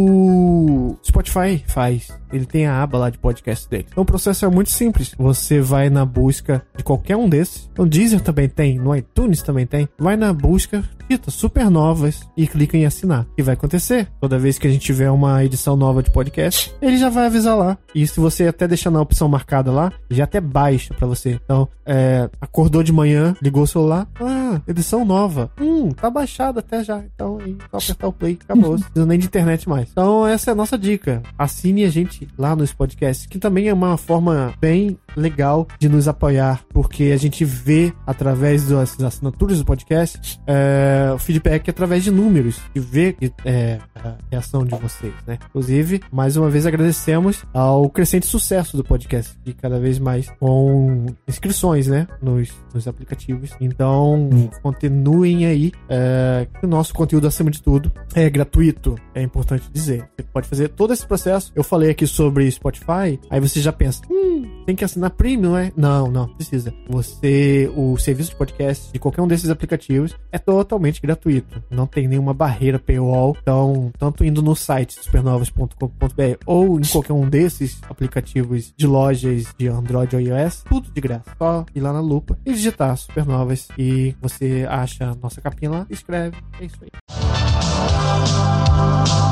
[1.03, 2.18] Spotify faz.
[2.31, 3.85] Ele tem a aba lá de podcast dele.
[3.89, 5.13] Então o processo é muito simples.
[5.17, 7.69] Você vai na busca de qualquer um desses.
[7.77, 9.87] No Deezer também tem, no iTunes também tem.
[9.97, 13.23] Vai na busca, digita Supernovas e clica em assinar.
[13.23, 14.07] O que vai acontecer?
[14.21, 17.57] Toda vez que a gente tiver uma edição nova de podcast, ele já vai avisar
[17.57, 17.77] lá.
[17.93, 21.39] E se você até deixar na opção marcada lá, já até baixa para você.
[21.43, 25.51] Então, é, acordou de manhã, ligou o celular, ah, edição nova.
[25.59, 26.99] Hum, tá baixado até já.
[26.99, 28.71] Então, é só apertar o play, acabou.
[28.71, 29.89] Não precisa nem de internet mais.
[29.91, 31.23] Então, essa é a nossa dica.
[31.37, 36.07] Assine a gente lá nos podcasts, que também é uma forma bem legal de nos
[36.07, 42.11] apoiar, porque a gente vê através das assinaturas do podcast é, o feedback através de
[42.11, 43.15] números e vê
[43.45, 45.37] é, a reação de vocês, né?
[45.49, 51.05] Inclusive, mais uma vez agradecemos ao crescente sucesso do podcast e cada vez mais com
[51.27, 52.07] inscrições, né?
[52.21, 53.51] Nos, nos aplicativos.
[53.59, 54.29] Então,
[54.61, 55.71] continuem aí.
[55.87, 58.95] É, o nosso conteúdo, acima de tudo, é gratuito.
[59.13, 60.09] É importante dizer.
[60.15, 61.51] Você pode fazer todo esse processo.
[61.55, 65.71] Eu falei aqui sobre Spotify, aí você já pensa, hum, tem que assinar premium, é?
[65.75, 66.73] Não, não, precisa.
[66.87, 71.63] Você, o serviço de podcast de qualquer um desses aplicativos é totalmente gratuito.
[71.69, 73.35] Não tem nenhuma barreira paywall.
[73.41, 79.67] Então, tanto indo no site supernovas.com.br ou em qualquer um desses aplicativos de lojas de
[79.67, 81.23] Android ou iOS, tudo de graça.
[81.37, 86.37] Só ir lá na lupa e digitar Supernovas e você acha nossa capinha lá, escreve.
[86.59, 86.89] É isso aí.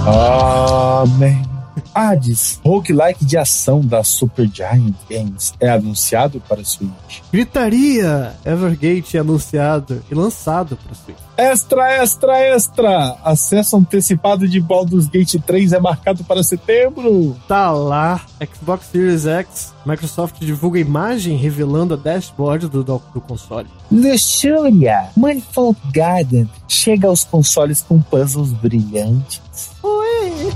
[0.07, 1.56] Amém.
[1.93, 7.21] Hades, roguelike de ação da Supergiant Games, é anunciado para Switch.
[7.31, 8.33] Gritaria!
[8.45, 11.26] Evergate é anunciado e lançado para Switch.
[11.37, 13.15] Extra, extra, extra!
[13.23, 17.37] Acesso antecipado de Baldur's Gate 3 é marcado para setembro.
[17.47, 23.67] Tá lá, Xbox Series X, Microsoft divulga imagem revelando a dashboard do, do, do console.
[23.91, 29.69] Luxúria, Manifold Garden chega aos consoles com puzzles brilhantes.
[29.83, 30.51] Oi!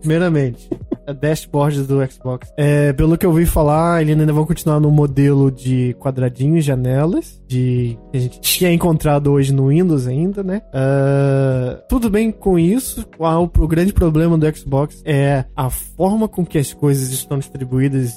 [0.00, 0.68] Primeiramente,
[1.12, 2.52] dashboard do Xbox.
[2.56, 7.40] É, pelo que eu ouvi falar, eles ainda vão continuar no modelo de quadradinhos, janelas,
[7.46, 10.62] de que a gente tinha encontrado hoje no Windows ainda, né?
[10.68, 13.06] Uh, tudo bem com isso.
[13.18, 18.14] O, o grande problema do Xbox é a forma com que as coisas estão distribuídas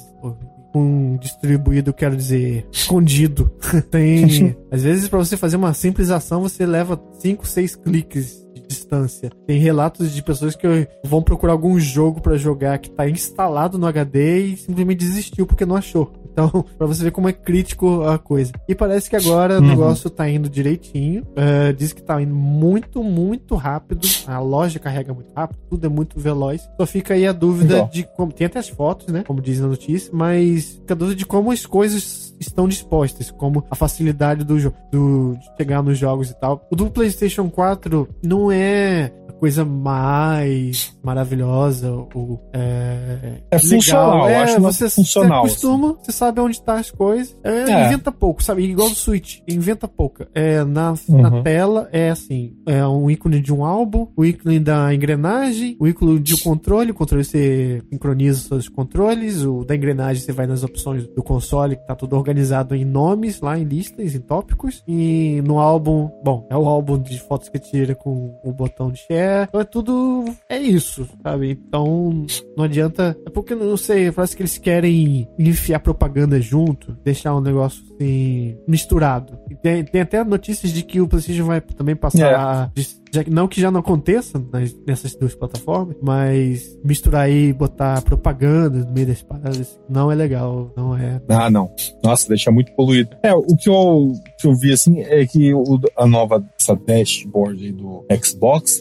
[0.72, 3.50] com distribuído, quero dizer, escondido.
[3.90, 4.56] Tem.
[4.70, 9.30] às vezes, para você fazer uma simples ação, você leva 5, 6 cliques distância.
[9.46, 13.86] Tem relatos de pessoas que vão procurar algum jogo para jogar que tá instalado no
[13.86, 16.12] HD e simplesmente desistiu porque não achou.
[16.30, 18.52] Então, pra você ver como é crítico a coisa.
[18.68, 19.64] E parece que agora uhum.
[19.64, 21.22] o negócio tá indo direitinho.
[21.22, 24.06] Uh, diz que tá indo muito, muito rápido.
[24.26, 26.68] A loja carrega muito rápido, tudo é muito veloz.
[26.76, 27.88] Só fica aí a dúvida Igual.
[27.88, 28.32] de como.
[28.32, 29.24] Tem até as fotos, né?
[29.26, 33.64] Como diz na notícia, mas fica a dúvida de como as coisas estão dispostas, como
[33.70, 34.56] a facilidade do,
[34.90, 36.66] do de chegar nos jogos e tal.
[36.70, 44.60] O do PlayStation 4 não é coisa mais maravilhosa ou é, é funcional, é, acho
[44.60, 45.44] você funcional.
[45.44, 45.98] Você acostuma, assim.
[46.02, 47.36] você sabe onde tá as coisas.
[47.44, 47.86] É, é.
[47.86, 48.64] Inventa pouco, sabe?
[48.64, 50.26] Igual o Switch, inventa pouco.
[50.34, 51.20] É, na, uhum.
[51.20, 55.86] na tela é assim, é um ícone de um álbum, o ícone da engrenagem, o
[55.86, 60.46] ícone de um controle, o controle você sincroniza seus controles, o da engrenagem você vai
[60.46, 62.27] nas opções do console, que tá tudo organizado
[62.74, 67.18] em nomes, lá em listas, em tópicos, e no álbum, bom, é o álbum de
[67.20, 70.24] fotos que tira com o botão de share, então é tudo.
[70.48, 71.50] É isso, sabe?
[71.50, 72.26] Então
[72.56, 73.16] não adianta.
[73.26, 78.56] É porque, não sei, parece que eles querem enfiar propaganda junto, deixar um negócio assim
[78.66, 79.38] misturado.
[79.62, 82.70] Tem, tem até notícias de que o PlayStation vai também passar.
[82.76, 82.98] É.
[83.10, 88.84] Já, não que já não aconteça nas, nessas duas plataformas, mas misturar aí, botar propaganda
[88.84, 91.20] no meio das paradas, não é legal, não é.
[91.28, 91.70] Ah, não.
[92.04, 93.16] Nossa, deixa muito poluído.
[93.22, 97.72] É, o que eu, que eu vi assim é que o, a nova essa dashboard
[97.72, 98.78] do Xbox,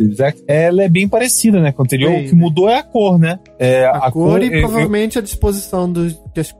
[0.47, 1.71] ela é bem parecida, né?
[1.71, 3.39] Com a anterior, Bem, o que mudou é a cor, né?
[3.57, 5.21] É, a, a cor, cor, e provavelmente eu...
[5.21, 6.05] a disposição do.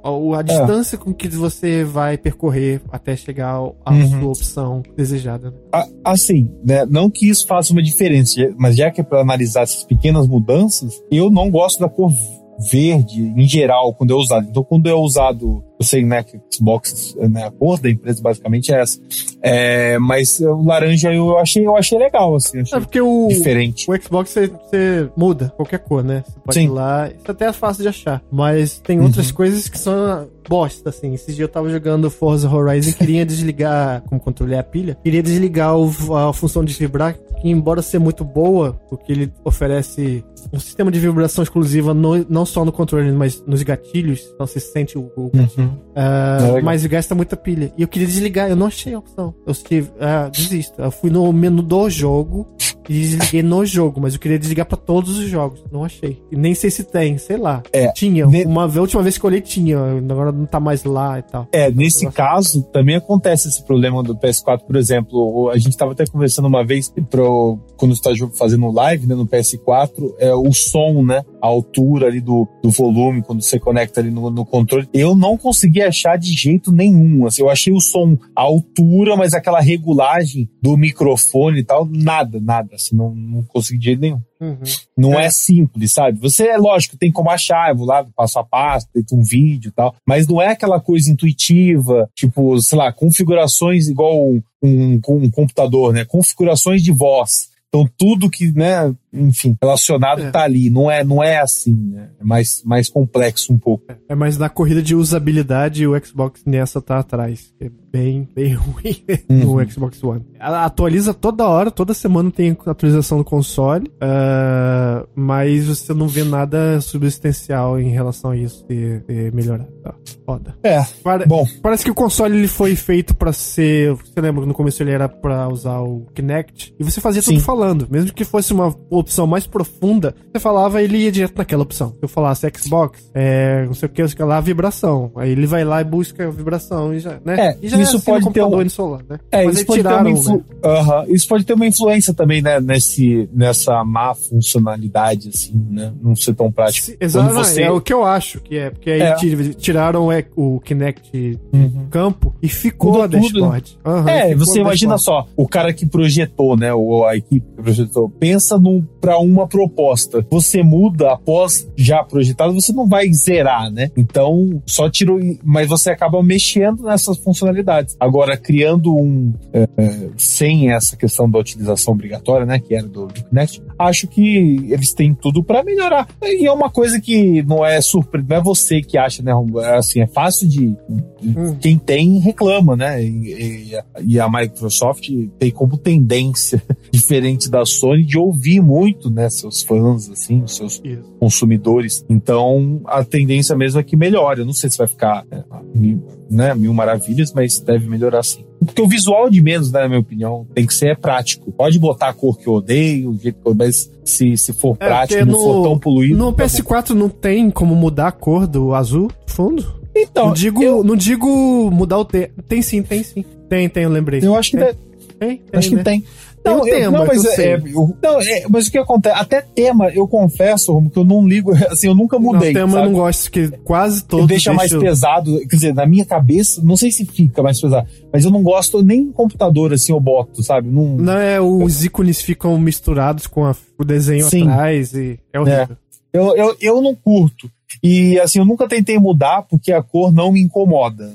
[0.03, 0.99] A, a distância é.
[0.99, 2.46] com que você vai percorrer
[2.91, 3.55] até chegar
[3.85, 4.09] à uhum.
[4.09, 5.51] sua opção desejada.
[5.51, 5.57] Né?
[6.03, 6.85] Assim, né?
[6.85, 11.01] Não que isso faça uma diferença, mas já que é para analisar essas pequenas mudanças,
[11.11, 12.11] eu não gosto da cor
[12.59, 14.47] verde em geral quando é usado.
[14.49, 18.73] Então, quando é usado eu sei, né, que Xbox, né, a cor da empresa basicamente
[18.73, 18.99] é essa.
[19.41, 23.85] É, mas o laranja eu achei, eu achei legal, assim, achei é porque o, diferente.
[23.89, 26.23] O Xbox você, você muda qualquer cor, né?
[26.25, 26.65] Você pode Sim.
[26.65, 28.23] ir lá, isso até é fácil de achar.
[28.31, 29.35] Mas tem outras uhum.
[29.35, 31.13] coisas que são bosta, assim.
[31.13, 35.21] Esses dias eu tava jogando Forza Horizon e queria desligar, como controle a pilha, queria
[35.21, 40.59] desligar o, a função de vibrar, que embora ser muito boa, porque ele oferece um
[40.59, 44.97] sistema de vibração exclusiva no, não só no controle, mas nos gatilhos, então você sente
[44.97, 45.67] o, o gatilho.
[45.67, 46.59] Uhum.
[46.59, 47.71] Uh, mas gasta muita pilha.
[47.77, 49.33] E eu queria desligar, eu não achei a opção.
[49.45, 50.81] Eu estive, uh, desisto.
[50.81, 52.47] Eu fui no menu do jogo
[52.89, 55.63] e desliguei no jogo, mas eu queria desligar para todos os jogos.
[55.71, 56.21] Não achei.
[56.31, 57.61] E nem sei se tem, sei lá.
[57.71, 58.25] É, tinha.
[58.25, 58.45] Ne...
[58.45, 61.47] Uma, a última vez que eu olhei tinha, agora não tá mais lá e tal.
[61.51, 65.49] É, nesse caso, também acontece esse problema do PS4, por exemplo.
[65.49, 69.27] A gente tava até conversando uma vez pro, quando você tá fazendo live né, no
[69.27, 71.23] PS4, é, o som, né?
[71.41, 74.87] A altura ali do, do volume quando você conecta ali no, no controle.
[74.93, 77.25] Eu não consegui achar de jeito nenhum.
[77.25, 82.39] Assim, eu achei o som a altura, mas aquela regulagem do microfone e tal, nada,
[82.39, 82.75] nada.
[82.75, 84.21] Assim, não, não consegui de jeito nenhum.
[84.39, 84.57] Uhum.
[84.95, 85.25] Não é.
[85.25, 85.29] é.
[85.29, 86.19] simples, sabe?
[86.19, 89.69] Você, é lógico, tem como achar, eu vou lá, passo a passo, tem um vídeo
[89.69, 94.99] e tal, mas não é aquela coisa intuitiva, tipo, sei lá, configurações igual um, um,
[95.09, 96.05] um computador, né?
[96.05, 97.49] Configurações de voz.
[97.77, 100.31] Então tudo que, né, enfim, relacionado é.
[100.31, 100.69] tá ali.
[100.69, 102.09] Não é, não é assim, né?
[102.19, 103.85] É mais, mais complexo um pouco.
[104.07, 107.53] É, mais na corrida de usabilidade o Xbox nessa tá atrás.
[107.59, 109.55] É bem, bem ruim uhum.
[109.55, 110.25] no Xbox One.
[110.39, 116.23] Ela atualiza toda hora, toda semana tem atualização do console, uh, mas você não vê
[116.23, 119.71] nada substancial em relação a isso ter, ter melhorado.
[119.83, 119.95] Tá?
[120.25, 120.55] Foda.
[120.63, 121.45] É, Pare bom.
[121.61, 123.93] Parece que o console ele foi feito para ser...
[123.93, 126.75] Você lembra que no começo ele era para usar o Kinect?
[126.79, 127.35] E você fazia Sim.
[127.35, 127.66] tudo falando.
[127.89, 131.89] Mesmo que fosse uma opção mais profunda, você falava, ele ia direto naquela opção.
[131.89, 135.11] Se eu falasse Xbox, é, não sei o que, eu lá, vibração.
[135.15, 137.35] Aí ele vai lá e busca a vibração e já, né?
[137.39, 138.69] É, e já isso é assim pode ter um...
[138.69, 139.19] celular, né?
[139.31, 140.37] É, isso pode, tiraram, ter uma influ...
[140.37, 141.05] né?
[141.09, 142.59] isso pode ter uma influência também, né?
[142.59, 145.93] Nesse, nessa má funcionalidade, assim, né?
[146.01, 146.97] Não ser tão prático.
[146.99, 147.63] exato, você...
[147.63, 149.15] é o que eu acho que é, porque aí é.
[149.57, 151.87] tiraram o Kinect uhum.
[151.89, 153.79] campo e ficou Mudou a dashboard.
[153.85, 156.73] Uhum, é, você imagina só, o cara que projetou, né?
[156.73, 158.57] Ou a equipe projetou, pensa
[159.01, 160.25] para uma proposta.
[160.29, 163.91] Você muda após já projetado, você não vai zerar, né?
[163.97, 167.95] Então, só tirou, mas você acaba mexendo nessas funcionalidades.
[167.99, 173.07] Agora, criando um é, é, sem essa questão da utilização obrigatória, né, que era do,
[173.07, 176.07] do Kinect, acho que eles têm tudo para melhorar.
[176.21, 179.31] E é uma coisa que não é surpresa, não é você que acha, né?
[179.77, 180.75] Assim, é fácil de
[181.21, 181.55] hum.
[181.59, 183.03] quem tem reclama, né?
[183.03, 185.09] E, e, e a Microsoft
[185.39, 186.61] tem como tendência
[186.91, 191.03] diferente da Sony de ouvir muito, né, seus fãs, assim, seus Isso.
[191.19, 192.05] consumidores.
[192.09, 194.39] Então, a tendência mesmo é que melhore.
[194.41, 195.43] Eu não sei se vai ficar é,
[195.73, 198.45] mil, né, mil maravilhas, mas deve melhorar sim.
[198.59, 201.51] Porque o visual de menos, né, na minha opinião, tem que ser é prático.
[201.51, 204.75] Pode botar a cor que eu odeio, o jeito que eu, mas se, se for
[204.79, 206.17] é, prático, não no, for tão poluído.
[206.17, 206.95] No tá PS4 bom.
[206.95, 209.77] não tem como mudar a cor do azul fundo?
[209.95, 210.83] Então, não digo, eu...
[210.83, 212.31] não digo mudar o T.
[212.47, 213.25] Tem sim, tem sim.
[213.49, 214.19] Tem, tem, eu lembrei.
[214.23, 214.73] Eu acho que tem.
[215.19, 215.77] Tem, tem, acho né?
[215.77, 216.03] que tem.
[216.47, 219.15] Não, tem tema, não, mas, é, eu, não, é, mas o que acontece?
[219.15, 222.53] Até tema, eu confesso, Romo, que eu não ligo, assim, eu nunca mudei.
[222.53, 222.85] Não, tema sabe?
[222.85, 224.27] eu não gosto, que quase todo.
[224.27, 228.25] Deixa mais pesado, quer dizer, na minha cabeça, não sei se fica mais pesado, mas
[228.25, 230.69] eu não gosto nem em computador, assim, eu boto, sabe?
[230.69, 234.43] Não, não é, os ícones ficam misturados com a, o desenho Sim.
[234.43, 235.61] atrás e é horrível.
[235.61, 235.87] É.
[236.13, 237.49] Eu, eu, eu não curto.
[237.83, 241.13] E assim, eu nunca tentei mudar porque a cor não me incomoda.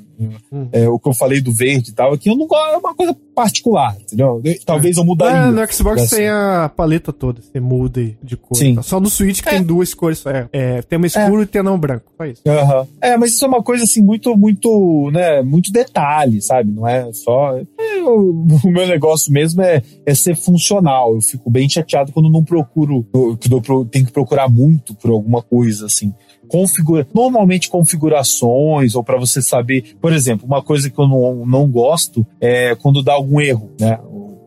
[0.53, 0.69] Hum.
[0.70, 2.95] É, o que eu falei do verde e tal, aqui eu não gosto, é uma
[2.95, 4.41] coisa particular, entendeu?
[4.65, 5.49] Talvez eu mudaria.
[5.49, 8.57] É, no Xbox tem a paleta toda, você muda de cor.
[8.57, 8.81] Sim.
[8.83, 9.53] Só no Switch que é.
[9.53, 11.43] tem duas cores, só é, é tem uma escuro é.
[11.43, 12.43] e tem não branco, só isso.
[12.47, 12.87] Uhum.
[13.01, 16.70] É, mas isso é uma coisa assim muito, muito, né, muito detalhe, sabe?
[16.70, 17.57] Não é só...
[17.57, 17.65] É,
[18.05, 21.15] o, meu negócio mesmo é, é ser funcional.
[21.15, 23.07] Eu fico bem chateado quando não procuro,
[23.41, 26.12] que eu tenho que procurar muito por alguma coisa, assim
[26.53, 31.66] configura, normalmente configurações ou para você saber, por exemplo, uma coisa que eu não, não
[31.66, 33.99] gosto é quando dá algum erro, né?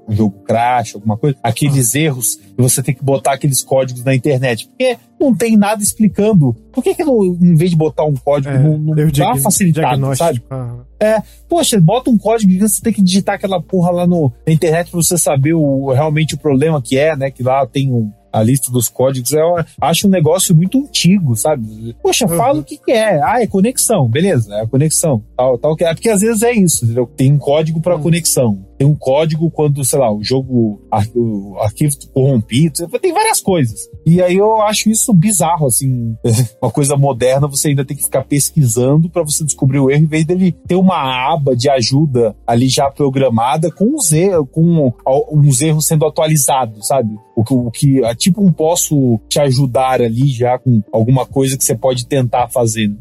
[0.08, 2.00] O jogo crash, alguma coisa, aqueles ah.
[2.00, 4.68] erros, e você tem que botar aqueles códigos na internet.
[4.68, 6.56] Porque não tem nada explicando.
[6.72, 10.16] Por que, que não, em vez de botar um código, é, não, não dá facilitado,
[10.16, 10.44] sabe?
[10.48, 10.76] Ah.
[11.00, 14.54] É, poxa, bota um código e você tem que digitar aquela porra lá no, na
[14.54, 17.32] internet pra você saber o, realmente o problema que é, né?
[17.32, 21.96] Que lá tem um a lista dos códigos, eu acho um negócio muito antigo, sabe?
[22.04, 22.36] Poxa, uhum.
[22.36, 23.22] fala o que, que, é.
[23.24, 25.24] Ah, é conexão, beleza, é a conexão.
[25.38, 27.10] Tal, tal, é porque às vezes é isso, entendeu?
[27.16, 28.02] Tem um código para uhum.
[28.02, 28.66] conexão.
[28.78, 30.82] Tem um código quando, sei lá, o jogo,
[31.16, 33.90] o arquivo corrompido, tem várias coisas.
[34.06, 36.16] E aí eu acho isso bizarro, assim,
[36.62, 40.08] uma coisa moderna, você ainda tem que ficar pesquisando para você descobrir o erro, em
[40.08, 44.94] vez dele ter uma aba de ajuda ali já programada com os erros, com
[45.32, 47.16] uns erros sendo atualizados, sabe?
[47.36, 51.64] O que, o que tipo um posso te ajudar ali já com alguma coisa que
[51.64, 52.88] você pode tentar fazer.
[52.88, 52.98] Né?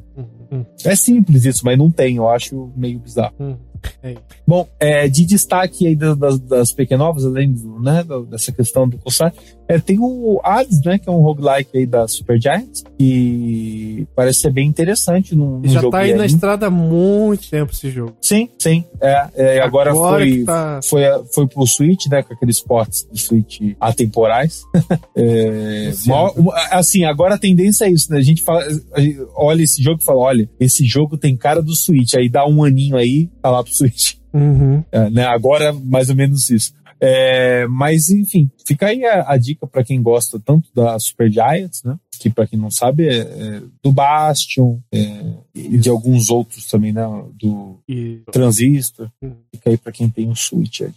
[0.50, 0.64] Uhum.
[0.84, 3.34] É simples isso, mas não tem, eu acho meio bizarro.
[3.38, 3.56] Uhum.
[4.02, 4.14] É.
[4.46, 9.32] Bom, é, de destaque aí das, das pequenovas, além do, né, dessa questão do console,
[9.66, 14.40] é, tem o Hades, né, que é um roguelike aí da Super Giants, que parece
[14.40, 17.90] ser bem interessante no, no Já jogo tá aí na estrada há muito tempo esse
[17.90, 18.14] jogo.
[18.20, 18.84] Sim, sim.
[19.00, 20.80] É, é agora, agora foi, tá...
[20.84, 21.02] foi,
[21.32, 24.62] foi pro Switch, né, com aqueles ports do Switch atemporais.
[25.16, 26.34] é, mal,
[26.70, 30.00] assim, agora a tendência é isso, né, a gente fala, a gente olha esse jogo
[30.02, 33.50] e fala, olha, esse jogo tem cara do Switch, aí dá um aninho aí, tá
[33.50, 34.14] lá pro Switch.
[34.32, 34.82] Uhum.
[34.90, 36.72] É, né, agora, mais ou menos isso.
[37.00, 41.82] É, mas, enfim, fica aí a, a dica para quem gosta tanto da Super Giants,
[41.84, 41.96] né?
[42.18, 46.92] que para quem não sabe é, é do Bastion é, e de alguns outros também,
[46.92, 47.02] né?
[47.34, 49.10] Do E Transistor.
[49.20, 49.36] Uhum.
[49.52, 50.92] Fica aí para quem tem um Switch aí.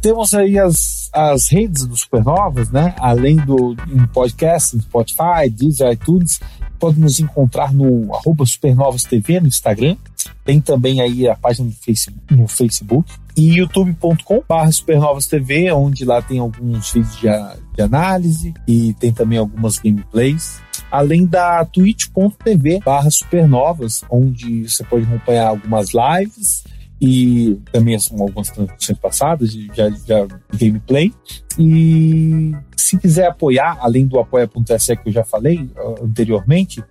[0.00, 2.94] Temos aí as, as redes do Supernovas, né?
[2.98, 6.40] Além do em podcast, Spotify, Deezer, iTunes,
[6.78, 9.96] pode nos encontrar no arroba Supernovas TV no Instagram.
[10.44, 16.20] Tem também aí a página no Facebook, no Facebook e youtube.com.br Supernovas TV, onde lá
[16.20, 17.28] tem alguns vídeos de,
[17.74, 20.60] de análise e tem também algumas gameplays.
[20.90, 26.64] Além da twitch.tv barra supernovas, onde você pode acompanhar algumas lives
[27.04, 31.12] e também são algumas transmissões passadas de, já, de gameplay.
[31.58, 36.82] E se quiser apoiar, além do apoia.se que eu já falei uh, anteriormente,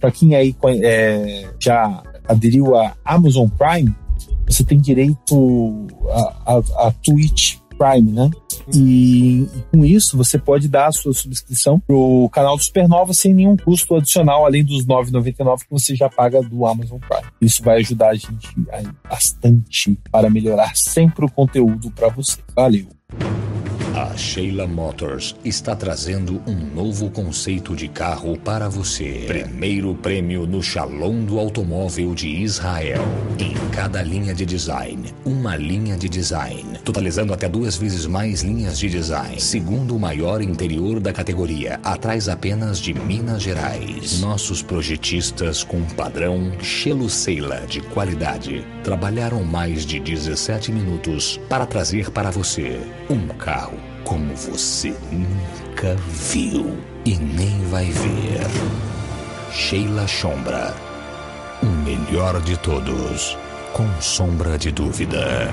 [0.00, 3.94] para quem aí é, já aderiu a Amazon Prime,
[4.46, 8.30] você tem direito a, a, a Twitch Prime, né?
[8.74, 13.32] E, e com isso você pode dar a sua subscrição pro canal do Supernova sem
[13.32, 17.30] nenhum custo adicional, além dos R$ 9,99 que você já paga do Amazon Prime.
[17.40, 18.48] Isso vai ajudar a gente
[19.08, 22.38] bastante para melhorar sempre o conteúdo para você.
[22.54, 22.86] Valeu!
[23.98, 29.24] A Sheila Motors está trazendo um novo conceito de carro para você.
[29.26, 33.02] Primeiro prêmio no Shalom do Automóvel de Israel.
[33.40, 38.78] Em cada linha de design, uma linha de design, totalizando até duas vezes mais linhas
[38.78, 39.40] de design.
[39.40, 44.20] Segundo o maior interior da categoria, atrás apenas de Minas Gerais.
[44.20, 52.12] Nossos projetistas com padrão Shelo Seila de qualidade trabalharam mais de 17 minutos para trazer
[52.12, 52.78] para você
[53.10, 58.40] um carro como você nunca viu e nem vai ver.
[59.52, 60.74] Sheila Sombra,
[61.62, 63.36] o melhor de todos,
[63.74, 65.52] com sombra de dúvida.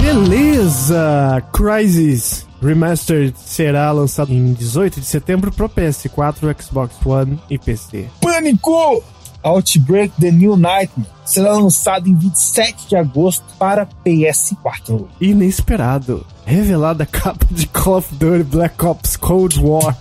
[0.00, 1.44] Beleza!
[1.52, 8.08] Crysis Remastered será lançado em 18 de setembro para PS4, Xbox One e PC.
[8.18, 9.04] Pânico!
[9.42, 15.06] Outbreak The New Nightmare será lançado em 27 de agosto para PS4.
[15.20, 16.26] Inesperado.
[16.44, 19.96] Revelada a capa de Call of Duty Black Ops Cold War.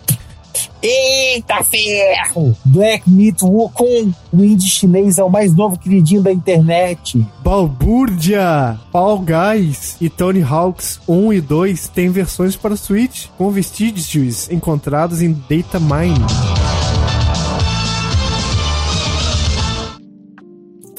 [0.82, 2.56] Eita ferro!
[2.64, 7.26] Black Myth Wukong, o indie chinês é o mais novo queridinho da internet.
[7.44, 14.50] Balbúrdia, Fall Guys e Tony Hawks 1 e 2 têm versões para Switch com vestígios
[14.50, 16.89] encontrados em Data Mine.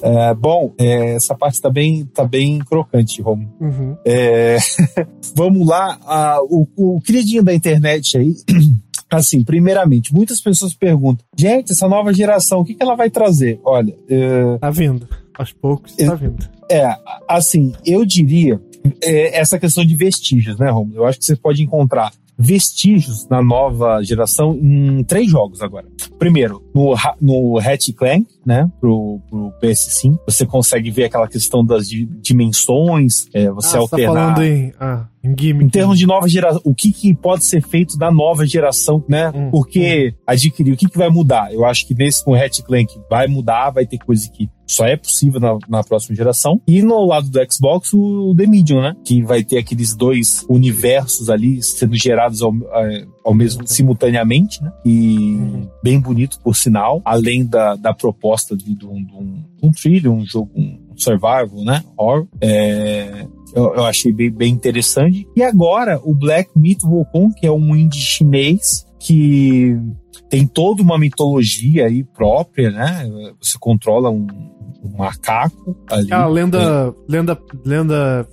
[0.02, 3.52] É, bom, é, essa parte tá bem, tá bem crocante, Romo.
[3.60, 3.96] Uhum.
[4.04, 4.56] É,
[5.34, 8.34] vamos lá, ah, o, o queridinho da internet aí.
[9.10, 13.60] Assim, primeiramente, muitas pessoas perguntam: gente, essa nova geração, o que, que ela vai trazer?
[13.64, 15.08] Olha, é, Tá vindo.
[15.36, 16.48] Aos poucos, tá vindo.
[16.70, 16.94] É,
[17.26, 18.60] assim, eu diria
[19.02, 20.98] é, essa questão de vestígios, né, Romulo?
[20.98, 25.86] Eu acho que você pode encontrar vestígios na nova geração em três jogos agora.
[26.18, 31.88] Primeiro, no, no Hatch Clank, né, pro, pro PS5, você consegue ver aquela questão das
[31.88, 34.34] di- dimensões, é, você ah, você tá alternar...
[34.34, 35.64] falando em, ah, em gimmick.
[35.66, 39.30] Em termos de nova geração, o que, que pode ser feito da nova geração, né?
[39.34, 41.52] Hum, Porque adquirir, o que, que vai mudar?
[41.52, 44.86] Eu acho que nesse com o Hatch Clank vai mudar, vai ter coisa que só
[44.86, 46.60] é possível na, na próxima geração.
[46.66, 48.94] E no lado do Xbox, o The Medium, né?
[49.04, 54.72] Que vai ter aqueles dois universos ali sendo gerados ao, é, ao mesmo simultaneamente, né?
[54.84, 55.38] E
[55.82, 57.02] bem bonito, por sinal.
[57.04, 61.64] Além da, da proposta de, de, um, de um, um thriller, um jogo, um survival,
[61.64, 61.82] né?
[61.96, 62.26] Horror.
[62.40, 65.26] É, eu, eu achei bem, bem interessante.
[65.36, 69.78] E agora, o Black Myth Wukong, que é um indie chinês que
[70.28, 73.08] tem toda uma mitologia aí própria, né?
[73.40, 74.26] Você controla um,
[74.82, 76.12] um macaco ali.
[76.12, 78.26] A lenda, lenda, lenda,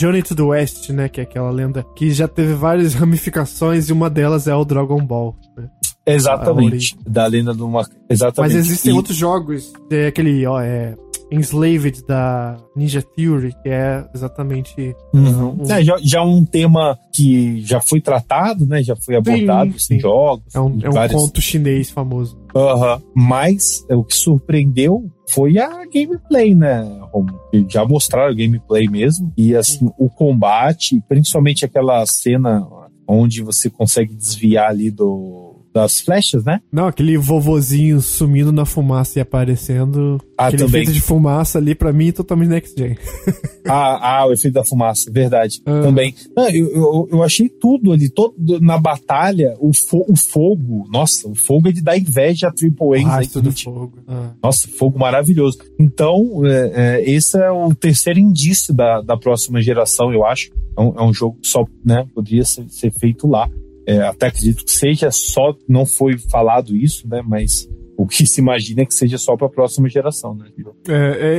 [0.00, 3.92] Journey to the West, né, que é aquela lenda que já teve várias ramificações e
[3.92, 5.36] uma delas é o Dragon Ball.
[5.56, 5.68] Né?
[6.06, 6.96] Exatamente.
[7.06, 7.94] Da lenda do macaco.
[8.08, 8.54] Exatamente.
[8.54, 10.94] Mas existem E- outros jogos, é aquele, ó, é
[11.32, 15.56] Enslaved da Ninja Theory, que é exatamente Uhum.
[15.62, 18.82] um- É, já, já é um tema que já foi tratado, né?
[18.82, 19.94] Já foi abordado sim.
[19.96, 20.54] em jogos.
[20.54, 22.38] é um, é um vários- conto chinês famoso.
[22.54, 23.00] Aham.
[23.16, 27.40] Mas é, o que surpreendeu foi a gameplay, né, Romulo?
[27.68, 29.32] Já mostraram o gameplay mesmo.
[29.36, 32.66] E assim, o combate, principalmente aquela cena
[33.08, 35.41] onde você consegue desviar ali do,
[35.72, 36.60] das flechas, né?
[36.70, 40.18] Não, aquele vovozinho sumindo na fumaça e aparecendo.
[40.36, 40.82] Ah, aquele também.
[40.82, 42.96] efeito de fumaça ali, pra mim, totalmente next gen.
[43.64, 45.62] Ah, ah, o efeito da fumaça, verdade.
[45.64, 45.82] Ah.
[45.82, 46.12] Também.
[46.36, 51.28] Não, eu, eu, eu achei tudo ali, todo, na batalha, o, fo- o fogo, nossa,
[51.28, 52.94] o fogo é de dar inveja a Triple A's.
[52.96, 53.62] aí, Rastro do gente.
[53.64, 53.92] fogo.
[54.08, 54.30] Ah.
[54.42, 55.58] Nossa, fogo maravilhoso.
[55.78, 60.50] Então, é, é, esse é o terceiro indício da, da próxima geração, eu acho.
[60.76, 63.48] É um, é um jogo que só né, poderia ser, ser feito lá.
[63.86, 67.22] É, até acredito que seja só, não foi falado isso, né?
[67.26, 70.46] Mas o que se imagina é que seja só para a próxima geração, né?
[70.88, 70.94] É,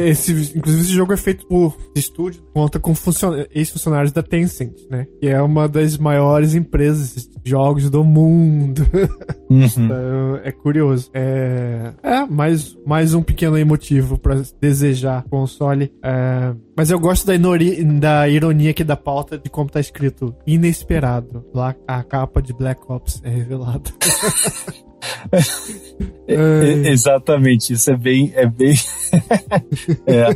[0.05, 4.73] é, esse, inclusive, esse jogo é feito por estúdio, conta com funcion- ex-funcionários da Tencent,
[4.89, 5.07] né?
[5.19, 8.81] Que é uma das maiores empresas de jogos do mundo.
[9.53, 9.65] Uhum.
[9.65, 11.11] Então, é curioso.
[11.13, 15.93] É, é mais, mais um pequeno motivo pra desejar console.
[16.01, 20.33] É, mas eu gosto da, inori- da ironia aqui da pauta de como tá escrito
[20.47, 21.45] inesperado.
[21.53, 23.91] Lá a capa de Black Ops é revelada.
[26.25, 28.31] É, é, exatamente, isso é bem.
[28.33, 28.75] É bem.
[30.07, 30.29] é.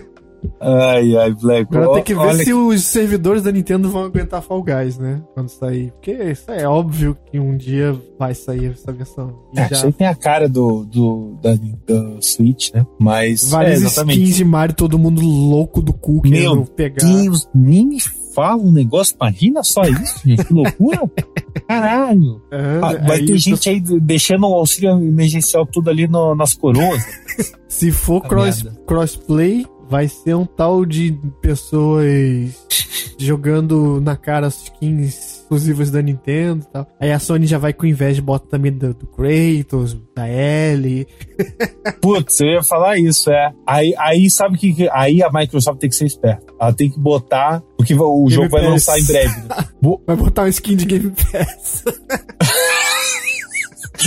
[0.60, 1.76] Ai, ai, Black.
[1.76, 5.22] Agora tem que ver Olha se os servidores da Nintendo vão aguentar Fall Guys, né?
[5.34, 5.92] Quando sair.
[5.92, 9.34] Porque isso é óbvio que um dia vai sair essa versão.
[9.54, 12.86] E É, já isso aí tem a cara do, do, da, da Switch, né?
[13.00, 13.50] Mas.
[13.50, 14.20] várias é, exatamente.
[14.20, 17.06] skins de Mario, todo mundo louco do cu querendo pegar.
[17.06, 17.98] Deus, nem me
[18.38, 19.16] fala um negócio.
[19.20, 20.46] Imagina só isso, gente.
[20.46, 21.02] Que loucura.
[21.68, 22.40] Caralho.
[22.52, 26.36] É, Ah, vai aí ter eu- gente aí deixando o auxílio emergencial tudo ali no-
[26.36, 27.04] nas coroas.
[27.68, 28.80] Se for Puta cross, merda.
[28.86, 32.66] crossplay, vai ser um tal de pessoas
[33.18, 36.88] jogando na cara as skins exclusivas da Nintendo e tal.
[37.00, 41.08] Aí a Sony já vai com inveja e bota também do, do Kratos, da Ellie.
[42.02, 43.54] Putz, eu ia falar isso, é.
[43.66, 46.54] Aí, aí sabe o que, Aí a Microsoft tem que ser esperta.
[46.60, 47.64] Ela tem que botar.
[47.78, 48.72] Porque o Game jogo vai Pass.
[48.72, 49.36] lançar em breve.
[49.48, 49.98] né?
[50.06, 51.86] Vai botar uma skin de Game Pass.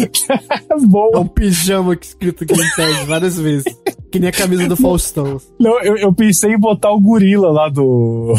[0.01, 1.19] É Boa.
[1.19, 3.65] um pijama que escrito Game Pass várias vezes.
[4.13, 5.41] Que nem a camisa do Faustão.
[5.59, 8.35] Não, eu, eu pensei em botar o gorila lá do.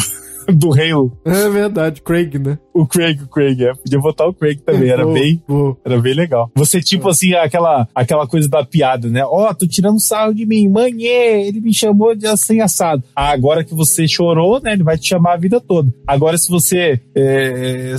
[0.47, 1.18] Do Halo.
[1.26, 2.57] É verdade, Craig, né?
[2.73, 3.73] O Craig, o Craig, é.
[3.73, 4.89] Podia botar o Craig também.
[4.89, 5.43] Era bem.
[5.84, 6.49] Era bem legal.
[6.55, 9.23] Você, tipo assim, aquela, aquela coisa da piada, né?
[9.26, 10.68] Ó, tô tirando sarro de mim.
[10.68, 13.03] Manhê, ele me chamou de assim assado.
[13.15, 14.73] Ah, agora que você chorou, né?
[14.73, 15.93] Ele vai te chamar a vida toda.
[16.07, 17.95] Agora, se você é,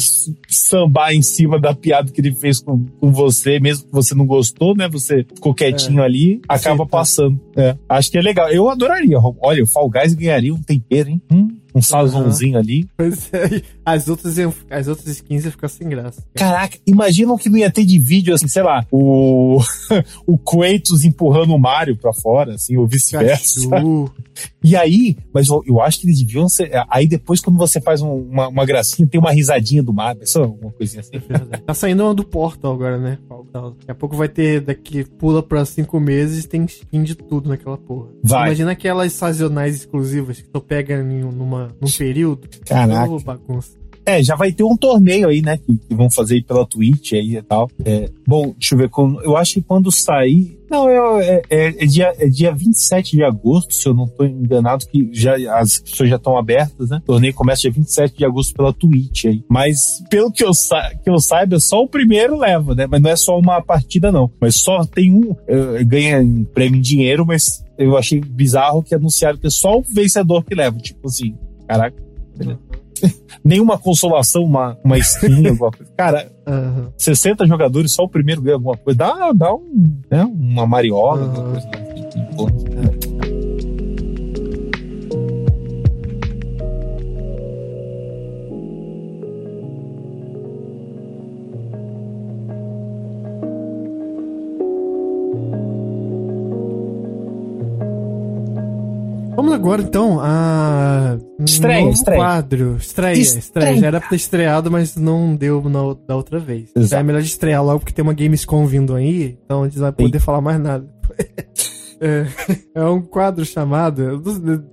[0.48, 4.26] sambar em cima da piada que ele fez com, com você, mesmo que você não
[4.26, 4.88] gostou, né?
[4.88, 6.98] Você ficou quietinho ali, acaba Sim, tá.
[6.98, 7.40] passando.
[7.56, 8.48] É, acho que é legal.
[8.50, 9.18] Eu adoraria.
[9.42, 11.22] Olha, o Fall Guys ganharia um tempero, hein?
[11.30, 12.88] Hum, um sazonzinho ali.
[12.96, 16.22] Pois é, as outras, iam- as outras skins iam ficar sem graça.
[16.34, 19.58] Caraca, imagina o que não ia ter de vídeo, assim, sei lá, o,
[20.26, 23.60] o Kratos empurrando o Mario pra fora, assim, ou vice-versa.
[24.64, 26.70] E aí, mas eu, eu acho que eles deviam ser.
[26.88, 30.44] Aí depois, quando você faz um- uma, uma gracinha, tem uma risadinha do Mario, só
[30.44, 31.12] uma coisinha assim.
[31.66, 33.18] Tá saindo uma do Portal agora, né?
[33.52, 37.76] Daqui a pouco vai ter, daqui pula pra cinco meses, tem skin de tudo naquela
[37.76, 38.08] porra.
[38.22, 38.48] Vai.
[38.48, 42.48] Imagina aquelas sazonais exclusivas que tu pega em um- numa, num período.
[42.64, 43.12] Caraca.
[43.24, 43.72] Bagunça.
[44.04, 45.56] É, já vai ter um torneio aí, né?
[45.58, 47.70] Que, que vão fazer aí pela Twitch aí e tal.
[47.84, 48.90] É, bom, deixa eu ver.
[49.22, 50.58] Eu acho que quando sair.
[50.68, 54.24] Não, é, é, é, é dia, é dia 27 de agosto, se eu não tô
[54.24, 56.96] enganado, que já, as pessoas já estão abertas, né?
[56.96, 59.44] O torneio começa dia 27 de agosto pela Twitch aí.
[59.48, 62.86] Mas, pelo que eu, sa que eu saiba, só o primeiro leva, né?
[62.90, 64.30] Mas não é só uma partida, não.
[64.40, 65.36] Mas só tem um.
[65.46, 69.78] é, ganha em prêmio em dinheiro, mas eu achei bizarro que anunciaram que é só
[69.78, 70.78] o vencedor que leva.
[70.78, 71.36] Tipo assim,
[71.68, 72.02] caraca.
[72.34, 72.71] beleza.
[73.44, 75.92] Nenhuma consolação, uma, uma skin, alguma coisa.
[75.96, 76.92] Cara, Aham.
[76.96, 78.98] 60 jogadores, só o primeiro ganha alguma coisa.
[78.98, 81.28] Dá, dá um, né, uma mariola, Aham.
[81.36, 81.68] alguma coisa.
[82.70, 83.01] né?
[99.42, 101.18] Vamos agora então a.
[101.40, 102.20] Estreia, novo estreia.
[102.20, 102.76] quadro.
[102.76, 103.76] Estreia, estreia, Estreia.
[103.76, 106.70] Já era pra ter estreado, mas não deu na, da outra vez.
[106.76, 107.00] Exato.
[107.00, 109.82] É melhor de estrear logo porque tem uma Gamescom vindo aí, então a gente não
[109.82, 110.86] vai poder falar mais nada.
[112.04, 112.26] É,
[112.74, 114.20] é um quadro chamado.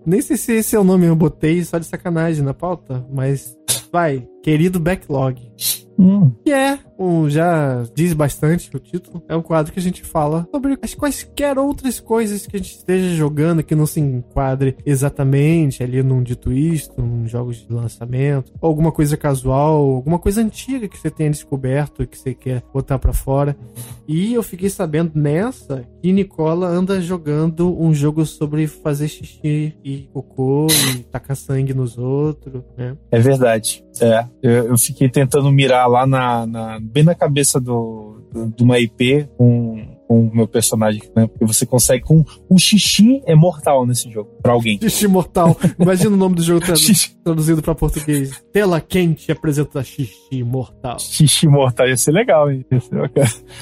[0.03, 3.55] Nem sei se esse é o nome eu botei só de sacanagem na pauta, mas
[3.93, 5.39] vai, querido backlog.
[5.99, 10.01] Hum, Que é, um, já diz bastante o título, é um quadro que a gente
[10.01, 14.77] fala sobre as quaisquer outras coisas que a gente esteja jogando que não se enquadre
[14.85, 20.41] exatamente ali num dito isto, num jogos de lançamento, ou alguma coisa casual, alguma coisa
[20.41, 23.57] antiga que você tenha descoberto e que você quer botar pra fora.
[24.07, 30.09] E eu fiquei sabendo nessa que Nicola anda jogando um jogo sobre fazer xixi e
[30.13, 32.95] cocô e tacar sangue nos outros, né?
[33.11, 33.83] é verdade.
[34.01, 38.63] É, eu, eu fiquei tentando mirar lá na, na bem na cabeça do, do, de
[38.63, 41.27] uma IP com com o meu personagem, né?
[41.27, 44.79] Porque você consegue com o xixi é mortal nesse jogo para alguém.
[44.81, 45.55] Xixi mortal.
[45.79, 46.65] Imagina o nome do jogo
[47.23, 48.43] traduzido para português.
[48.51, 50.97] Tela quente apresenta xixi mortal.
[50.97, 52.65] Xixi mortal ia ser legal, hein?
[52.71, 53.11] Ia ser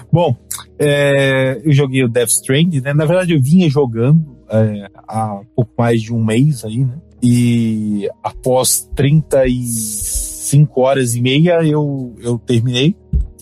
[0.10, 0.38] Bom,
[0.80, 2.94] é, eu joguei o Death Stranding, né?
[2.94, 6.98] Na verdade eu vinha jogando é, há pouco mais de um mês aí, né?
[7.22, 8.90] E após
[10.48, 12.96] 35 horas e meia eu, eu terminei.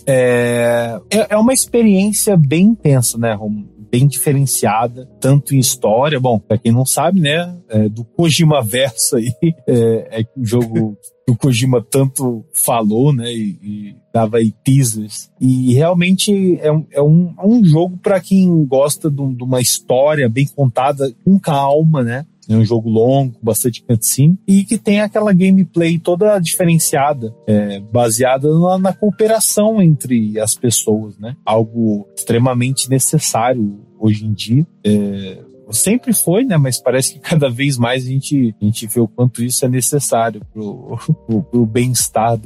[0.07, 3.75] É, é, é uma experiência bem intensa, né, Romulo?
[3.91, 9.15] bem diferenciada, tanto em história, bom, para quem não sabe, né, é, do Kojima Verso
[9.15, 9.31] aí,
[9.65, 15.31] é, é o jogo que o Kojima tanto falou, né, e, e dava aí teasers,
[15.39, 19.61] e realmente é um, é um, é um jogo para quem gosta de, de uma
[19.61, 25.01] história bem contada, com calma, né, é um jogo longo, bastante cutscene, e que tem
[25.01, 31.35] aquela gameplay toda diferenciada, é, baseada na, na, cooperação entre as pessoas, né?
[31.45, 34.65] Algo extremamente necessário hoje em dia.
[34.83, 35.39] É,
[35.71, 36.57] sempre foi, né?
[36.57, 39.69] Mas parece que cada vez mais a gente, a gente vê o quanto isso é
[39.69, 42.39] necessário pro, pro, pro bem-estar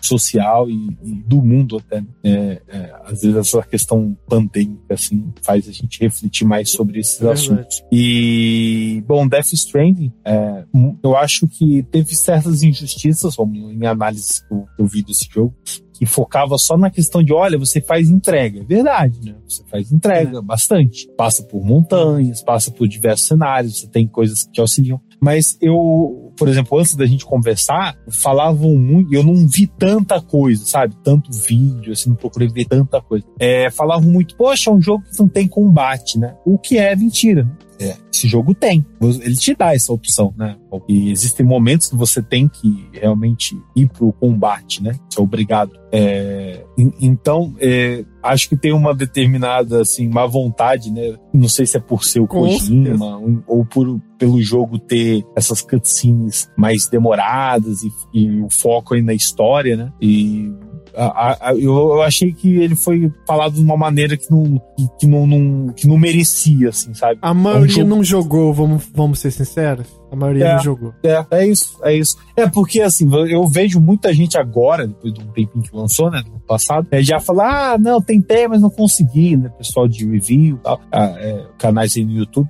[0.00, 2.00] social e, e, do mundo até.
[2.00, 2.06] Né?
[2.22, 7.20] É, é, às vezes essa questão pandêmica, assim, faz a gente refletir mais sobre esses
[7.22, 7.82] é assuntos.
[7.90, 10.64] E, bom, Death Stranding, é,
[11.02, 15.54] eu acho que teve certas injustiças, como em análise que eu, eu vi desse jogo,
[15.94, 18.60] que focava só na questão de, olha, você faz entrega.
[18.60, 19.34] É verdade, né?
[19.48, 20.42] Você faz entrega é.
[20.42, 21.08] bastante.
[21.16, 25.00] Passa por montanhas, passa por diversos cenários, você tem coisas que te auxiliam.
[25.20, 30.66] Mas eu, por exemplo, antes da gente conversar, falavam muito, eu não vi tanta coisa,
[30.66, 30.94] sabe?
[31.02, 33.24] Tanto vídeo, assim, não procurei ver tanta coisa.
[33.38, 36.34] É, falavam muito, poxa, é um jogo que não tem combate, né?
[36.44, 37.48] O que é mentira.
[37.78, 38.84] É, esse jogo tem.
[39.00, 40.56] Ele te dá essa opção, né?
[40.88, 44.96] E existem momentos que você tem que realmente ir pro combate, né?
[45.08, 45.72] Você é obrigado.
[45.92, 46.64] É,
[47.00, 51.16] então, é, acho que tem uma determinada, assim, má vontade, né?
[51.32, 56.50] Não sei se é por ser o Kojima ou por, pelo jogo ter essas cutscenes
[56.56, 59.92] mais demoradas e, e o foco aí na história, né?
[60.00, 60.52] E
[60.96, 65.06] a, a, eu, achei que ele foi falado de uma maneira que não, que, que
[65.06, 67.18] não, não, que não merecia, assim, sabe?
[67.20, 69.86] A maioria é um não jogou, vamos, vamos ser sinceros.
[70.10, 70.94] A maioria é, não jogou.
[71.02, 72.16] É, é isso, é isso.
[72.36, 76.22] É porque, assim, eu vejo muita gente agora, depois de um tempinho que lançou, né,
[76.24, 80.56] no passado, é, já fala, ah, não, tentei, mas não consegui, né, pessoal de review
[80.56, 82.48] e tal, ah, é, canais aí no YouTube.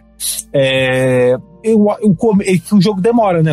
[0.52, 3.50] É, eu, eu, é que o jogo demora, né,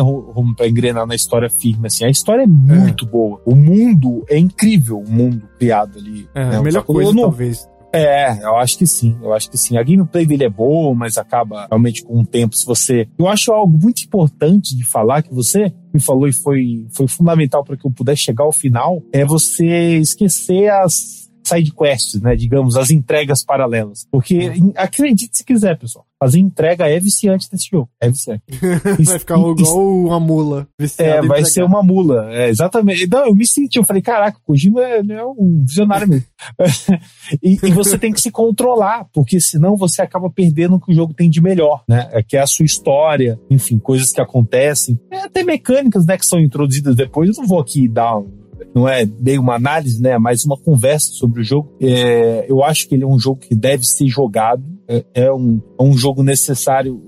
[0.56, 2.04] para engrenar na história firme, assim.
[2.04, 3.08] A história é muito é.
[3.08, 3.40] boa.
[3.44, 6.28] O mundo é incrível, o mundo criado ali.
[6.34, 6.56] É, né?
[6.56, 7.66] a melhor coisa, não, talvez.
[7.94, 9.76] É, eu acho que sim, eu acho que sim.
[9.76, 13.06] A gameplay dele é boa, mas acaba realmente com o tempo, se você...
[13.18, 17.62] Eu acho algo muito importante de falar, que você me falou e foi, foi fundamental
[17.62, 22.36] para que eu pudesse chegar ao final, é você esquecer as side quests, né?
[22.36, 24.06] Digamos, as entregas paralelas.
[24.10, 24.72] Porque, uhum.
[24.76, 26.06] acredite se quiser, pessoal.
[26.18, 27.88] Fazer entrega é viciante desse jogo.
[28.00, 28.42] É viciante.
[29.04, 30.68] vai ficar igual uma mula.
[30.98, 32.32] É, vai ser uma mula.
[32.32, 33.08] É, exatamente.
[33.08, 36.26] Não, eu me senti, eu falei, caraca, o Kojima é, é um visionário mesmo.
[37.42, 40.94] e, e, você tem que se controlar, porque senão você acaba perdendo o que o
[40.94, 42.08] jogo tem de melhor, né?
[42.12, 45.00] É que é a sua história, enfim, coisas que acontecem.
[45.10, 47.28] É, até mecânicas, né, que são introduzidas depois.
[47.30, 48.41] Eu não vou aqui dar um
[48.74, 50.18] não é bem uma análise, né?
[50.18, 51.72] Mas uma conversa sobre o jogo.
[51.80, 54.62] É, eu acho que ele é um jogo que deve ser jogado.
[54.88, 57.00] É, é um, é um jogo necessário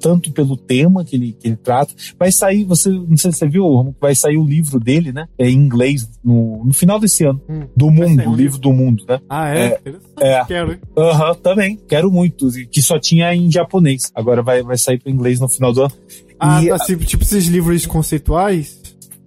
[0.00, 1.94] tanto pelo tema que ele, que ele trata.
[2.18, 5.26] Vai sair, você não sei se você viu, vai sair o livro dele, né?
[5.38, 7.40] É em inglês no, no final desse ano.
[7.48, 9.20] Hum, do mundo, o livro do mundo, né?
[9.28, 9.78] Ah, é?
[10.20, 10.32] É.
[10.32, 10.44] é.
[10.44, 10.78] Quero.
[10.96, 11.78] Aham, também.
[11.88, 12.48] Quero muito.
[12.70, 14.10] Que só tinha em japonês.
[14.14, 15.92] Agora vai, vai sair para inglês no final do ano.
[16.38, 18.79] Ah, e, tá, tipo, tipo esses livros conceituais?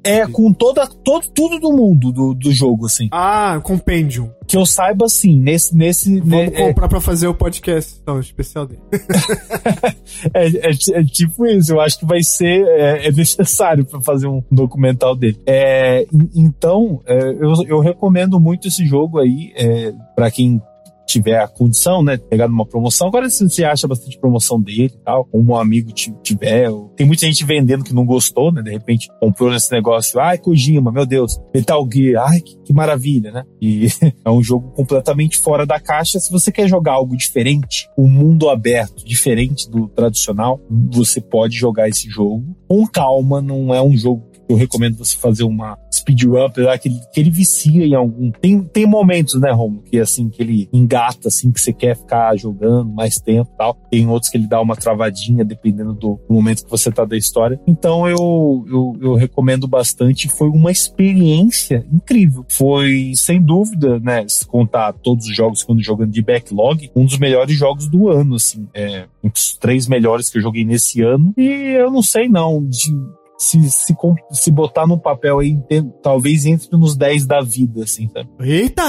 [0.03, 3.07] É, com toda, todo, tudo do mundo do, do jogo, assim.
[3.11, 4.29] Ah, Compendium.
[4.45, 5.75] Que eu saiba, sim, nesse...
[5.75, 6.89] nesse Vamos né, comprar é...
[6.89, 8.81] pra fazer o podcast, então, especial dele.
[10.33, 14.27] é, é, é, tipo isso, eu acho que vai ser, é, é necessário para fazer
[14.27, 15.39] um documental dele.
[15.45, 16.05] É,
[16.35, 20.61] então, é, eu, eu recomendo muito esse jogo aí, é, para quem
[21.07, 23.07] tiver a condição, né, pegar numa promoção.
[23.07, 27.25] Agora, se você acha bastante promoção dele e tal, ou um amigo tiver, tem muita
[27.25, 31.39] gente vendendo que não gostou, né, de repente comprou nesse negócio, ai, Kojima, meu Deus,
[31.53, 33.43] Metal Gear, ai, que, que maravilha, né?
[33.61, 33.87] E
[34.23, 36.19] é um jogo completamente fora da caixa.
[36.19, 41.89] Se você quer jogar algo diferente, um mundo aberto, diferente do tradicional, você pode jogar
[41.89, 46.77] esse jogo com calma, não é um jogo eu recomendo você fazer uma speedrun, apesar
[46.77, 48.31] que ele, que ele vicia em algum.
[48.31, 52.35] Tem, tem momentos, né, Romo, que assim, que ele engata, assim, que você quer ficar
[52.37, 53.77] jogando mais tempo e tal.
[53.89, 57.17] Tem outros que ele dá uma travadinha, dependendo do, do momento que você tá da
[57.17, 57.59] história.
[57.67, 60.27] Então eu, eu, eu recomendo bastante.
[60.27, 62.45] Foi uma experiência incrível.
[62.49, 67.17] Foi, sem dúvida, né, se contar todos os jogos quando jogando de backlog, um dos
[67.17, 68.67] melhores jogos do ano, assim.
[68.73, 71.33] É, um dos três melhores que eu joguei nesse ano.
[71.37, 71.47] E
[71.77, 72.63] eu não sei, não.
[72.63, 72.93] De,
[73.37, 73.95] se, se,
[74.31, 75.57] se botar no papel aí,
[76.01, 78.29] talvez entre nos 10 da vida, assim, sabe?
[78.39, 78.83] Eita!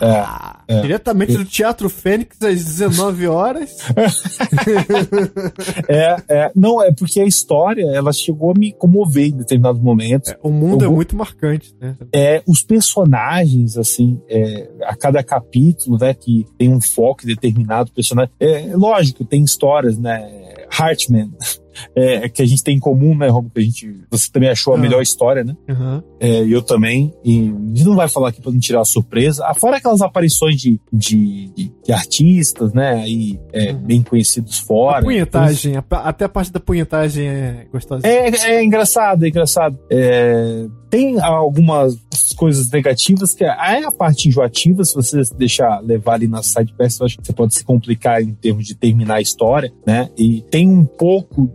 [0.00, 0.80] É, é.
[0.80, 3.76] Diretamente do Teatro Fênix às 19 horas.
[5.88, 10.30] é, é, não, é porque a história, ela chegou a me comover em determinados momentos.
[10.30, 11.96] É, o mundo Eu, é muito marcante, né?
[12.12, 18.32] É, os personagens, assim, é, a cada capítulo, né, que tem um foco determinado personagem.
[18.38, 20.42] É, lógico, tem histórias, né?
[20.70, 21.30] Hartman,
[21.94, 23.50] é, que a gente tem em comum, né, Romo?
[23.50, 24.82] Que a gente, você também achou a uhum.
[24.82, 25.56] melhor história, né?
[25.68, 26.02] Uhum.
[26.20, 27.12] É, eu também.
[27.24, 29.44] E a gente não vai falar aqui para não tirar a surpresa.
[29.46, 33.02] Ah, fora aquelas aparições de, de, de, de artistas, né?
[33.02, 33.78] Aí, é, uhum.
[33.78, 34.98] bem conhecidos fora.
[34.98, 38.06] A punhetagem, então, até a parte da punhetagem é gostosa.
[38.06, 39.78] É, é engraçado, é engraçado.
[39.90, 41.96] É, tem algumas
[42.36, 47.00] coisas negativas, que é a parte enjoativa, se você deixar levar ali na side quest,
[47.00, 50.10] eu acho que você pode se complicar em termos de terminar a história, né?
[50.18, 51.50] E tem um pouco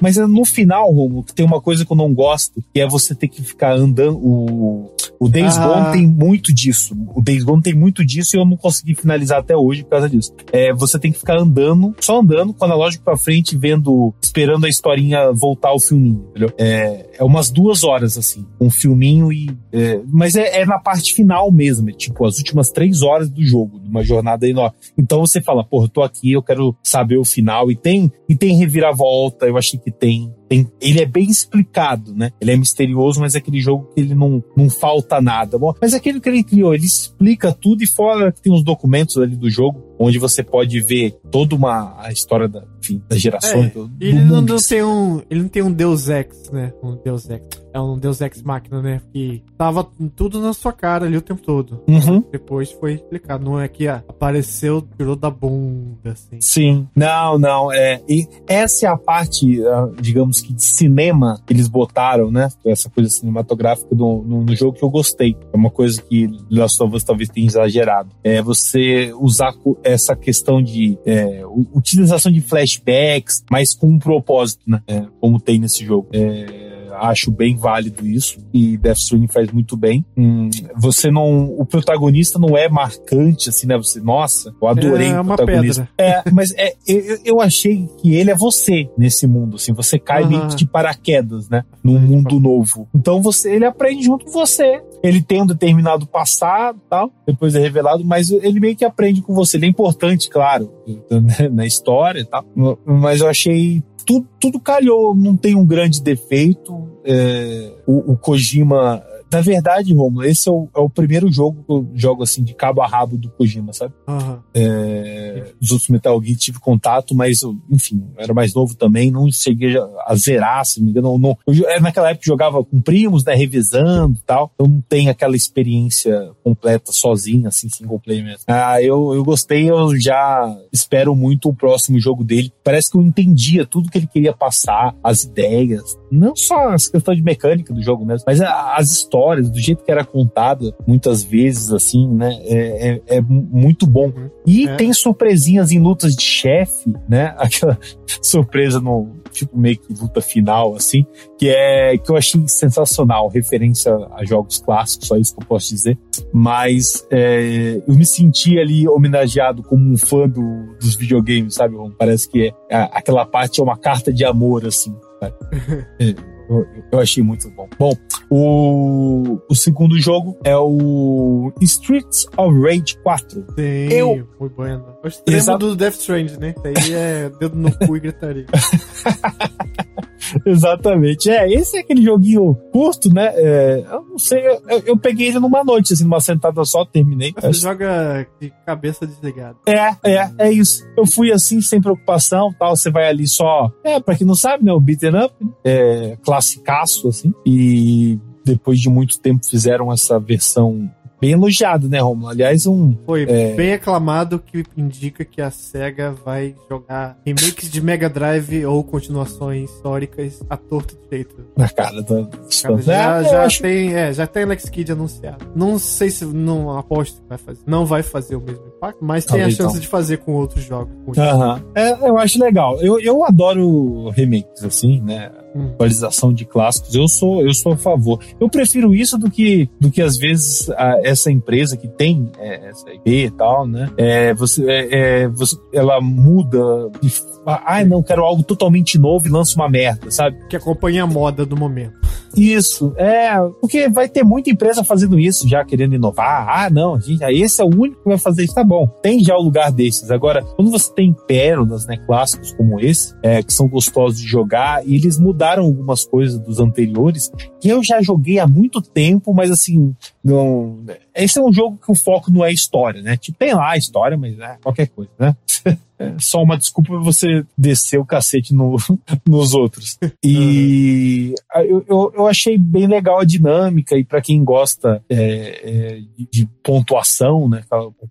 [0.00, 3.14] mas é no final, Romulo, tem uma coisa que eu não gosto, que é você
[3.14, 4.18] ter que ficar andando.
[4.18, 5.66] O, o Days ah.
[5.66, 6.96] Gone tem muito disso.
[7.14, 10.08] O Days Gone tem muito disso e eu não consegui finalizar até hoje por causa
[10.08, 10.32] disso.
[10.52, 14.66] É, você tem que ficar andando, só andando, com o analógico pra frente, vendo, esperando
[14.66, 16.52] a historinha voltar ao filminho, entendeu?
[16.58, 19.50] É, é umas duas horas, assim, um filminho e.
[19.72, 23.44] É, mas é, é, na parte final mesmo, é tipo as últimas três horas do
[23.44, 24.76] jogo, de uma jornada enorme.
[24.96, 27.70] Então você fala, porra, eu tô aqui, eu quero saber o final.
[27.70, 30.32] E tem, e tem reviravolta, eu achei que tem.
[30.48, 32.30] tem ele é bem explicado, né?
[32.40, 35.58] Ele é misterioso, mas é aquele jogo que ele não, não falta nada.
[35.58, 38.62] Bom, mas é aquele que ele criou, ele explica tudo e fora que tem os
[38.62, 43.20] documentos ali do jogo onde você pode ver toda uma a história da, enfim, das
[43.20, 43.66] gerações.
[43.66, 46.72] É, do, do ele não, não, tem um, ele não tem um Deus Ex, né?
[46.82, 49.00] Um Deus Ex é um Deus Ex Machina, né?
[49.12, 49.84] Que tava
[50.14, 51.82] tudo na sua cara ali o tempo todo.
[51.88, 52.22] Uhum.
[52.30, 53.44] Depois foi explicado.
[53.44, 56.40] Não é que apareceu, tirou da bunda, assim.
[56.40, 56.86] Sim.
[56.94, 57.72] Não, não.
[57.72, 62.48] É, e essa é a parte, ah, digamos que de cinema que eles botaram, né?
[62.64, 65.36] Essa coisa cinematográfica do, no, no jogo que eu gostei.
[65.52, 68.10] É uma coisa que Last of Us talvez tenha exagerado.
[68.22, 69.52] É você usar
[69.82, 71.42] essa questão de é,
[71.74, 74.80] utilização de flashbacks, mas com um propósito, né?
[74.86, 76.06] É, como tem nesse jogo.
[76.12, 76.63] É,
[77.00, 80.04] acho bem válido isso e Death Stranding faz muito bem.
[80.16, 83.76] Hum, você não, o protagonista não é marcante assim, né?
[83.76, 85.88] Você, nossa, eu adorei é, o protagonista.
[85.98, 90.22] É, mas é, eu, eu achei que ele é você nesse mundo, assim, você cai
[90.22, 90.28] uhum.
[90.28, 91.64] meio de paraquedas, né?
[91.82, 92.88] Num mundo novo.
[92.94, 94.82] Então você, ele aprende junto com você.
[95.02, 99.34] Ele tem um determinado passado, tal, depois é revelado, mas ele meio que aprende com
[99.34, 99.56] você.
[99.56, 100.72] Ele é importante, claro,
[101.52, 102.44] na história e tal.
[102.86, 106.88] Mas eu achei tudo, tudo calhou, não tem um grande defeito.
[107.04, 109.02] É, o, o Kojima
[109.34, 112.54] na verdade, Romulo, esse é o, é o, primeiro jogo que eu jogo assim de
[112.54, 113.92] cabo a rabo do Kojima, sabe?
[114.06, 114.38] Uhum.
[114.54, 119.30] É, os outros Metal Gear tive contato, mas enfim, eu era mais novo também, não
[119.32, 119.74] cheguei
[120.06, 121.18] a zerar, se não me engano.
[121.18, 124.52] Não, eu, é, naquela época jogava com primos, né, revezando e tal.
[124.56, 128.44] Eu não tenho aquela experiência completa sozinho, assim, single player mesmo.
[128.46, 132.52] Ah, eu, eu gostei, eu já espero muito o próximo jogo dele.
[132.62, 137.16] Parece que eu entendia tudo que ele queria passar, as ideias, não só as questões
[137.16, 141.22] de mecânica do jogo mesmo, mas as histórias histórias, do jeito que era contada, muitas
[141.22, 142.36] vezes, assim, né?
[142.42, 144.12] É, é, é muito bom.
[144.46, 144.76] E é.
[144.76, 147.34] tem surpresinhas em lutas de chefe, né?
[147.38, 147.78] Aquela
[148.20, 151.04] surpresa no tipo meio que luta final, assim,
[151.36, 155.70] que é que eu achei sensacional, referência a jogos clássicos, só isso que eu posso
[155.70, 155.98] dizer.
[156.32, 161.74] Mas é, eu me senti ali homenageado como um fã do, dos videogames, sabe?
[161.98, 164.94] Parece que é, aquela parte é uma carta de amor, assim.
[165.20, 166.14] É.
[166.48, 167.68] Eu, eu, achei muito bom.
[167.78, 167.92] Bom,
[168.30, 173.46] o, o segundo jogo é o Streets of Rage 4.
[173.54, 174.28] Sim, eu...
[174.38, 174.84] muito bueno.
[175.02, 175.58] O extremo Exato.
[175.58, 176.54] do Death Stranding, né?
[176.64, 178.46] Aí é dedo no cu e gritaria.
[180.44, 181.30] Exatamente.
[181.30, 183.32] É, esse é aquele joguinho curto, né?
[183.34, 187.32] É, eu não sei, eu, eu, peguei ele numa noite, assim, numa sentada só, terminei.
[187.32, 187.60] Você acho...
[187.60, 189.56] joga de cabeça desligada.
[189.66, 190.86] É, é, é isso.
[190.96, 193.72] Eu fui assim, sem preocupação, tal, você vai ali só...
[193.82, 195.34] É, pra quem não sabe, né, o beaten up,
[195.64, 200.88] é classicaço, assim, e depois de muito tempo fizeram essa versão
[201.20, 202.28] bem elogiado, né, Romulo?
[202.28, 202.96] Aliás, um.
[203.06, 203.54] Foi é...
[203.54, 209.70] bem aclamado, que indica que a SEGA vai jogar remakes de Mega Drive ou continuações
[209.70, 211.34] históricas a torto direito.
[211.56, 212.28] Na cara do.
[212.62, 213.62] Cara, já é, já acho...
[213.62, 215.46] tem, é, já tem Alex Kidd anunciado.
[215.54, 216.24] Não sei se.
[216.24, 217.60] Não aposto que vai fazer.
[217.66, 220.92] Não vai fazer o mesmo impacto, mas tem a chance de fazer com outros jogos.
[221.16, 221.62] Aham.
[221.74, 222.80] É, eu acho legal.
[222.80, 225.30] Eu, eu adoro remakes, assim, né?
[225.54, 226.94] Atualização de clássicos.
[226.94, 228.20] Eu sou, eu sou a favor.
[228.40, 232.68] Eu prefiro isso do que, do que às vezes a, essa empresa que tem é,
[232.68, 233.90] essa IP e tal, né?
[233.96, 237.08] É, você, é, é você, ela muda e
[237.46, 240.36] ai não, quero algo totalmente novo e lança uma merda, sabe?
[240.48, 242.04] Que acompanha a moda do momento.
[242.36, 246.48] Isso, é, porque vai ter muita empresa fazendo isso já, querendo inovar.
[246.48, 248.86] Ah, não, gente, esse é o único que vai fazer isso, tá bom.
[249.02, 250.10] Tem já o lugar desses.
[250.10, 254.86] Agora, quando você tem pérolas, né, clássicos como esse, é, que são gostosos de jogar,
[254.86, 257.30] e eles mudaram algumas coisas dos anteriores,
[257.60, 260.78] que eu já joguei há muito tempo, mas assim, não.
[261.14, 263.16] Esse é um jogo que o foco não é história, né?
[263.16, 265.36] Tipo, tem lá a história, mas é qualquer coisa, né?
[265.96, 268.76] É só uma desculpa pra você descer o cacete no,
[269.26, 269.96] nos outros.
[270.24, 276.00] E eu, eu, eu, achei bem legal a dinâmica, e para quem gosta é, é,
[276.32, 277.62] de pontuação, né?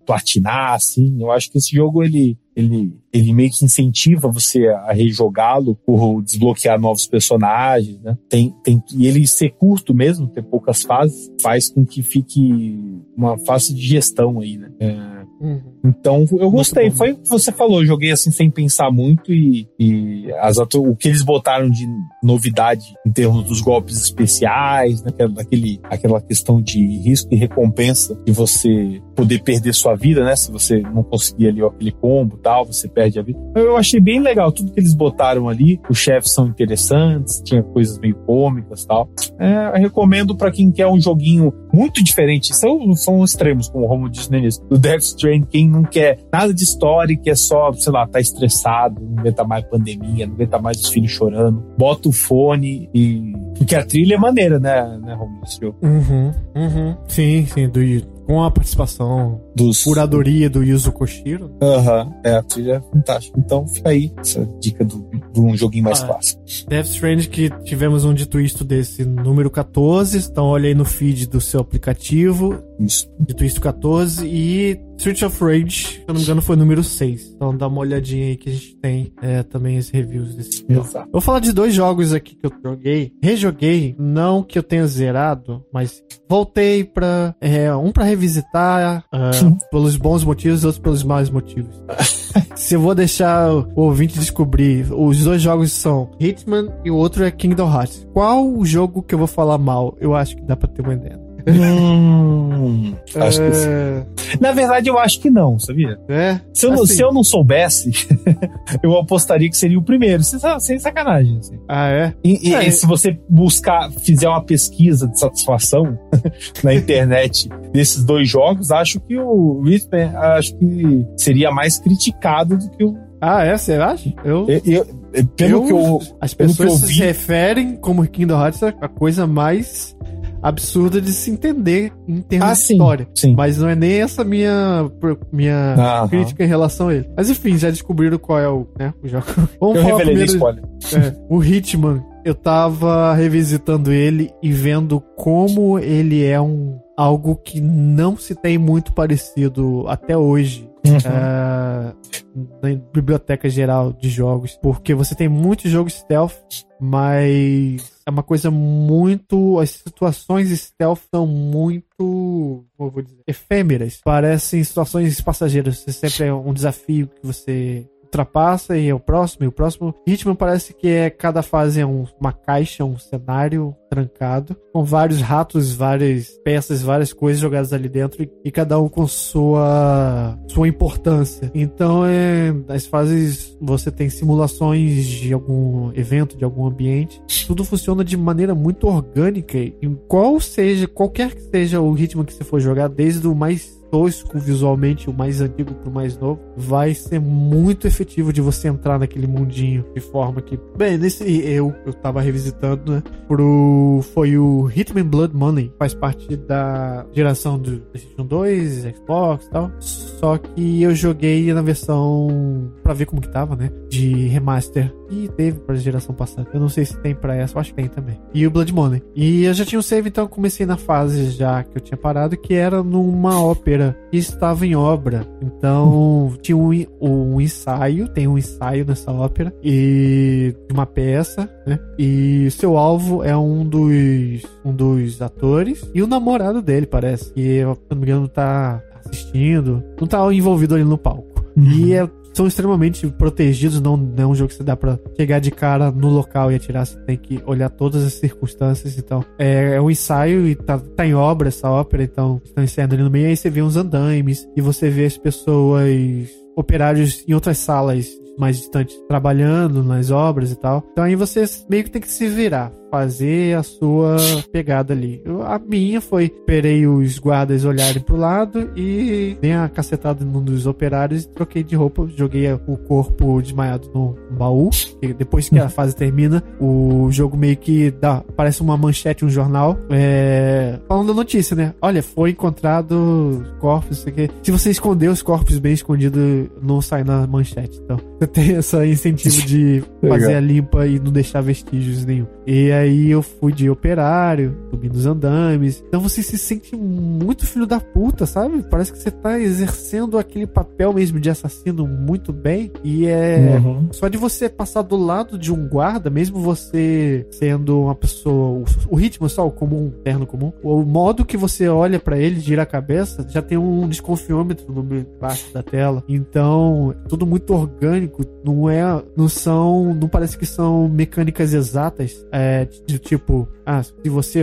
[0.06, 4.92] Platinar, assim, eu acho que esse jogo ele, ele, ele meio que incentiva você a
[4.92, 8.16] rejogá-lo por desbloquear novos personagens, né?
[8.28, 12.78] Tem, tem, e ele ser curto mesmo, ter poucas fases, faz com que fique
[13.16, 14.70] uma fase de gestão aí, né?
[14.78, 15.13] É,
[15.44, 15.60] Uhum.
[15.84, 16.90] Então eu gostei.
[16.90, 21.08] Foi o que você falou, joguei assim sem pensar muito e, e as o que
[21.08, 21.86] eles botaram de
[22.22, 25.10] novidade em termos dos golpes especiais, né?
[25.28, 30.34] Daquele, aquela questão de risco e recompensa de você poder perder sua vida, né?
[30.34, 33.38] Se você não conseguir ali ó, aquele combo tal, você perde a vida.
[33.54, 35.78] Eu achei bem legal tudo que eles botaram ali.
[35.90, 39.10] Os chefes são interessantes, tinha coisas meio cômicas tal.
[39.38, 42.54] É, recomendo para quem quer um joguinho muito diferente.
[42.54, 44.64] São, são extremos, como o Romo disse no início.
[44.70, 48.20] O Death Stranding, quem não quer nada de história, que é só, sei lá, tá
[48.20, 53.32] estressado, não aguenta mais pandemia, não aguenta mais os filhos chorando, bota o fone e.
[53.58, 55.44] Porque a trilha é maneira, né, né Romulo?
[55.82, 56.96] Uhum, uhum.
[57.08, 57.82] Sim, sim, do
[58.26, 61.50] com a participação dos curadoria do Yuzo Koshiro.
[61.62, 63.38] Aham, uhum, é, a trilha é fantástica.
[63.38, 66.38] Então fica aí essa dica do, de um joguinho mais ah, fácil.
[66.68, 71.26] Death Stranding que tivemos um dito isto desse número 14, então olha aí no feed
[71.26, 72.62] do seu aplicativo.
[72.78, 73.08] Isso.
[73.20, 77.32] Dito isto 14 e Street of Rage, se eu não me engano, foi número 6.
[77.34, 80.86] Então dá uma olhadinha aí que a gente tem é, também os reviews desse jogo.
[80.86, 81.08] Exato.
[81.12, 83.12] Vou falar de dois jogos aqui que eu joguei.
[83.22, 87.34] Rejoguei, não que eu tenha zerado, mas voltei pra.
[87.40, 91.74] É, um pra revisitar uh, pelos bons motivos e outros pelos maus motivos.
[92.56, 97.24] Se eu vou deixar o ouvinte descobrir, os dois jogos são Hitman e o outro
[97.24, 98.06] é Kingdom Hearts.
[98.12, 99.96] Qual o jogo que eu vou falar mal?
[100.00, 101.23] Eu acho que dá pra ter uma ideia.
[101.46, 103.50] Hum, acho é...
[103.50, 103.68] que sim.
[103.68, 104.04] É.
[104.40, 105.98] Na verdade, eu acho que não, sabia?
[106.08, 106.40] É?
[106.52, 106.86] Se eu, assim.
[106.86, 107.90] se eu não soubesse,
[108.82, 111.38] eu apostaria que seria o primeiro, sem, sacanagem.
[111.38, 111.58] Assim.
[111.68, 112.14] Ah, é?
[112.24, 112.66] E, e, é.
[112.66, 115.98] e, se você buscar, fizer uma pesquisa de satisfação
[116.64, 122.70] na internet desses dois jogos, acho que o Rhythm, acho que seria mais criticado do
[122.70, 122.96] que o.
[123.20, 123.56] Ah, é?
[123.56, 124.12] Você acha?
[124.24, 124.46] Eu.
[124.48, 125.04] eu, eu
[125.36, 126.16] pelo eu, que eu.
[126.20, 129.96] As pessoas se referem como Kingdom Hearts a coisa mais
[130.44, 133.08] absurda de se entender em termos ah, de sim, história.
[133.14, 133.34] Sim.
[133.34, 134.90] Mas não é nem essa minha,
[135.32, 135.74] minha
[136.10, 137.08] crítica em relação a ele.
[137.16, 139.24] Mas enfim, já descobriram qual é o, né, o jogo.
[139.58, 140.64] Vamos Eu falar primeiro, spoiler.
[140.92, 142.04] É, o Hitman.
[142.24, 148.56] Eu tava revisitando ele e vendo como ele é um algo que não se tem
[148.56, 150.98] muito parecido até hoje Uhum.
[150.98, 156.34] Uh, na biblioteca geral de jogos, porque você tem muitos jogos stealth,
[156.78, 159.58] mas é uma coisa muito.
[159.58, 162.64] As situações stealth são muito.
[162.76, 163.22] Como eu vou dizer?
[163.26, 164.00] Efêmeras.
[164.04, 165.78] Parecem situações passageiras.
[165.78, 169.94] Sempre é um desafio que você ultrapassa e é o próximo, e o próximo.
[170.06, 175.20] Hitman parece que é cada fase é um, uma caixa, um cenário trancado, com vários
[175.20, 180.68] ratos, várias peças, várias coisas jogadas ali dentro e, e cada um com sua sua
[180.68, 181.50] importância.
[181.54, 187.20] Então, é, as fases você tem simulações de algum evento, de algum ambiente.
[187.46, 189.74] Tudo funciona de maneira muito orgânica e
[190.08, 194.40] qual seja, qualquer que seja o ritmo que você for jogar, desde o mais tosco
[194.40, 199.28] visualmente, o mais antigo pro mais novo, vai ser muito efetivo de você entrar naquele
[199.28, 200.58] mundinho de forma que.
[200.76, 203.02] Bem, nesse eu, eu tava revisitando, né?
[203.28, 204.00] Pro.
[204.12, 209.70] Foi o Hitman Blood Money, faz parte da geração do PlayStation 2, Xbox e tal.
[209.78, 212.72] Só que eu joguei na versão.
[212.82, 213.70] pra ver como que tava, né?
[213.88, 214.92] De remaster.
[215.08, 216.48] E teve pra geração passada.
[216.52, 218.20] Eu não sei se tem pra essa, eu acho que tem também.
[218.32, 219.02] E o Blood Money.
[219.14, 222.36] E eu já tinha um save, então comecei na fase já que eu tinha parado,
[222.36, 225.26] que era numa ópera que estava em obra.
[225.42, 226.70] Então tinha um,
[227.00, 231.78] um ensaio, tem um ensaio nessa ópera, e de uma peça, né?
[231.98, 237.32] E seu alvo é um dos, um dos atores e o namorado dele, parece.
[237.32, 241.44] Que, se não me engano, tá assistindo, não tá envolvido ali no palco.
[241.56, 241.64] Uhum.
[241.64, 245.38] E é são extremamente protegidos, não, não é um jogo que você dá pra chegar
[245.38, 249.76] de cara no local e atirar, você tem que olhar todas as circunstâncias, então é,
[249.76, 253.10] é um ensaio e tá, tá em obra essa ópera, então estão ensaiando ali no
[253.10, 258.06] meio, aí você vê uns andaimes e você vê as pessoas operários em outras salas
[258.38, 260.84] mais distantes trabalhando nas obras e tal.
[260.92, 264.14] Então aí você meio que tem que se virar fazer a sua
[264.52, 265.20] pegada ali.
[265.24, 270.40] Eu, a minha foi, esperei os guardas olharem pro lado e dei a cacetada num
[270.40, 274.70] dos operários e troquei de roupa, joguei o corpo desmaiado no baú.
[275.02, 279.28] E depois que a fase termina, o jogo meio que dá, parece uma manchete, um
[279.28, 281.74] jornal, é, falando da notícia, né?
[281.82, 284.30] Olha, foi encontrado corpos, isso aqui.
[284.40, 287.80] Se você esconder os corpos bem escondidos, não sai na manchete.
[287.84, 292.26] Então, você tem esse incentivo de fazer a limpa e não deixar vestígios nenhum.
[292.46, 295.82] E aí eu fui de operário, subindo os andames.
[295.88, 298.62] Então você se sente muito filho da puta, sabe?
[298.70, 302.70] Parece que você tá exercendo aquele papel mesmo de assassino muito bem.
[302.82, 303.88] E é uhum.
[303.92, 308.58] só de você passar do lado de um guarda, mesmo você sendo uma pessoa.
[308.58, 310.52] O, o ritmo só, o comum, terno comum.
[310.62, 314.82] O modo que você olha para ele, gira a cabeça, já tem um desconfiômetro no
[315.20, 316.02] baixo da tela.
[316.08, 318.24] Então, tudo muito orgânico.
[318.44, 318.82] Não é.
[319.16, 319.94] Não são.
[319.94, 322.24] Não parece que são mecânicas exatas.
[322.36, 324.40] É, de tipo, ah, se você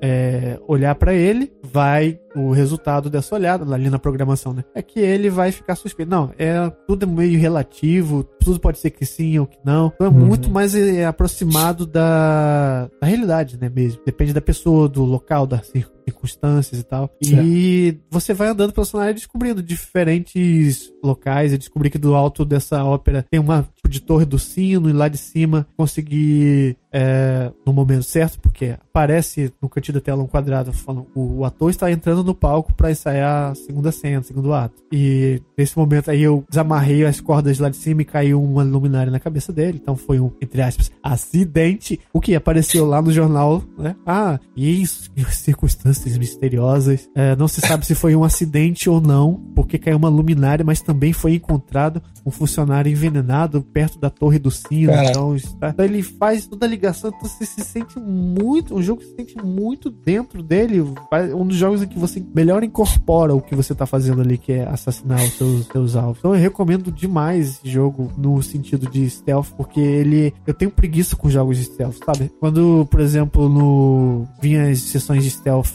[0.00, 4.64] é, olhar para ele, vai o resultado dessa olhada ali na programação, né?
[4.74, 6.10] É que ele vai ficar suspeito.
[6.10, 9.92] Não, é tudo é meio relativo, tudo pode ser que sim ou que não.
[9.94, 10.26] Então é uhum.
[10.26, 13.68] muito mais é, aproximado da, da realidade, né?
[13.68, 14.00] Mesmo.
[14.06, 17.10] Depende da pessoa, do local, das circunstâncias e tal.
[17.20, 21.52] E você vai andando pelo cenário descobrindo diferentes locais.
[21.52, 25.06] Eu descobri que do alto dessa ópera tem uma de torre do sino e lá
[25.06, 30.72] de cima conseguir é, no momento certo, porque aparece no cantinho da tela um quadrado
[30.72, 34.74] falando o, o ator está entrando no palco para ensaiar a segunda cena, segundo ato.
[34.92, 39.10] E nesse momento aí eu desamarrei as cordas lá de cima e caiu uma luminária
[39.10, 39.80] na cabeça dele.
[39.82, 41.98] Então foi um, entre aspas, acidente.
[42.12, 43.96] O que apareceu lá no jornal, né?
[44.06, 47.08] Ah, isso, circunstâncias misteriosas.
[47.14, 50.80] É, não se sabe se foi um acidente ou não, porque caiu uma luminária, mas
[50.80, 53.62] também foi encontrado um funcionário envenenado
[53.98, 54.92] da torre do sino.
[54.92, 58.74] Então, está, então ele faz toda a ligação, então você se sente muito.
[58.74, 60.80] Um jogo se sente muito dentro dele.
[60.80, 64.52] Um dos jogos em que você melhor incorpora o que você está fazendo ali, que
[64.52, 66.18] é assassinar os seus, seus alvos.
[66.18, 70.34] Então eu recomendo demais esse jogo no sentido de stealth, porque ele.
[70.46, 72.30] Eu tenho preguiça com jogos de stealth, sabe?
[72.40, 74.26] Quando, por exemplo, no.
[74.40, 75.72] Vinha as sessões de stealth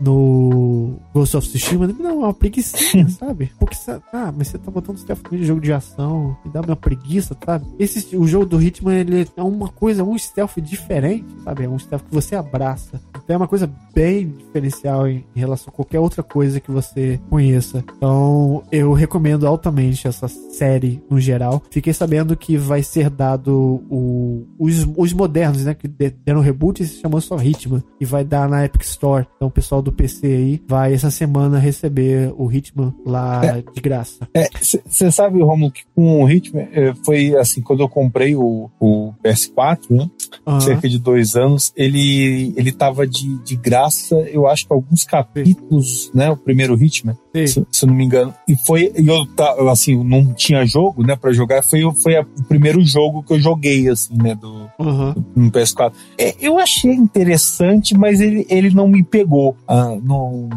[0.00, 2.76] no Ghost of Tsushima, não, é uma preguiça,
[3.18, 3.50] sabe?
[3.58, 3.76] Porque,
[4.12, 7.64] ah, mas você tá botando stealth no jogo de ação, me dá uma preguiça, sabe?
[7.78, 11.64] Esse, o jogo do Hitman, ele é uma coisa, um stealth diferente, sabe?
[11.64, 13.00] É um stealth que você abraça.
[13.24, 17.18] Então é uma coisa bem diferencial em, em relação a qualquer outra coisa que você
[17.30, 17.82] conheça.
[17.96, 21.62] Então eu recomendo altamente essa série no geral.
[21.70, 25.74] Fiquei sabendo que vai ser dado o, os, os modernos, né?
[25.74, 27.82] Que deram reboot e se chamou só Hitman.
[27.98, 29.26] E vai dar na Epic Store.
[29.36, 33.80] Então o pessoal do PC aí vai essa semana receber o Hitman lá é, de
[33.80, 34.28] graça.
[34.60, 36.92] Você é, sabe, Romulo, que com o Hitman é,
[37.36, 40.08] assim, quando eu comprei o, o PS4, né?
[40.46, 40.60] Uhum.
[40.60, 46.10] Cerca de dois anos, ele, ele tava de, de graça, eu acho que alguns capítulos,
[46.14, 46.30] né?
[46.30, 48.34] O primeiro Hitman, se, se eu não me engano.
[48.46, 52.82] E foi, eu, assim, não tinha jogo, né, pra jogar, foi, foi a, o primeiro
[52.84, 55.12] jogo que eu joguei, assim, né, do, uhum.
[55.12, 55.92] do no PS4.
[56.18, 59.56] É, eu achei interessante, mas ele, ele não me pegou.
[59.66, 60.48] Ah, não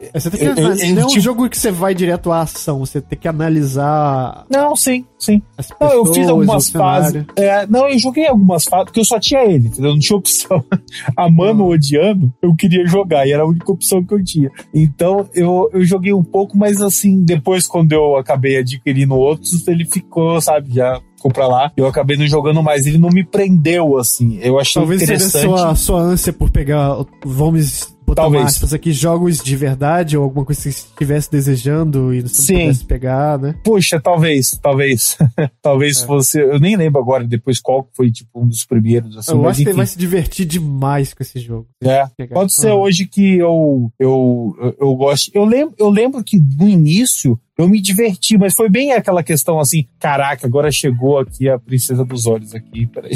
[0.00, 1.20] é, você tem que eu, eu, não é um tipo...
[1.20, 4.44] jogo que você vai direto à ação, você tem que analisar.
[4.50, 5.40] Não, sim, sim.
[5.56, 7.24] Pessoas, não, eu fiz algumas fases.
[7.34, 9.92] É, não, eu joguei algumas fases, porque eu só tinha ele, entendeu?
[9.92, 10.62] Não tinha opção.
[11.16, 14.50] Amando ou odiando, eu queria jogar, e era a única opção que eu tinha.
[14.74, 19.86] Então, eu, eu joguei um pouco, mas assim, depois, quando eu acabei adquirindo outros, ele
[19.86, 21.72] ficou, sabe, já ficou pra lá.
[21.74, 22.86] Eu acabei não jogando mais.
[22.86, 24.38] Ele não me prendeu, assim.
[24.42, 25.32] Eu achei Talvez interessante.
[25.32, 28.44] Talvez seja sua, sua ânsia por pegar, vamos botar Talvez.
[28.44, 32.52] aspas aqui, jogos de verdade ou alguma coisa que você estivesse desejando e você Sim.
[32.54, 33.54] não pudesse pegar, né?
[33.64, 35.18] Poxa, talvez, talvez.
[35.60, 36.06] talvez É.
[36.06, 36.38] fosse.
[36.40, 39.16] Eu nem lembro agora depois qual foi, tipo, um dos primeiros.
[39.16, 39.76] Assim, eu acho que enfim.
[39.76, 41.66] vai se divertir demais com esse jogo.
[41.82, 42.06] É.
[42.32, 42.74] Pode ser Ah.
[42.76, 45.30] hoje que eu, eu, eu, eu gosto.
[45.34, 49.58] Eu lembro, eu lembro que no início eu me diverti, mas foi bem aquela questão
[49.58, 53.12] assim: caraca, agora chegou aqui a Princesa dos Olhos aqui, peraí.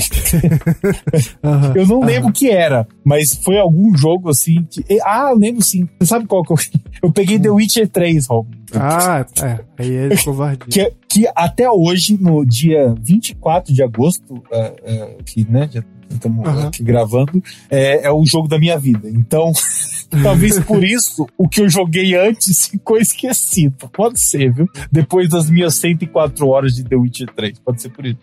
[1.44, 1.72] Aham.
[1.76, 4.62] Eu não lembro o que era, mas foi algum jogo assim.
[4.70, 5.86] que- Ah, eu lembro sim.
[5.98, 6.56] Você sabe qual que eu.
[7.02, 8.46] Eu peguei The Witcher 3, Rob.
[8.74, 9.60] Ah, é.
[9.78, 10.66] Aí é covardia.
[10.68, 15.66] Que, que até hoje, no dia 24 de agosto, é, é, que né,
[16.10, 16.68] estamos Aham.
[16.68, 19.08] aqui gravando, é, é o jogo da minha vida.
[19.08, 19.52] Então,
[20.22, 23.88] talvez por isso o que eu joguei antes ficou esquecido.
[23.92, 24.66] Pode ser, viu?
[24.90, 27.58] Depois das minhas 104 horas de The Witcher 3.
[27.60, 28.18] Pode ser por isso.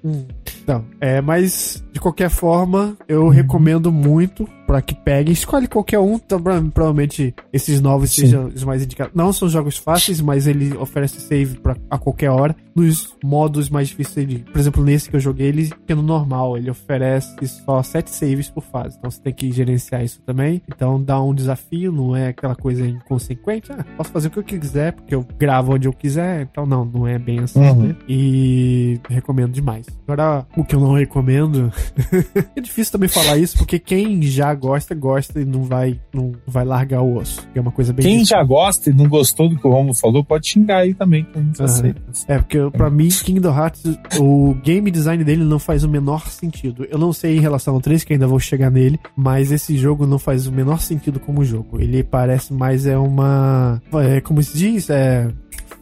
[0.63, 5.33] Então, é, mas de qualquer forma, eu recomendo muito pra que peguem.
[5.33, 8.21] Escolhe qualquer um, então, provavelmente esses novos Sim.
[8.23, 9.13] sejam os mais indicados.
[9.15, 12.55] Não são jogos fáceis, mas ele oferece save pra, a qualquer hora.
[12.75, 16.57] Nos modos mais difíceis, de, por exemplo, nesse que eu joguei, ele é no normal,
[16.57, 18.95] ele oferece só 7 saves por fase.
[18.99, 20.61] Então você tem que gerenciar isso também.
[20.67, 23.71] Então dá um desafio, não é aquela coisa inconsequente.
[23.71, 26.41] Ah, posso fazer o que eu quiser, porque eu gravo onde eu quiser.
[26.51, 27.87] Então não, não é bem assim, Uhum.
[27.87, 27.95] né?
[28.07, 29.87] E recomendo demais.
[30.07, 31.71] Agora, o que eu não recomendo.
[32.55, 36.65] é difícil também falar isso, porque quem já gosta, gosta e não vai, não vai
[36.65, 37.47] largar o osso.
[37.55, 38.03] É uma coisa bem.
[38.03, 38.37] Quem difícil.
[38.37, 41.37] já gosta e não gostou do que o Romulo falou, pode xingar aí também, que
[41.37, 42.01] a gente aceita.
[42.27, 43.83] É, porque pra mim, Kingdom Hearts,
[44.19, 46.85] o game design dele não faz o menor sentido.
[46.89, 50.05] Eu não sei em relação ao 3, que ainda vou chegar nele, mas esse jogo
[50.05, 51.79] não faz o menor sentido como jogo.
[51.79, 53.81] Ele parece mais é uma.
[53.93, 54.89] É, como se diz?
[54.89, 55.29] É.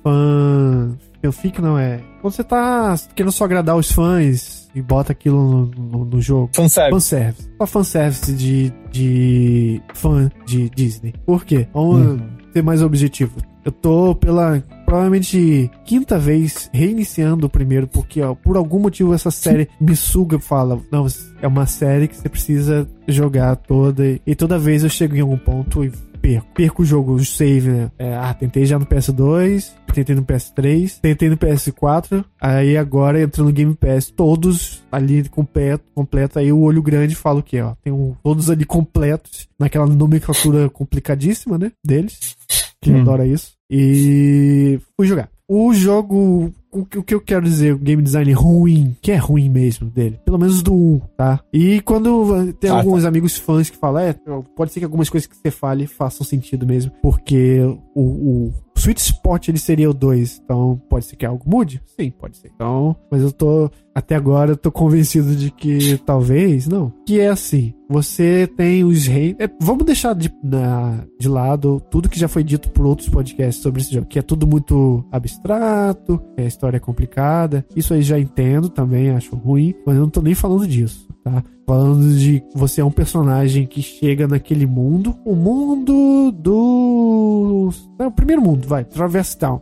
[0.04, 0.96] Fã.
[1.26, 2.00] Fanfic não é.
[2.22, 5.66] Quando você tá querendo só agradar os fãs e bota aquilo no,
[6.00, 6.50] no, no jogo.
[6.54, 6.92] Fanservice.
[6.92, 7.50] Fanservice.
[7.58, 11.14] Só fanservice de, de fã de Disney.
[11.26, 11.68] Por quê?
[11.74, 12.20] Vamos Uhum.
[12.54, 13.38] ser mais objetivo.
[13.64, 19.32] Eu tô pela provavelmente quinta vez reiniciando o primeiro, porque ó, por algum motivo essa
[19.32, 21.08] série me suga e fala: Não,
[21.42, 24.06] é uma série que você precisa jogar toda.
[24.06, 25.92] E, e toda vez eu chego em algum ponto e
[26.26, 26.48] perco.
[26.54, 27.92] Perco o jogo, o save, né?
[28.00, 33.44] É, ah, tentei já no PS2, tentei no PS3, tentei no PS4, aí agora entra
[33.44, 37.76] no Game Pass, todos ali completo, completo, aí o olho grande fala o quê, ó?
[37.84, 41.72] Tem um, todos ali completos, naquela nomenclatura complicadíssima, né?
[41.86, 42.36] Deles,
[42.82, 43.02] que Hum.
[43.02, 43.54] adora isso.
[43.70, 45.30] E fui jogar.
[45.48, 49.16] O jogo, o que o que eu quero dizer, o game design ruim, que é
[49.16, 51.40] ruim mesmo dele, pelo menos do 1, tá?
[51.54, 54.16] E quando tem Ah, alguns amigos fãs que falam, é,
[54.56, 57.60] pode ser que algumas coisas que você fale façam sentido mesmo, porque
[57.94, 58.54] o, o
[58.86, 61.82] sweet spot ele seria o 2, então pode ser que algo mude?
[62.00, 62.52] Sim, pode ser.
[62.56, 67.30] Então, mas eu tô, até agora, eu tô convencido de que talvez, não, que é
[67.30, 69.36] assim, você tem os reis.
[69.40, 73.62] é, vamos deixar de, na- de lado tudo que já foi dito por outros podcasts
[73.64, 77.66] sobre esse jogo, que é tudo muito abstrato, que a história é complicada.
[77.76, 81.44] Isso aí já entendo também, acho ruim, mas eu não tô nem falando disso, tá?
[81.66, 87.70] Falando de você é um personagem que chega naquele mundo, o mundo do.
[87.98, 89.62] É o primeiro mundo, vai, Traverse Town.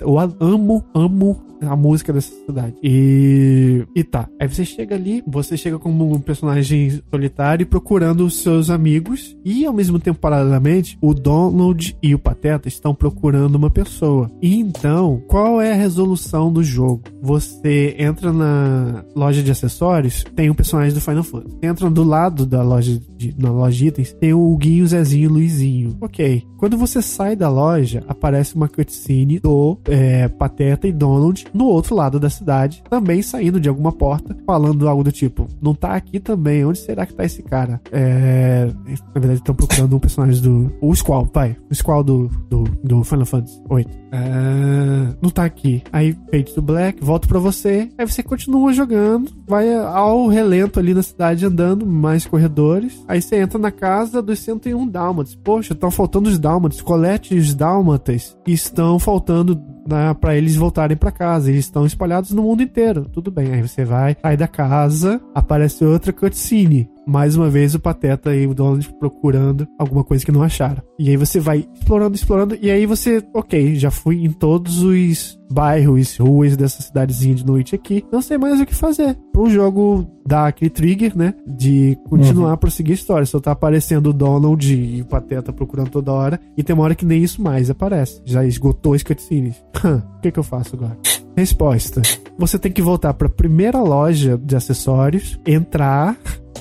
[0.00, 2.74] Eu amo, amo a música dessa cidade.
[2.82, 3.84] E.
[3.94, 4.28] E tá.
[4.40, 9.36] Aí você chega ali, você chega como um personagem solitário procurando os seus amigos.
[9.44, 14.30] E ao mesmo tempo, paralelamente, o Donald e o Pateta estão procurando uma pessoa.
[14.40, 17.02] E então, qual é a resolução do jogo?
[17.22, 21.56] Você entra na loja de acessórios, tem um personagem do Final Fantasy.
[21.60, 25.24] Você entra do lado da loja de, na loja de itens, tem o Guinho, Zezinho
[25.24, 25.96] e Luizinho.
[26.00, 26.44] Ok.
[26.56, 29.53] Quando você sai da loja, aparece uma cutscene do
[29.86, 34.88] é, Pateta e Donald no outro lado da cidade, também saindo de alguma porta, falando
[34.88, 37.80] algo do tipo: Não tá aqui também, onde será que tá esse cara?
[37.92, 38.68] É,
[39.14, 40.72] na verdade, estão procurando um personagem do.
[40.80, 41.56] O Squall, vai.
[41.70, 43.86] O Squall do, do, do Final Fantasy VIII.
[44.12, 45.82] É, não tá aqui.
[45.92, 47.88] Aí, Fate to Black, volta pra você.
[47.98, 53.02] Aí você continua jogando, vai ao relento ali na cidade andando, mais corredores.
[53.08, 55.34] Aí você entra na casa dos 101 Dálmatas.
[55.34, 56.80] Poxa, estão faltando os Dálmatas.
[56.80, 59.73] Colete os Dálmatas estão faltando né,
[60.20, 61.50] para eles voltarem pra casa.
[61.50, 63.06] Eles estão espalhados no mundo inteiro.
[63.12, 63.52] Tudo bem.
[63.52, 66.88] Aí você vai, sai da casa, aparece outra cutscene.
[67.06, 70.82] Mais uma vez o Pateta e o Donald procurando alguma coisa que não acharam.
[70.98, 72.58] E aí você vai explorando, explorando.
[72.60, 77.74] E aí você, ok, já fui em todos os bairros, ruas dessa cidadezinha de noite
[77.74, 78.04] aqui.
[78.10, 79.16] Não sei mais o que fazer.
[79.32, 81.34] Pro jogo dar aquele trigger, né?
[81.46, 83.26] De continuar a prosseguir a história.
[83.26, 86.40] Só tá aparecendo o Donald e o Pateta procurando toda hora.
[86.56, 88.22] E tem uma hora que nem isso mais aparece.
[88.24, 89.62] Já esgotou as cutscenes.
[89.84, 90.96] O que, que eu faço agora?
[91.36, 92.00] Resposta.
[92.38, 96.16] Você tem que voltar pra primeira loja de acessórios, entrar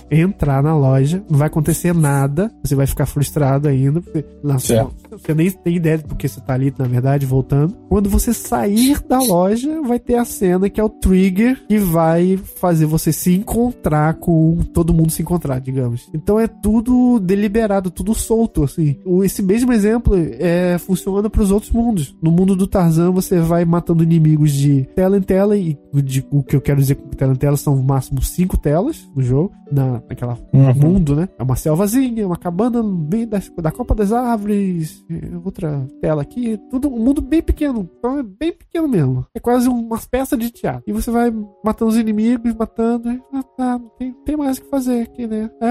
[0.10, 5.34] entrar na loja, não vai acontecer nada, você vai ficar frustrado ainda, porque na, você
[5.34, 7.76] nem tem ideia de porque você tá ali, na verdade, voltando.
[7.90, 12.38] Quando você sair da loja, vai ter a cena que é o trigger que vai
[12.38, 16.10] fazer você se encontrar com todo mundo se encontrar, digamos.
[16.14, 18.98] Então é tudo deliberado, tudo solto, assim.
[19.24, 22.16] Esse mesmo exemplo é, funciona para os outros mundos.
[22.22, 26.44] No mundo do Tarzan, você vai matando inimigos de tela em tela, e de, o
[26.44, 29.52] que eu quero dizer com tela em tela são no máximo cinco telas no jogo,
[29.72, 30.74] na, naquela uhum.
[30.74, 31.30] mundo, né?
[31.38, 35.04] É uma selvazinha, uma cabana bem da, da Copa das Árvores,
[35.44, 37.90] outra tela aqui, tudo um mundo bem pequeno.
[37.98, 39.26] Então é bem pequeno mesmo.
[39.34, 40.84] É quase uma peça de teatro.
[40.88, 41.34] E você vai
[41.64, 43.12] matando os inimigos, matando.
[43.12, 45.50] E, ah, tá, não tem, tem mais o que fazer aqui, né?
[45.62, 45.70] É,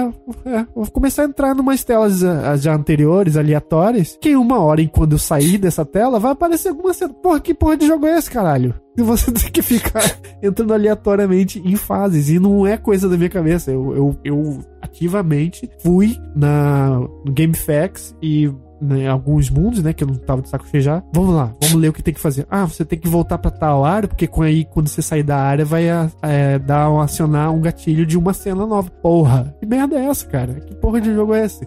[0.51, 4.87] é, vou começar a entrar numas telas ah, já anteriores, aleatórias, que em uma hora,
[4.89, 7.13] quando eu sair dessa tela, vai aparecer alguma cena.
[7.15, 8.75] Porra, que porra de jogo é esse, caralho?
[8.97, 12.29] E você tem que ficar entrando aleatoriamente em fases.
[12.29, 13.71] E não é coisa da minha cabeça.
[13.71, 18.51] Eu, eu, eu ativamente fui na no GameFAQs e
[18.83, 19.93] né, alguns mundos, né?
[19.93, 21.03] Que eu não tava de saco cheio já.
[21.13, 22.47] Vamos lá, vamos ler o que tem que fazer.
[22.51, 25.65] Ah, você tem que voltar para tal área, porque aí, quando você sair da área,
[25.65, 25.85] vai
[26.23, 28.91] é, dar acionar um gatilho de uma cena nova.
[28.91, 30.55] Porra, que merda é essa, cara?
[30.55, 31.67] Que porra de jogo é esse?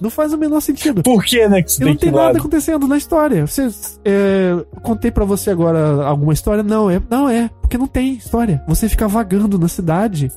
[0.00, 1.02] Não faz o menor sentido.
[1.02, 1.62] Por que, né?
[1.62, 2.38] Que você não tem nada lado?
[2.38, 3.46] acontecendo na história.
[3.46, 3.68] Você,
[4.04, 4.52] é,
[4.82, 6.62] contei para você agora alguma história?
[6.62, 8.62] Não, é, não é, porque não tem história.
[8.68, 10.30] Você fica vagando na cidade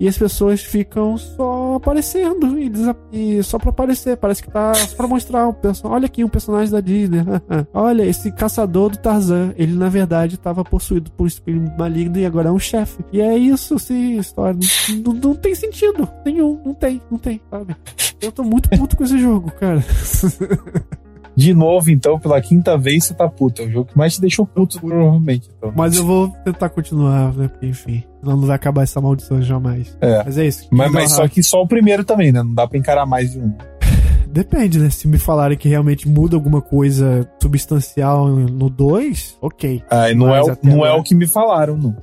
[0.00, 2.72] e as pessoas ficam só aparecendo e,
[3.12, 4.16] e só pra aparecer.
[4.16, 5.96] Parece que tá só pra mostrar o personagem.
[5.96, 7.20] Olha aqui um personagem da Disney.
[7.72, 9.54] Olha, esse caçador do Tarzan.
[9.56, 13.04] Ele na verdade estava possuído por um espírito maligno e agora é um chefe.
[13.12, 14.58] E é isso, sim, história.
[14.88, 16.60] Não, não, não, tem sentido nenhum.
[16.64, 17.76] Não tem, não tem, sabe?
[18.20, 19.84] Eu tô muito puto com esse jogo, cara.
[21.34, 23.62] De novo, então, pela quinta vez você tá puto.
[23.62, 25.48] É o jogo que mais te deixou puto, provavelmente.
[25.56, 25.72] Então.
[25.74, 27.48] Mas eu vou tentar continuar, né?
[27.48, 28.04] Porque, enfim.
[28.20, 29.96] Senão não vai acabar essa maldição jamais.
[30.00, 30.22] É.
[30.24, 30.68] Mas é isso.
[30.70, 32.42] Mas, mas só que só o primeiro também, né?
[32.42, 33.52] Não dá pra encarar mais de um.
[34.28, 34.90] Depende, né?
[34.90, 39.82] Se me falarem que realmente muda alguma coisa substancial no 2, ok.
[39.90, 41.96] Ah, não, é, não é o que me falaram, não.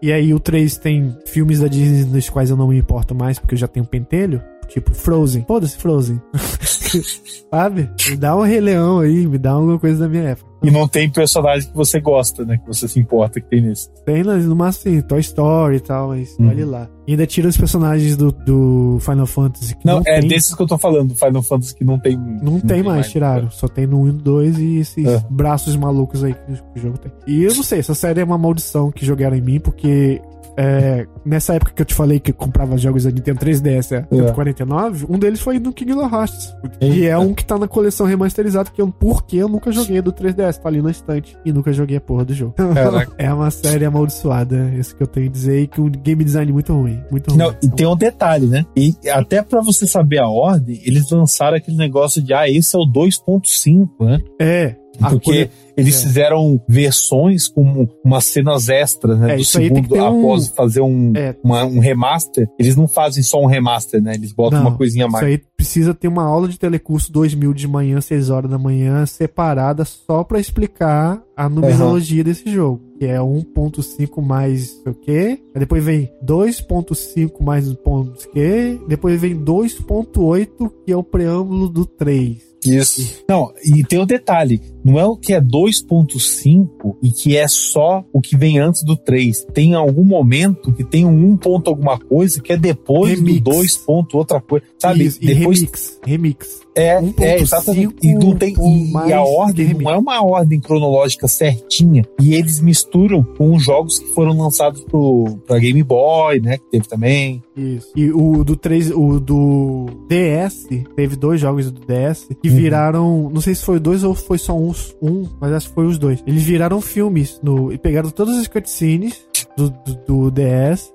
[0.00, 3.38] E aí o 3 tem filmes da Disney nos quais eu não me importo mais,
[3.38, 4.42] porque eu já tenho pentelho.
[4.68, 5.44] Tipo, Frozen.
[5.46, 6.20] Foda-se, Frozen.
[7.50, 7.90] Sabe?
[8.08, 10.54] Me dá um Rei Leão aí, me dá alguma coisa da minha época.
[10.64, 12.56] E não tem personagem que você gosta, né?
[12.56, 13.90] Que você se importa que tem nesse.
[14.04, 16.48] Tem, no máximo, assim, Toy Story e tal, mas uhum.
[16.48, 16.88] olha lá.
[17.06, 19.76] E ainda tira os personagens do, do Final Fantasy.
[19.84, 20.28] não, não, é tem...
[20.28, 22.16] desses que eu tô falando, Final Fantasy que não tem.
[22.16, 23.48] Não, não tem, tem, mais, mais tiraram.
[23.48, 23.50] É.
[23.50, 25.22] Só tem no 1 e 2 e esses é.
[25.28, 27.12] braços malucos aí que o jogo tem.
[27.26, 30.22] E eu não sei, essa série é uma maldição que jogaram em mim, porque
[30.56, 33.96] é, nessa época que eu te falei que eu comprava jogos da Nintendo 3DS a
[33.96, 34.06] é.
[34.10, 36.54] 149, um deles foi no Kingdom Hearts.
[36.78, 40.12] Que é um que tá na coleção remasterizada, que eu, porque eu nunca joguei do
[40.12, 41.36] 3DS, tá ali na estante.
[41.44, 42.54] E nunca joguei a porra do jogo.
[43.18, 46.52] é uma série amaldiçoada, esse que eu tenho que dizer, e que um game design
[46.52, 47.02] muito ruim.
[47.10, 47.38] Muito ruim.
[47.38, 48.64] Não, e tem um detalhe, né?
[48.76, 52.78] E até para você saber a ordem, eles lançaram aquele negócio de, ah, esse é
[52.78, 54.20] o 2.5, né?
[54.40, 54.83] É.
[54.98, 56.06] Porque eles é.
[56.06, 59.34] fizeram versões com umas cenas extras, né?
[59.34, 60.54] É, do segundo, após um...
[60.54, 61.34] fazer um, é.
[61.42, 62.48] uma, um remaster.
[62.58, 64.14] Eles não fazem só um remaster, né?
[64.14, 65.24] Eles botam não, uma coisinha a mais.
[65.24, 69.04] Isso aí precisa ter uma aula de telecurso 2000 de manhã, 6 horas da manhã,
[69.06, 72.24] separada só para explicar a numerologia uhum.
[72.24, 72.82] desse jogo.
[72.98, 75.40] Que é 1.5 mais o quê?
[75.54, 78.80] Aí depois vem 2.5 mais o ponto que?
[78.88, 82.53] Depois vem 2.8, que é o preâmbulo do 3.
[82.70, 83.22] Isso.
[83.28, 87.46] Não, e tem o um detalhe: não é o que é 2.5 e que é
[87.48, 89.46] só o que vem antes do 3.
[89.52, 93.40] Tem algum momento que tem um 1 ponto alguma coisa que é depois remix.
[93.40, 94.64] do 2 ponto outra coisa.
[94.78, 95.04] Sabe?
[95.04, 95.60] Isso, depois...
[95.60, 96.00] remix.
[96.04, 96.63] Remix.
[96.76, 97.94] É, é exatamente.
[98.02, 102.04] E, não tem, e, e a ordem não é uma ordem cronológica certinha.
[102.20, 106.58] E eles misturam com os jogos que foram lançados pro, pra Game Boy, né?
[106.58, 107.42] Que teve também.
[107.56, 107.92] Isso.
[107.94, 112.56] E o do 3, o do DS, teve dois jogos do DS que uhum.
[112.56, 113.30] viraram.
[113.32, 115.98] Não sei se foi dois ou foi só um, um, mas acho que foi os
[115.98, 116.22] dois.
[116.26, 119.24] Eles viraram filmes no, e pegaram todas as cutscenes
[119.56, 120.92] do, do, do DS,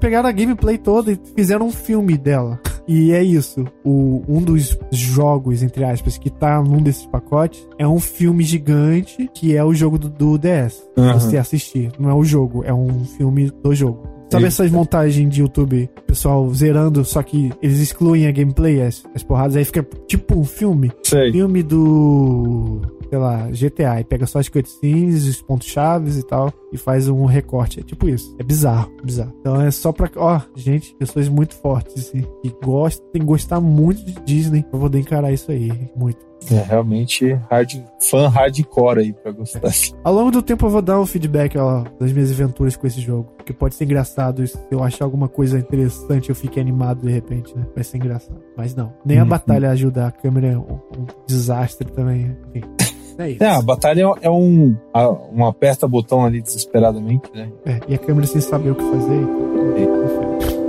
[0.00, 2.60] pegaram a gameplay toda e fizeram um filme dela.
[2.86, 3.64] E é isso.
[3.82, 9.28] O, um dos jogos, entre aspas, que tá num desses pacotes é um filme gigante
[9.32, 10.82] que é o jogo do, do DS.
[10.96, 11.14] Uhum.
[11.14, 11.90] Você assistir.
[11.98, 14.14] Não é o jogo, é um filme do jogo.
[14.30, 15.88] Sabe essas montagens de YouTube?
[16.06, 20.44] Pessoal zerando, só que eles excluem a gameplay, as, as porradas, aí fica tipo um
[20.44, 20.90] filme.
[21.04, 21.30] Sei.
[21.30, 22.80] Filme do
[23.14, 27.08] sei lá, GTA e pega só as cutscenes, os pontos chaves e tal e faz
[27.08, 27.78] um recorte.
[27.78, 28.34] É tipo isso.
[28.38, 29.32] É bizarro, bizarro.
[29.40, 30.10] Então é só pra.
[30.16, 34.80] Ó, gente, pessoas muito fortes, assim, que gostam, tem que gostar muito de Disney pra
[34.80, 35.72] poder encarar isso aí.
[35.94, 36.18] Muito.
[36.50, 39.62] É realmente hard, fã hardcore aí pra gostar.
[40.02, 43.00] Ao longo do tempo eu vou dar um feedback ó, das minhas aventuras com esse
[43.00, 43.30] jogo.
[43.46, 47.56] Que pode ser engraçado se eu achar alguma coisa interessante eu fique animado de repente,
[47.56, 47.64] né?
[47.74, 48.42] Vai ser engraçado.
[48.56, 48.92] Mas não.
[49.06, 49.28] Nem a uhum.
[49.28, 50.08] batalha ajuda.
[50.08, 52.36] A câmera é um, um desastre também.
[52.52, 52.62] Enfim.
[53.18, 53.42] É isso.
[53.44, 54.76] É, a batalha é um,
[55.32, 57.48] um aperta botão ali desesperadamente, né?
[57.64, 59.20] É, e a câmera sem saber o que fazer.
[59.76, 60.64] Então,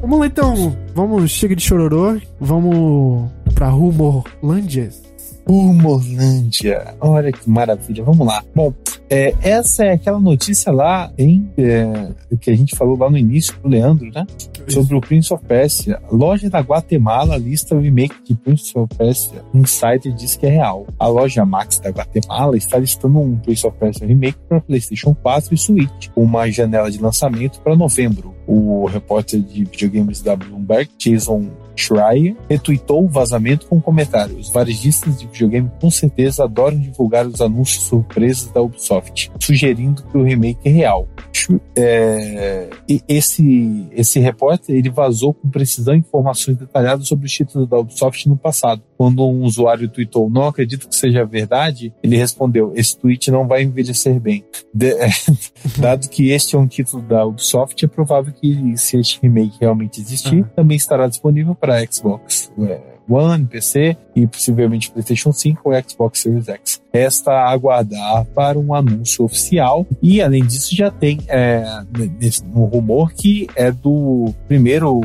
[0.00, 4.90] Vamos lá então, vamos, chega de chororô, vamos pra Rumorlândia.
[5.48, 8.44] Rumorlândia, olha que maravilha, vamos lá.
[8.54, 8.74] Bom,
[9.08, 13.56] é, essa é aquela notícia lá em, é, que a gente falou lá no início
[13.60, 14.26] do Leandro, né?
[14.68, 16.02] Sobre o Prince of Persia.
[16.10, 19.42] Loja da Guatemala lista o remake de Prince of Persia.
[19.54, 20.86] Insider diz que é real.
[20.98, 25.54] A loja Max da Guatemala está listando um Prince of Persia remake para PlayStation 4
[25.54, 28.34] e Switch, com uma janela de lançamento para novembro.
[28.46, 34.36] O repórter de videogames da Bloomberg, Jason Schreier retweetou o vazamento com um comentário.
[34.38, 40.16] Os varejistas de videogame com certeza adoram divulgar os anúncios surpresas da Ubisoft, sugerindo que
[40.16, 41.06] o remake é real.
[41.76, 42.70] É,
[43.08, 48.36] esse, esse repórter ele vazou com precisão informações detalhadas sobre os títulos da Ubisoft no
[48.36, 48.82] passado.
[48.96, 53.62] Quando um usuário tweetou, não acredito que seja verdade, ele respondeu, esse tweet não vai
[53.62, 54.44] envelhecer bem.
[54.72, 55.08] De, é,
[55.78, 60.00] dado que este é um título da Ubisoft, é provável que se este remake realmente
[60.00, 60.48] existir, uhum.
[60.54, 66.48] também estará disponível para Xbox é, One, PC e possivelmente PlayStation 5 ou Xbox Series
[66.48, 66.82] X.
[66.92, 71.64] Resta aguardar para um anúncio oficial e além disso já tem é,
[72.54, 75.00] um rumor que é do primeiro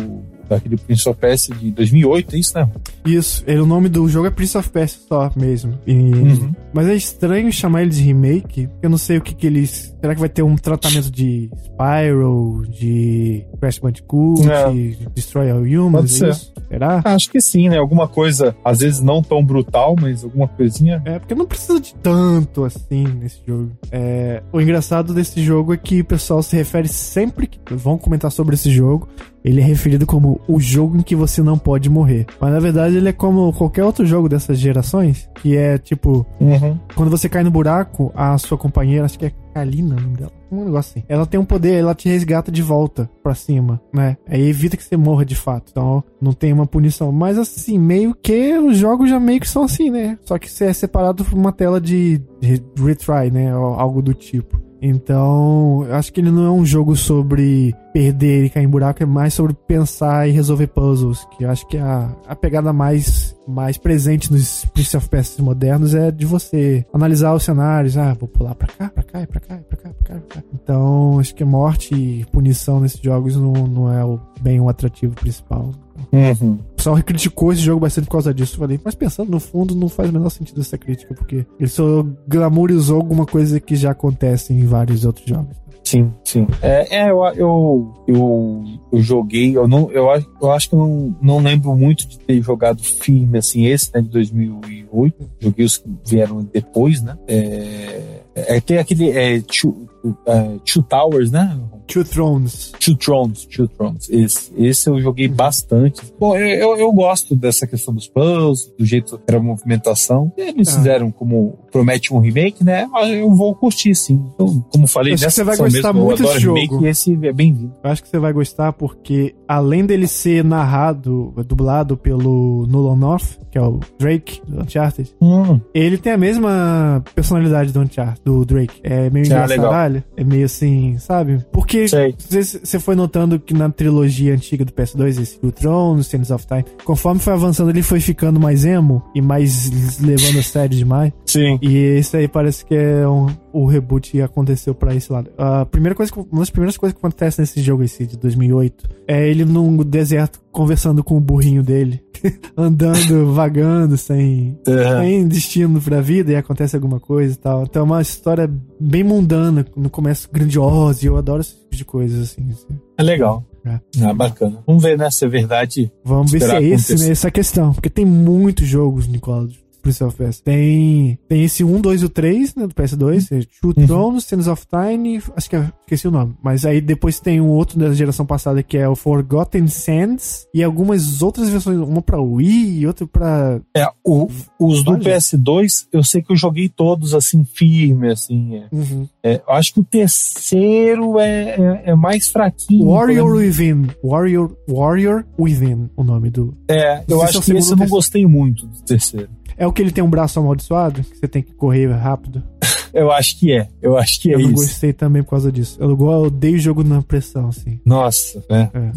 [0.56, 2.70] daquele Prince of Persia de 2008, é isso, né?
[3.06, 5.78] Isso, ele, o nome do jogo é Prince of Persia só mesmo.
[5.86, 6.54] E, uhum.
[6.74, 9.94] Mas é estranho chamar ele de remake, eu não sei o que que eles...
[10.00, 14.72] Será que vai ter um tratamento de Spyro, de Crash Bandicoot, é.
[14.72, 16.54] de Destroy All Humans, é isso?
[16.68, 17.02] Será?
[17.04, 17.78] Acho que sim, né?
[17.78, 21.02] Alguma coisa, às vezes não tão brutal, mas alguma coisinha.
[21.06, 23.72] É, porque não precisa de tanto assim nesse jogo.
[23.92, 28.32] É, o engraçado desse jogo é que o pessoal se refere sempre que vão comentar
[28.32, 29.08] sobre esse jogo,
[29.44, 32.26] ele é referido como o jogo em que você não pode morrer.
[32.40, 36.78] Mas na verdade ele é como qualquer outro jogo dessas gerações, que é tipo, uhum.
[36.96, 40.32] quando você cai no buraco, a sua companheira, acho que é Kalina, o nome dela.
[40.52, 41.06] Um negócio assim.
[41.08, 44.18] Ela tem um poder, ela te resgata de volta pra cima, né?
[44.28, 45.70] Aí evita que você morra de fato.
[45.72, 47.12] Então não tem uma punição.
[47.12, 50.18] Mas assim, meio que os jogos já meio que são assim, né?
[50.24, 53.56] Só que você é separado por uma tela de, de retry, né?
[53.56, 54.60] Ou algo do tipo.
[54.82, 59.04] Então, eu acho que ele não é um jogo sobre perder e cair em buraco,
[59.04, 63.36] é mais sobre pensar e resolver puzzles, que eu acho que a, a pegada mais,
[63.48, 68.28] mais presente nos Prince of Persia modernos é de você analisar os cenários, ah, vou
[68.28, 70.44] pular pra cá, pra cá, pra cá, pra cá, pra cá, pra cá.
[70.54, 74.70] Então, acho que morte e punição nesses jogos não, não é o, bem o um
[74.70, 75.72] atrativo principal.
[76.12, 76.54] Uhum.
[76.54, 78.56] O pessoal criticou esse jogo bastante por causa disso.
[78.56, 81.70] Eu falei, mas pensando no fundo, não faz o menor sentido essa crítica, porque ele
[81.70, 85.56] só glamourizou alguma coisa que já acontece em vários outros jogos.
[85.92, 86.48] Sim, sim.
[86.62, 88.64] É, é eu, eu, eu,
[88.94, 90.08] eu, joguei, eu, não, eu,
[90.42, 94.02] eu acho que eu não, não lembro muito de ter jogado firme assim, esse, né,
[94.02, 95.30] de 2008.
[95.38, 97.18] Joguei os que vieram depois, né?
[97.28, 101.60] É, é, tem aquele é, Two, uh, Two Towers, né?
[101.88, 102.72] Two Thrones.
[102.80, 104.10] Two Thrones, Two Thrones.
[104.10, 106.02] Esse, esse eu joguei bastante.
[106.18, 110.32] Bom, eu, eu gosto dessa questão dos puzzles, do jeito que era a movimentação.
[110.38, 110.78] Eles ah.
[110.78, 112.88] fizeram como promete um remake, né?
[113.10, 114.22] Eu vou curtir, sim.
[114.34, 116.60] Então, como falei, acho que você vai gostar mesmo, muito desse jogo.
[116.60, 117.74] Remake, esse é bem-vindo.
[117.84, 123.40] Eu acho que você vai gostar porque, além dele ser narrado, dublado pelo Nolan North,
[123.50, 125.60] que é o Drake do Uncharted, hum.
[125.74, 128.80] ele tem a mesma personalidade do Uncharted, do Drake.
[128.84, 130.04] É meio ah, engraçadalho.
[130.16, 131.40] É meio assim, sabe?
[131.52, 136.46] Porque você foi notando que na trilogia antiga do PS2, esse o Throne, Sands of
[136.46, 141.12] Time, conforme foi avançando, ele foi ficando mais emo e mais levando a sério demais.
[141.26, 141.60] Sim.
[141.62, 145.30] E esse aí parece que é um, o reboot aconteceu para esse lado.
[145.38, 149.30] A primeira coisa, uma das primeiras coisas que acontece nesse jogo esse de 2008 é
[149.30, 152.04] ele num deserto conversando com o burrinho dele,
[152.58, 155.02] andando, vagando, sem, uhum.
[155.02, 157.64] sem destino pra vida e acontece alguma coisa e tal.
[157.64, 161.86] Então é uma história bem mundana, no começo grandiosa, e eu adoro esse tipo de
[161.86, 162.50] coisas assim.
[162.52, 162.80] assim.
[162.98, 163.46] É legal.
[163.64, 163.80] É.
[164.02, 164.64] Ah, bacana.
[164.66, 165.92] Vamos ver, né, se é verdade.
[166.04, 167.74] Vamos ver se é esse, né, essa questão.
[167.74, 169.52] Porque tem muitos jogos, Nicolas,
[169.82, 170.42] Prince of Persia.
[170.44, 173.86] Tem, tem esse 1, 2 e o 3, né, do PS2, é Two Uhum.
[173.88, 176.34] Thrones, Sands of Time, acho que é, esqueci o nome.
[176.44, 180.64] Mas aí depois tem um outro da geração passada que é o Forgotten Sands e
[180.64, 183.60] algumas outras versões, uma pra Wii e outra pra...
[183.76, 184.28] É, o-
[184.60, 185.02] os do Olha.
[185.02, 188.56] PS2, eu sei que eu joguei todos assim, firme, assim.
[188.58, 188.68] é.
[188.72, 189.08] Uhum.
[189.24, 192.90] É, eu acho que o terceiro é, é, é mais fraquinho.
[192.90, 193.88] Warrior por Within.
[194.04, 196.56] Warrior, Warrior Within, o nome do...
[196.70, 199.30] É, eu é acho que esse eu não gostei muito do terceiro.
[199.62, 202.42] É o que ele tem um braço amaldiçoado, que você tem que correr rápido.
[202.92, 203.68] Eu acho que é.
[203.80, 204.56] Eu acho que é eu não isso.
[204.56, 205.78] gostei também por causa disso.
[205.80, 207.80] Eu odeio jogo na pressão, assim.
[207.86, 208.70] Nossa, né?
[208.74, 208.92] É.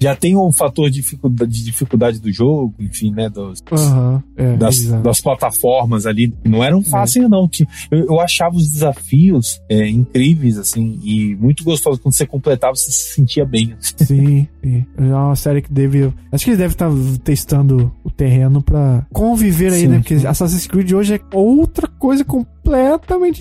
[0.00, 3.28] Já tem um fator de dificuldade, de dificuldade do jogo, enfim, né?
[3.28, 6.32] Dos, Aham, é, das, das plataformas ali.
[6.44, 7.48] Não eram fáceis, não.
[7.48, 12.00] Ti- Eu, eu achava os desafios é, incríveis, assim, e muito gostosos.
[12.00, 13.74] Quando você completava, você se sentia bem.
[13.80, 14.86] Sim, sim.
[14.96, 16.12] É uma série que deve.
[16.32, 16.90] Acho que eles devem estar
[17.24, 19.88] testando o terreno pra conviver aí, Sim.
[19.88, 19.98] né?
[19.98, 22.57] Porque Assassin's Creed hoje é outra coisa completamente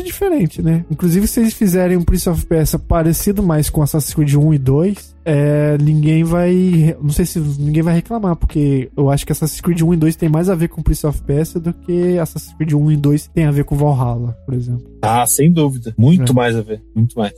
[0.04, 0.86] diferente, né?
[0.90, 4.58] Inclusive, se eles fizerem um Prince of Persia parecido mais com Assassin's Creed 1 e
[4.58, 6.96] 2, é, ninguém vai.
[7.02, 10.16] Não sei se ninguém vai reclamar, porque eu acho que Assassin's Creed 1 e 2
[10.16, 13.28] tem mais a ver com Prince of Persia do que Assassin's Creed 1 e 2
[13.34, 14.86] tem a ver com Valhalla, por exemplo.
[15.02, 15.94] Ah, sem dúvida.
[15.98, 16.36] Muito É.
[16.36, 16.82] mais a ver.
[16.96, 17.34] Muito mais.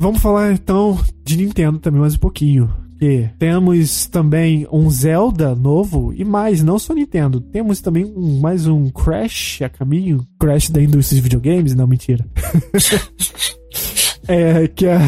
[0.00, 2.70] Vamos falar então de Nintendo também mais um pouquinho.
[2.98, 7.40] Que temos também um Zelda novo e mais, não só Nintendo.
[7.40, 10.26] Temos também um- mais um Crash a caminho.
[10.38, 11.74] Crash da indústria de videogames?
[11.76, 12.26] Não, mentira.
[14.28, 15.00] É, que a.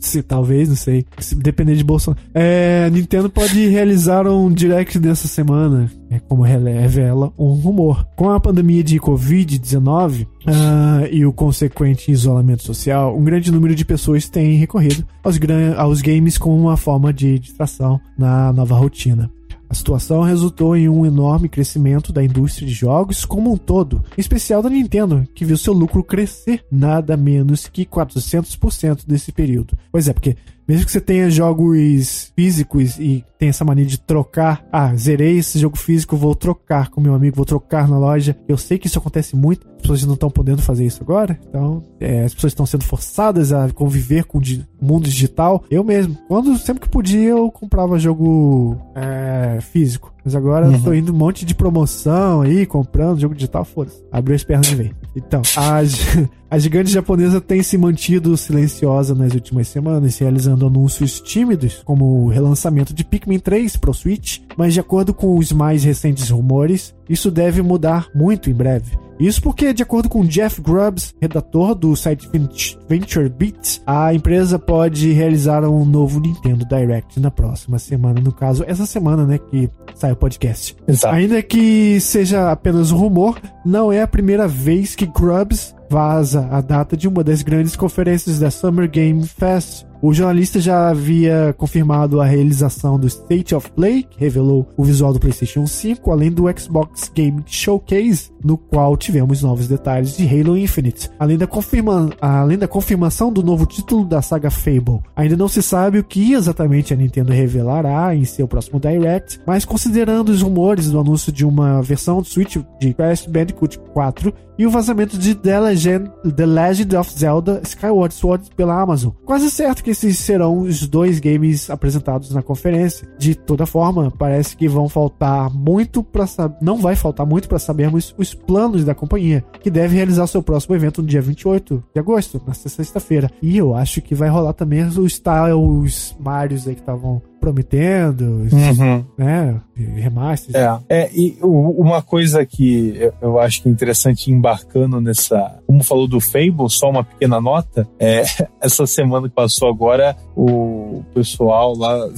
[0.00, 1.06] Se, talvez, não sei.
[1.18, 2.20] Se depender de Bolsonaro.
[2.34, 5.90] É, a Nintendo pode realizar um direct dessa semana.
[6.10, 8.04] É como revela um rumor.
[8.16, 13.84] Com a pandemia de Covid-19 ah, e o consequente isolamento social, um grande número de
[13.84, 15.38] pessoas tem recorrido aos,
[15.76, 19.30] aos games como uma forma de distração na nova rotina.
[19.70, 24.20] A situação resultou em um enorme crescimento da indústria de jogos como um todo, em
[24.20, 29.76] especial da Nintendo, que viu seu lucro crescer nada menos que 400% nesse período.
[29.92, 30.36] Pois é, porque
[30.68, 35.58] mesmo que você tenha jogos físicos e tenha essa mania de trocar, ah, zerei esse
[35.58, 38.36] jogo físico, vou trocar com meu amigo, vou trocar na loja.
[38.48, 41.84] Eu sei que isso acontece muito, as pessoas não estão podendo fazer isso agora, então
[42.00, 45.64] é, as pessoas estão sendo forçadas a conviver com o di- mundo digital.
[45.70, 50.12] Eu mesmo, quando sempre que podia, eu comprava jogo é, físico.
[50.28, 54.04] Mas agora eu tô indo um monte de promoção aí, comprando jogo digital, foda-se.
[54.12, 54.90] Abriu as pernas de vez.
[55.16, 55.78] Então, a,
[56.54, 62.28] a gigante japonesa tem se mantido silenciosa nas últimas semanas, realizando anúncios tímidos, como o
[62.28, 67.30] relançamento de Pikmin 3 pro Switch, mas de acordo com os mais recentes rumores, isso
[67.30, 68.98] deve mudar muito em breve.
[69.18, 74.60] Isso porque, de acordo com Jeff Grubbs, redator do site Vent- Venture Beats, a empresa
[74.60, 78.20] pode realizar um novo Nintendo Direct na próxima semana.
[78.20, 80.76] No caso, essa semana, né, que sai o podcast.
[80.86, 81.12] Exato.
[81.16, 86.60] Ainda que seja apenas um rumor, não é a primeira vez que Grubbs vaza a
[86.60, 89.84] data de uma das grandes conferências da Summer Game Fest.
[90.00, 95.12] O jornalista já havia confirmado a realização do State of Play, que revelou o visual
[95.12, 100.56] do PlayStation 5, além do Xbox Game Showcase, no qual tivemos novos detalhes de Halo
[100.56, 105.00] Infinite, além da, confirma além da confirmação do novo título da saga Fable.
[105.16, 109.64] Ainda não se sabe o que exatamente a Nintendo revelará em seu próximo Direct, mas
[109.64, 114.66] considerando os rumores do anúncio de uma versão do Switch de Crash Bandicoot 4 e
[114.66, 119.12] o vazamento de The Legend, The Legend of Zelda Skyward Sword pela Amazon.
[119.24, 123.08] Quase certo que esses serão os dois games apresentados na conferência.
[123.16, 126.26] De toda forma, parece que vão faltar muito para
[126.60, 130.74] não vai faltar muito para sabermos os planos da companhia, que deve realizar seu próximo
[130.74, 133.30] evento no dia 28 de agosto, na sexta-feira.
[133.40, 139.04] E eu acho que vai rolar também os Styles Marios aí que estavam prometendo, Uhum.
[139.16, 140.54] né, remasters.
[140.54, 145.82] É, é e uma coisa que eu- eu acho que é interessante embarcando nessa, como
[145.84, 148.22] falou do Fable, só uma pequena nota, é
[148.60, 152.08] essa semana que passou agora, o pessoal lá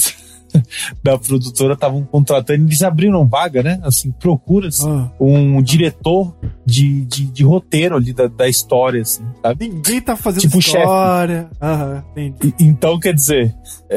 [1.03, 3.81] da produtora estavam contratando, eles abriram vaga, né?
[3.83, 5.11] Assim, procuras Ah.
[5.21, 9.69] um diretor de, de, de roteiro ali da, da história, assim, sabe?
[9.69, 11.51] Ninguém tá fazendo Tipo história.
[11.61, 12.55] Aham, entendi.
[12.59, 13.55] E- então, quer dizer,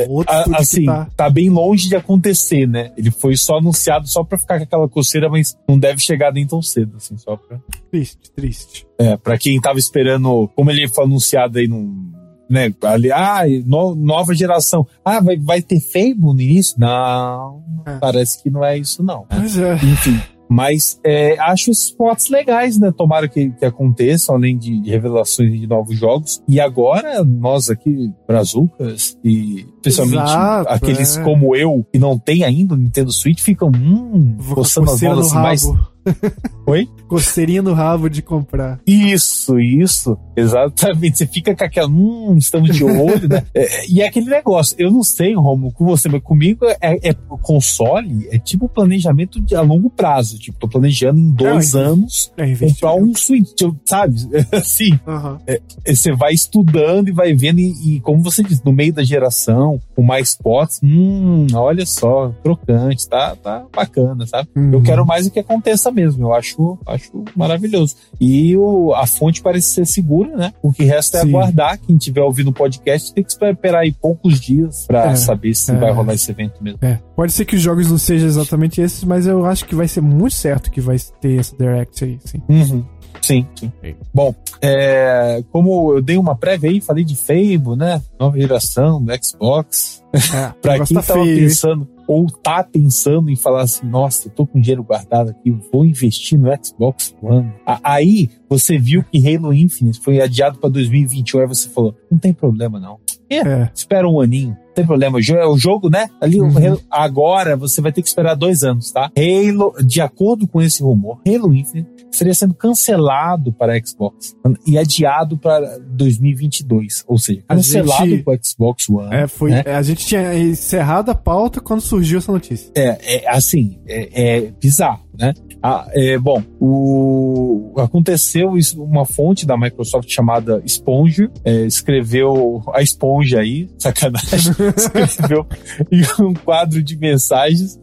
[0.08, 1.08] Outro a- assim, tá.
[1.16, 2.92] tá bem longe de acontecer, né?
[2.98, 6.46] Ele foi só anunciado só pra ficar com aquela coceira, mas não deve chegar nem
[6.48, 7.60] tão cedo, assim, só pra.
[7.92, 8.88] Triste, triste.
[8.98, 12.12] É, pra quem tava esperando, como ele foi anunciado aí num.
[12.50, 14.86] Né, ali, ah, no- nova geração.
[15.04, 16.76] Ah, vai, vai ter Fable no início?
[16.80, 17.98] Não, É.
[18.00, 19.26] parece que não é isso, não.
[19.32, 19.74] Mas é.
[19.76, 20.20] Enfim.
[20.50, 22.92] Mas é, acho esses spots legais, né?
[22.96, 26.44] Tomara que, que aconteçam, além de, de revelações de novos jogos.
[26.48, 31.24] E agora, nós aqui, Brazucas, e especialmente Exato, aqueles é.
[31.24, 35.28] como eu, que não tem ainda o Nintendo Switch, ficam, hum, Vou coçando as bolas
[35.28, 35.64] assim, mais.
[36.66, 36.88] Oi?
[37.08, 38.80] Coceirinha no rabo de comprar.
[38.88, 40.18] Isso, isso.
[40.36, 41.18] Exatamente.
[41.18, 41.88] Você fica com aquela.
[41.88, 43.44] Hum, estamos de olho, né?
[43.56, 44.76] É, e é aquele negócio.
[44.80, 49.56] Eu não sei, Romo, com você, mas comigo é, é console, é tipo planejamento de,
[49.56, 50.40] a longo prazo.
[50.40, 54.16] Tipo, tô planejando em dois anos É comprar um Switch, sabe?
[54.52, 55.00] Assim.
[55.46, 59.04] É, você vai estudando e vai vendo, e, e como você disse, no meio da
[59.04, 64.50] geração, com mais potes, hum, olha só, trocante, tá, tá bacana, sabe?
[64.56, 64.74] Uhum.
[64.74, 67.96] Eu quero mais o que aconteça mesmo, eu acho, acho maravilhoso.
[68.20, 70.54] E o, a fonte parece ser segura, né?
[70.62, 71.30] O que resta é Sim.
[71.30, 71.80] aguardar.
[71.80, 75.72] Quem estiver ouvindo o podcast tem que esperar aí poucos dias pra É, saber se
[75.72, 75.76] é.
[75.76, 76.80] vai rolar esse evento mesmo.
[76.82, 77.00] É.
[77.16, 80.02] Pode ser que os jogos não sejam exatamente esses, mas eu acho que vai ser
[80.02, 82.42] muito certo que vai ter essa Direct aí, sim.
[82.50, 82.84] Uhum.
[83.22, 83.72] Sim, sim.
[84.14, 88.02] Bom, é, como eu dei uma prévia aí, falei de Fable, né?
[88.20, 90.04] Nova geração do Xbox.
[90.14, 91.44] É, Pra quem tá tava feio, hein?
[91.44, 95.86] pensando, ou tá pensando em falar assim, nossa, eu tô com dinheiro guardado aqui, vou
[95.86, 97.52] investir no Xbox One.
[97.66, 102.34] Aí você viu que Halo Infinite foi adiado pra 2021, aí você falou, não tem
[102.34, 103.00] problema não.
[103.30, 103.70] É.
[103.74, 105.18] Espera um aninho, tem problema.
[105.18, 106.10] O é o jogo, né?
[106.22, 106.78] Ali, Uhum.
[106.90, 109.10] Agora você vai ter que esperar dois anos, tá?
[109.18, 114.36] Halo, de acordo com esse rumor, Halo Infinite seria sendo cancelado para Xbox
[114.66, 119.14] e adiado para 2022, ou seja, A cancelado para Xbox One.
[119.14, 119.52] É, foi.
[119.52, 119.64] né?
[119.66, 122.72] a gente tinha encerrado a pauta quando surgiu essa notícia.
[122.76, 125.34] É, é, assim, é, é bizarro, né?
[125.62, 132.82] Ah, é, bom, o, aconteceu isso, uma fonte da Microsoft chamada Sponge é, escreveu a
[132.82, 134.54] esponja aí, sacanagem,
[135.04, 135.46] escreveu
[135.92, 137.80] em um quadro de mensagens,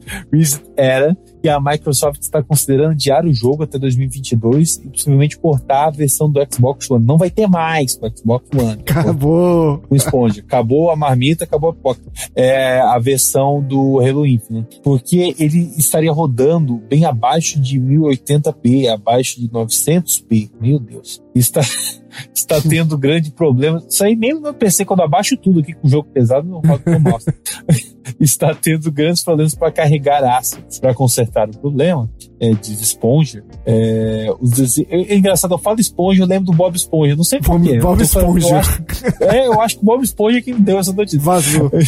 [0.77, 5.90] era que a Microsoft está considerando adiar o jogo até 2022 e possivelmente cortar a
[5.90, 7.05] versão do Xbox One.
[7.05, 8.82] Não vai ter mais o Xbox One.
[8.86, 9.82] Acabou.
[9.89, 10.40] o esponja.
[10.40, 12.01] Acabou a marmita, acabou a pipoca.
[12.35, 14.81] É a versão do Halo Infinite.
[14.82, 20.51] Porque ele estaria rodando bem abaixo de 1080p, abaixo de 900p.
[20.61, 21.23] Meu Deus.
[21.35, 21.62] Está,
[22.34, 23.82] está tendo grande problema.
[23.88, 26.60] Isso aí nem no meu PC, quando abaixo tudo aqui com o jogo pesado, não
[26.60, 27.26] roda mouse.
[28.18, 30.78] está tendo grandes problemas para carregar assets.
[30.78, 32.10] Para consertar o problema,
[32.40, 33.44] é, diz Esponja.
[33.64, 37.14] É, os é, é engraçado, eu falo Esponja, eu lembro do Bob Esponja.
[37.16, 37.78] Não sei porquê.
[37.78, 38.58] Bob Eu tô falando- eu Esponja.
[38.58, 41.20] acho- é, eu acho que o Bob Esponja é quem deu essa notícia.
[41.20, 41.70] Vazou.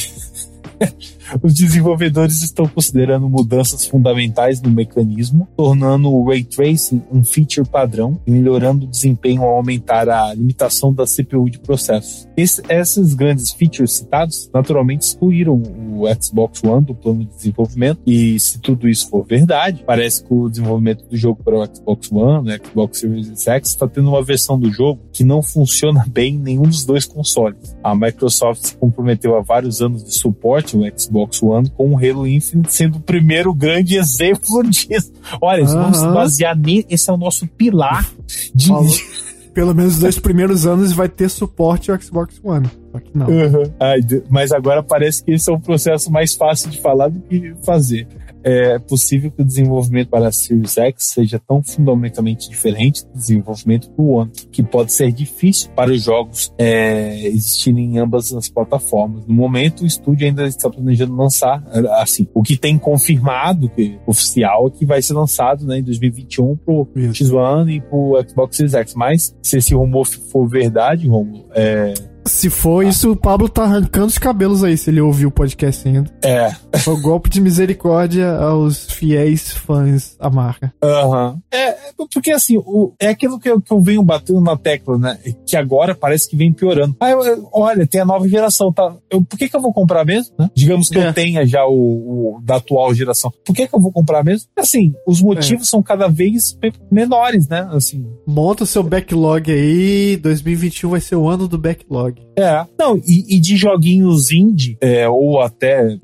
[1.42, 8.20] Os desenvolvedores estão considerando mudanças fundamentais no mecanismo, tornando o Ray Tracing um feature padrão
[8.26, 12.28] melhorando o desempenho ao aumentar a limitação da CPU de processos.
[12.36, 15.62] Esse- esses grandes features citados naturalmente excluíram
[15.94, 20.32] o Xbox One do plano de desenvolvimento e se tudo isso for verdade, parece que
[20.34, 24.22] o desenvolvimento do jogo para o Xbox One, o Xbox Series X, está tendo uma
[24.22, 27.76] versão do jogo que não funciona bem em nenhum dos dois consoles.
[27.82, 32.26] A Microsoft se comprometeu há vários anos de suporte ao Xbox One com o Halo
[32.26, 35.12] Infinite sendo o primeiro grande exemplo disso.
[35.40, 36.14] Olha, vamos se Aham.
[36.14, 38.08] basear nele, esse é o nosso pilar
[38.54, 38.70] de...
[39.52, 42.66] Pelo menos os dois primeiros anos vai ter suporte ao Xbox One.
[42.90, 43.26] Só que não.
[43.26, 43.64] Uhum.
[43.78, 44.00] Ai,
[44.30, 48.06] mas agora parece que esse é um processo mais fácil de falar do que fazer.
[48.44, 53.90] É possível que o desenvolvimento para a Series X seja tão fundamentalmente diferente do desenvolvimento
[53.90, 58.48] para o One, que pode ser difícil para os jogos é, existirem em ambas as
[58.48, 59.26] plataformas.
[59.26, 61.62] No momento, o estúdio ainda está planejando lançar,
[62.00, 66.56] assim, o que tem confirmado, que oficial, é que vai ser lançado né, em 2021
[66.56, 67.24] para o Isso.
[67.24, 68.94] X1 e para o Xbox Series X.
[68.94, 74.06] Mas se esse rumor for verdade, Romulo, é, Se for isso, o Pablo tá arrancando
[74.06, 76.10] os cabelos aí, se ele ouviu o podcast ainda.
[76.22, 80.72] é Foi o golpe de misericórdia aos fiéis fãs da marca.
[80.82, 81.38] Aham.
[81.50, 81.76] É, é,
[82.12, 85.18] porque assim, o- é aquilo que eu, que eu venho batendo na tecla, né?
[85.46, 86.96] Que agora parece que vem piorando.
[87.00, 88.94] Ah, eu- eu- olha, tem a nova geração, tá?
[89.10, 90.32] Eu, por que, que eu vou comprar mesmo?
[90.38, 90.48] né?
[90.54, 91.08] Digamos que É.
[91.08, 93.32] eu tenha já o, o da atual geração.
[93.44, 94.48] Por que, que eu vou comprar mesmo?
[94.56, 96.56] Assim, os motivos são cada vez
[96.90, 97.68] menores, né?
[97.72, 98.06] Assim.
[98.26, 102.11] Monta o seu backlog aí, 2021 vai ser o ano do backlog.
[102.36, 102.66] É.
[102.78, 105.98] Não, e, e de joguinhos indie, é, ou até.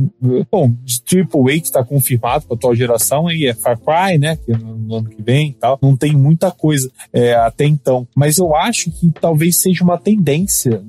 [0.51, 4.37] Bom, de AAA que tá confirmado pra atual geração, aí é Far Cry, né?
[4.37, 5.79] Que é no, no ano que vem e tal.
[5.83, 8.07] Não tem muita coisa é, até então.
[8.15, 10.83] Mas eu acho que talvez seja uma tendência.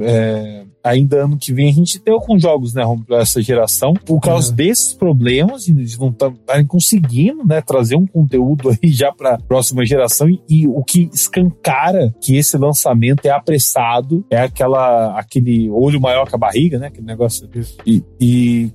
[0.00, 4.20] é, ainda ano que vem a gente tem alguns jogos, né, Romulo, essa geração, por
[4.20, 4.56] causa Uhum.
[4.56, 10.28] desses problemas, eles não estarem conseguindo, né, trazer um conteúdo aí já para próxima geração.
[10.28, 16.28] E, e o que escancara que esse lançamento é apressado, é aquela aquele olho maior
[16.28, 17.48] que a barriga, né, aquele negócio.
[17.86, 18.70] E, e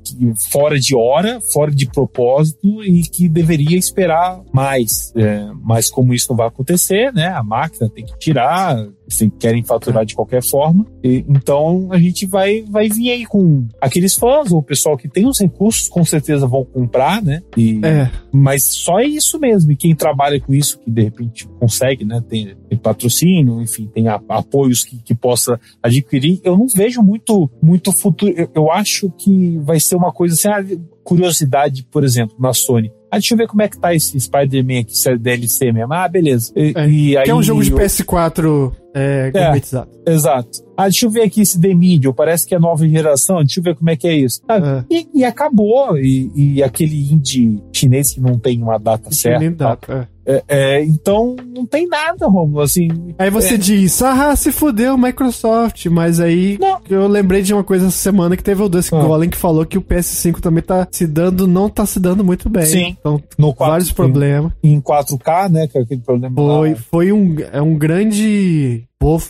[0.51, 6.27] fora de hora, fora de propósito e que deveria esperar mais, É, mas como isso
[6.29, 10.85] não vai acontecer, né, a máquina tem que tirar, se querem faturar de qualquer forma,
[11.03, 15.07] e, então a gente vai, vai vir aí com aqueles fãs, ou o pessoal que
[15.07, 17.41] tem os recursos, com certeza vão comprar, né?
[17.55, 18.09] E, É.
[18.31, 19.71] Mas só é isso mesmo.
[19.71, 22.21] E quem trabalha com isso, que de repente consegue, né?
[22.29, 26.39] Tem, tem patrocínio, enfim, tem a- apoios que, que possa adquirir.
[26.43, 28.33] Eu não vejo muito, muito futuro.
[28.37, 32.91] Eu, eu acho que vai ser uma coisa assim, ah, curiosidade, por exemplo, na Sony.
[33.09, 35.93] Ah, deixa eu ver como é que tá esse Spider-Man aqui, se é DLC mesmo.
[35.93, 36.51] Ah, beleza.
[36.55, 39.89] E, É, e aí, que é um jogo de eu- PS4 é, gourmetizado.
[40.07, 40.65] Exato.
[40.77, 43.63] Ah, deixa eu ver aqui esse The Medium, parece que é nova geração, deixa eu
[43.63, 44.41] ver como é que é isso.
[44.47, 44.93] Ah, É.
[44.93, 45.97] e, e acabou.
[45.97, 49.39] E, e aquele indie chinês que não tem uma data Não tem certa.
[49.39, 50.17] nem data, é.
[50.29, 52.59] É, é, então não tem nada, Romulo.
[52.61, 53.57] Assim, Aí você É.
[53.57, 56.81] diz, ah, se fudeu Microsoft, mas aí Não.
[56.89, 59.01] eu lembrei de uma coisa essa semana que teve o Dusk Ah.
[59.01, 62.49] Golem que falou que o PS5 também tá se dando, não tá se dando muito
[62.49, 62.65] bem.
[62.65, 62.95] Sim.
[62.99, 64.51] Então, no vários problemas.
[64.61, 65.65] Em 4K, né?
[65.67, 66.75] Que é aquele problema Foi, lá.
[66.91, 68.83] foi um, é um grande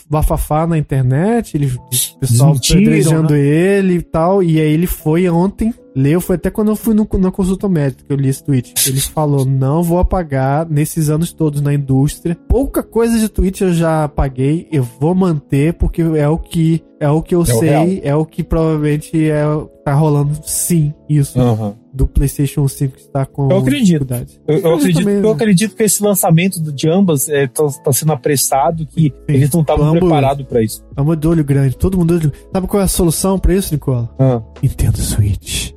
[0.10, 3.40] bafafá na internet, ele, o pessoal apedrejando né?
[3.40, 7.08] ele e tal, e aí ele foi ontem, leu, foi até quando eu fui no,
[7.19, 8.74] na consulta médica que eu li esse tweet.
[8.88, 12.38] Ele falou, não vou apagar nesses anos todos na indústria.
[12.48, 17.10] Pouca coisa de tweet eu já apaguei, eu vou manter porque é o que é
[17.10, 17.88] o que eu o sei, real.
[18.03, 19.44] é o que provavelmente é,
[19.84, 21.76] tá rolando sim, isso Aham.
[21.98, 23.85] Do PlayStation 5 que está com Eu acredito.
[23.85, 24.40] dificuldades.
[24.48, 25.32] Eu, eu acredito, também, eu né?
[25.32, 30.00] acredito que esse lançamento do- de ambas está sendo apressado, que eles não estavam Ambos-
[30.00, 30.85] preparados para isso.
[30.95, 32.34] Vamos de olho grande, todo mundo de olho.
[32.53, 34.09] Sabe qual é a solução pra isso, Nicola?
[34.19, 34.42] Ah.
[34.61, 35.72] Nintendo Switch.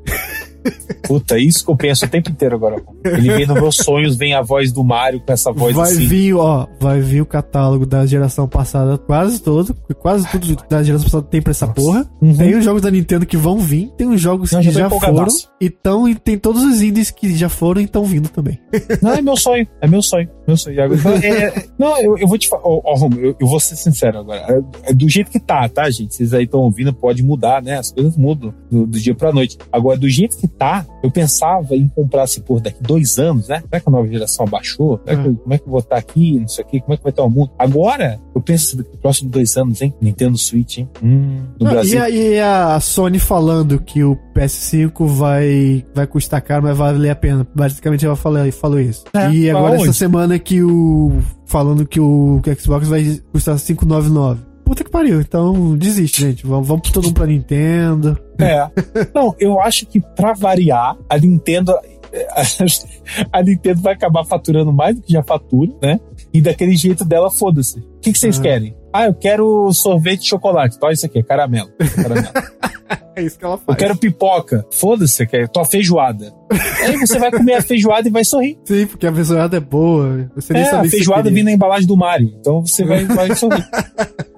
[1.05, 2.83] Puta, isso que eu penso o tempo inteiro agora.
[3.05, 6.07] Ele vem nos meus sonhos, vem a voz do Mario com essa voz vai assim.
[6.07, 11.05] vir, ó, vai vir o catálogo da geração passada quase todo, quase tudo da geração
[11.05, 12.09] passada tem pra essa porra.
[12.21, 12.37] Uhum.
[12.37, 15.27] Tem os jogos da Nintendo que vão vir, tem os jogos Não, que já foram,
[15.61, 18.59] e, tão, e tem todos os indies que já foram e estão vindo também.
[19.03, 19.67] Não, é meu sonho.
[19.81, 20.29] É meu sonho.
[20.47, 20.81] Meu sonho.
[20.81, 20.85] É-
[21.45, 22.63] é- não, eu, eu vou te falar.
[22.65, 24.41] Ó, ó, Romulo, eu, eu vou ser sincero agora.
[24.85, 26.15] É, é do jeito que tá, tá, gente?
[26.15, 27.79] Vocês aí estão ouvindo, pode mudar, né?
[27.79, 29.57] As coisas mudam do, do dia pra noite.
[29.73, 33.61] Agora, do jeito que tá, eu pensava em comprar, se por daqui dois anos, né?
[33.69, 35.01] Será que a nova geração abaixou?
[35.05, 36.39] Será que eu- como é que eu vou estar aqui?
[36.41, 36.81] Não sei o quê.
[36.81, 37.51] Como é que vai estar o mundo?
[37.59, 39.95] Agora, eu penso, daqui próximo dois anos, hein?
[40.01, 40.89] Nintendo Switch, hein?
[41.03, 41.99] Hum, no Não, Brasil.
[41.99, 46.93] e, a, e a Sony falando que o PS5 vai, vai custar caro, mas vai
[46.93, 47.47] valer a pena.
[47.55, 49.05] Basicamente ela falou, falou isso.
[49.15, 51.19] É, e agora essa semana que o.
[51.47, 54.41] Falando que o, que o Xbox vai custar 599.
[54.65, 55.21] Puta que pariu.
[55.21, 56.47] Então desiste, gente.
[56.47, 58.17] Vamos, vamos todo mundo pra Nintendo.
[58.39, 58.69] É.
[59.13, 61.75] Não, eu acho que pra variar, a Nintendo.
[63.33, 66.01] A Nintendo vai acabar faturando mais do que já fatura, né?
[66.33, 67.79] E daquele jeito dela, foda-se.
[67.79, 68.43] O que, que vocês Ah.
[68.43, 68.77] querem?
[68.93, 70.77] Ah, eu quero sorvete de chocolate.
[70.77, 71.71] Então, isso aqui, é caramelo.
[71.95, 72.29] caramelo.
[73.17, 73.79] É isso que ela Eu faz.
[73.79, 74.65] quero pipoca.
[74.73, 76.33] Foda-se, quer tua feijoada.
[76.83, 78.57] Aí você vai comer a feijoada e vai sorrir.
[78.65, 80.31] Sim, porque a feijoada é boa.
[80.37, 82.33] Você nem É, sabia a feijoada vem na embalagem do Mario.
[82.41, 83.65] Então você vai, vai sorrir.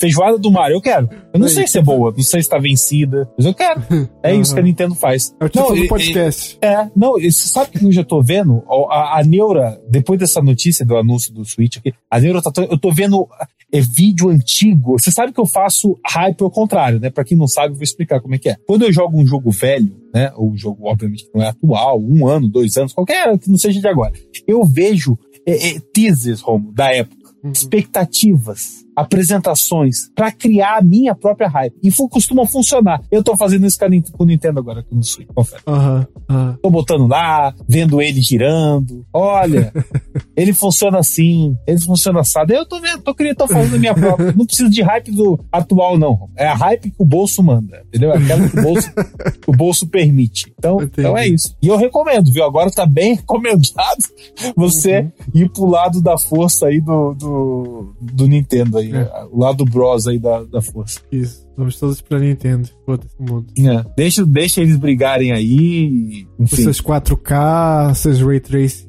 [0.00, 1.08] Feijoada do Mario, eu quero.
[1.32, 1.52] Eu não Aí.
[1.52, 3.82] sei se é boa, não sei se tá vencida, mas eu quero.
[4.22, 4.54] É isso Aham.
[4.54, 5.34] que a Nintendo faz.
[5.40, 6.58] É o título Não, do e- podcast.
[6.60, 8.62] É, não, e você sabe que eu já tô vendo?
[8.90, 12.50] A, a Neura, depois dessa notícia do anúncio do Switch aqui, a Neura tá.
[12.62, 13.26] Eu tô vendo
[13.72, 14.98] é, vídeo antigo.
[14.98, 17.08] Você sabe que eu faço hype ao contrário, né?
[17.10, 18.56] Pra quem não sabe, eu vou explicar como é que é.
[18.66, 20.30] Quando eu jogo um jogo velho, né?
[20.36, 23.58] Ou um jogo, obviamente, que não é atual, um ano, dois anos, qualquer que não
[23.58, 24.12] seja de agora,
[24.46, 27.18] eu vejo é, é, teasers, Romo, da época.
[27.52, 31.74] Expectativas, apresentações, pra criar a minha própria hype.
[31.82, 33.00] E costuma funcionar.
[33.10, 33.78] Eu tô fazendo isso
[34.12, 35.62] com, o Nintendo agora, com o Switch, confere.
[35.66, 36.58] Aham, aham.
[36.62, 39.04] Tô botando lá, vendo ele girando.
[39.12, 39.72] Olha,
[40.36, 42.52] ele funciona assim, ele funciona assado.
[42.52, 44.32] Eu tô vendo, tô querendo, tô fazendo a minha própria.
[44.32, 46.28] Não preciso de hype do atual, não.
[46.36, 48.12] É a hype que o bolso manda, entendeu?
[48.12, 50.52] Aquela que o bolso, que o bolso permite.
[50.58, 50.92] Então, Entendi.
[50.98, 51.56] então é isso.
[51.62, 52.44] E eu recomendo, viu?
[52.44, 53.98] Agora tá bem recomendado
[54.56, 58.89] você ir pro lado da força aí do, do, do Nintendo aí.
[58.96, 59.24] É.
[59.30, 61.00] O lado bros aí da, da força.
[61.10, 61.48] Isso.
[61.56, 62.68] Vamos todos pra Nintendo.
[62.86, 63.46] Foda-se mundo.
[63.58, 63.84] É.
[63.96, 66.26] Deixa, deixa eles brigarem aí.
[66.38, 66.62] Os Enfim.
[66.62, 68.86] seus 4K, seus Ray Trace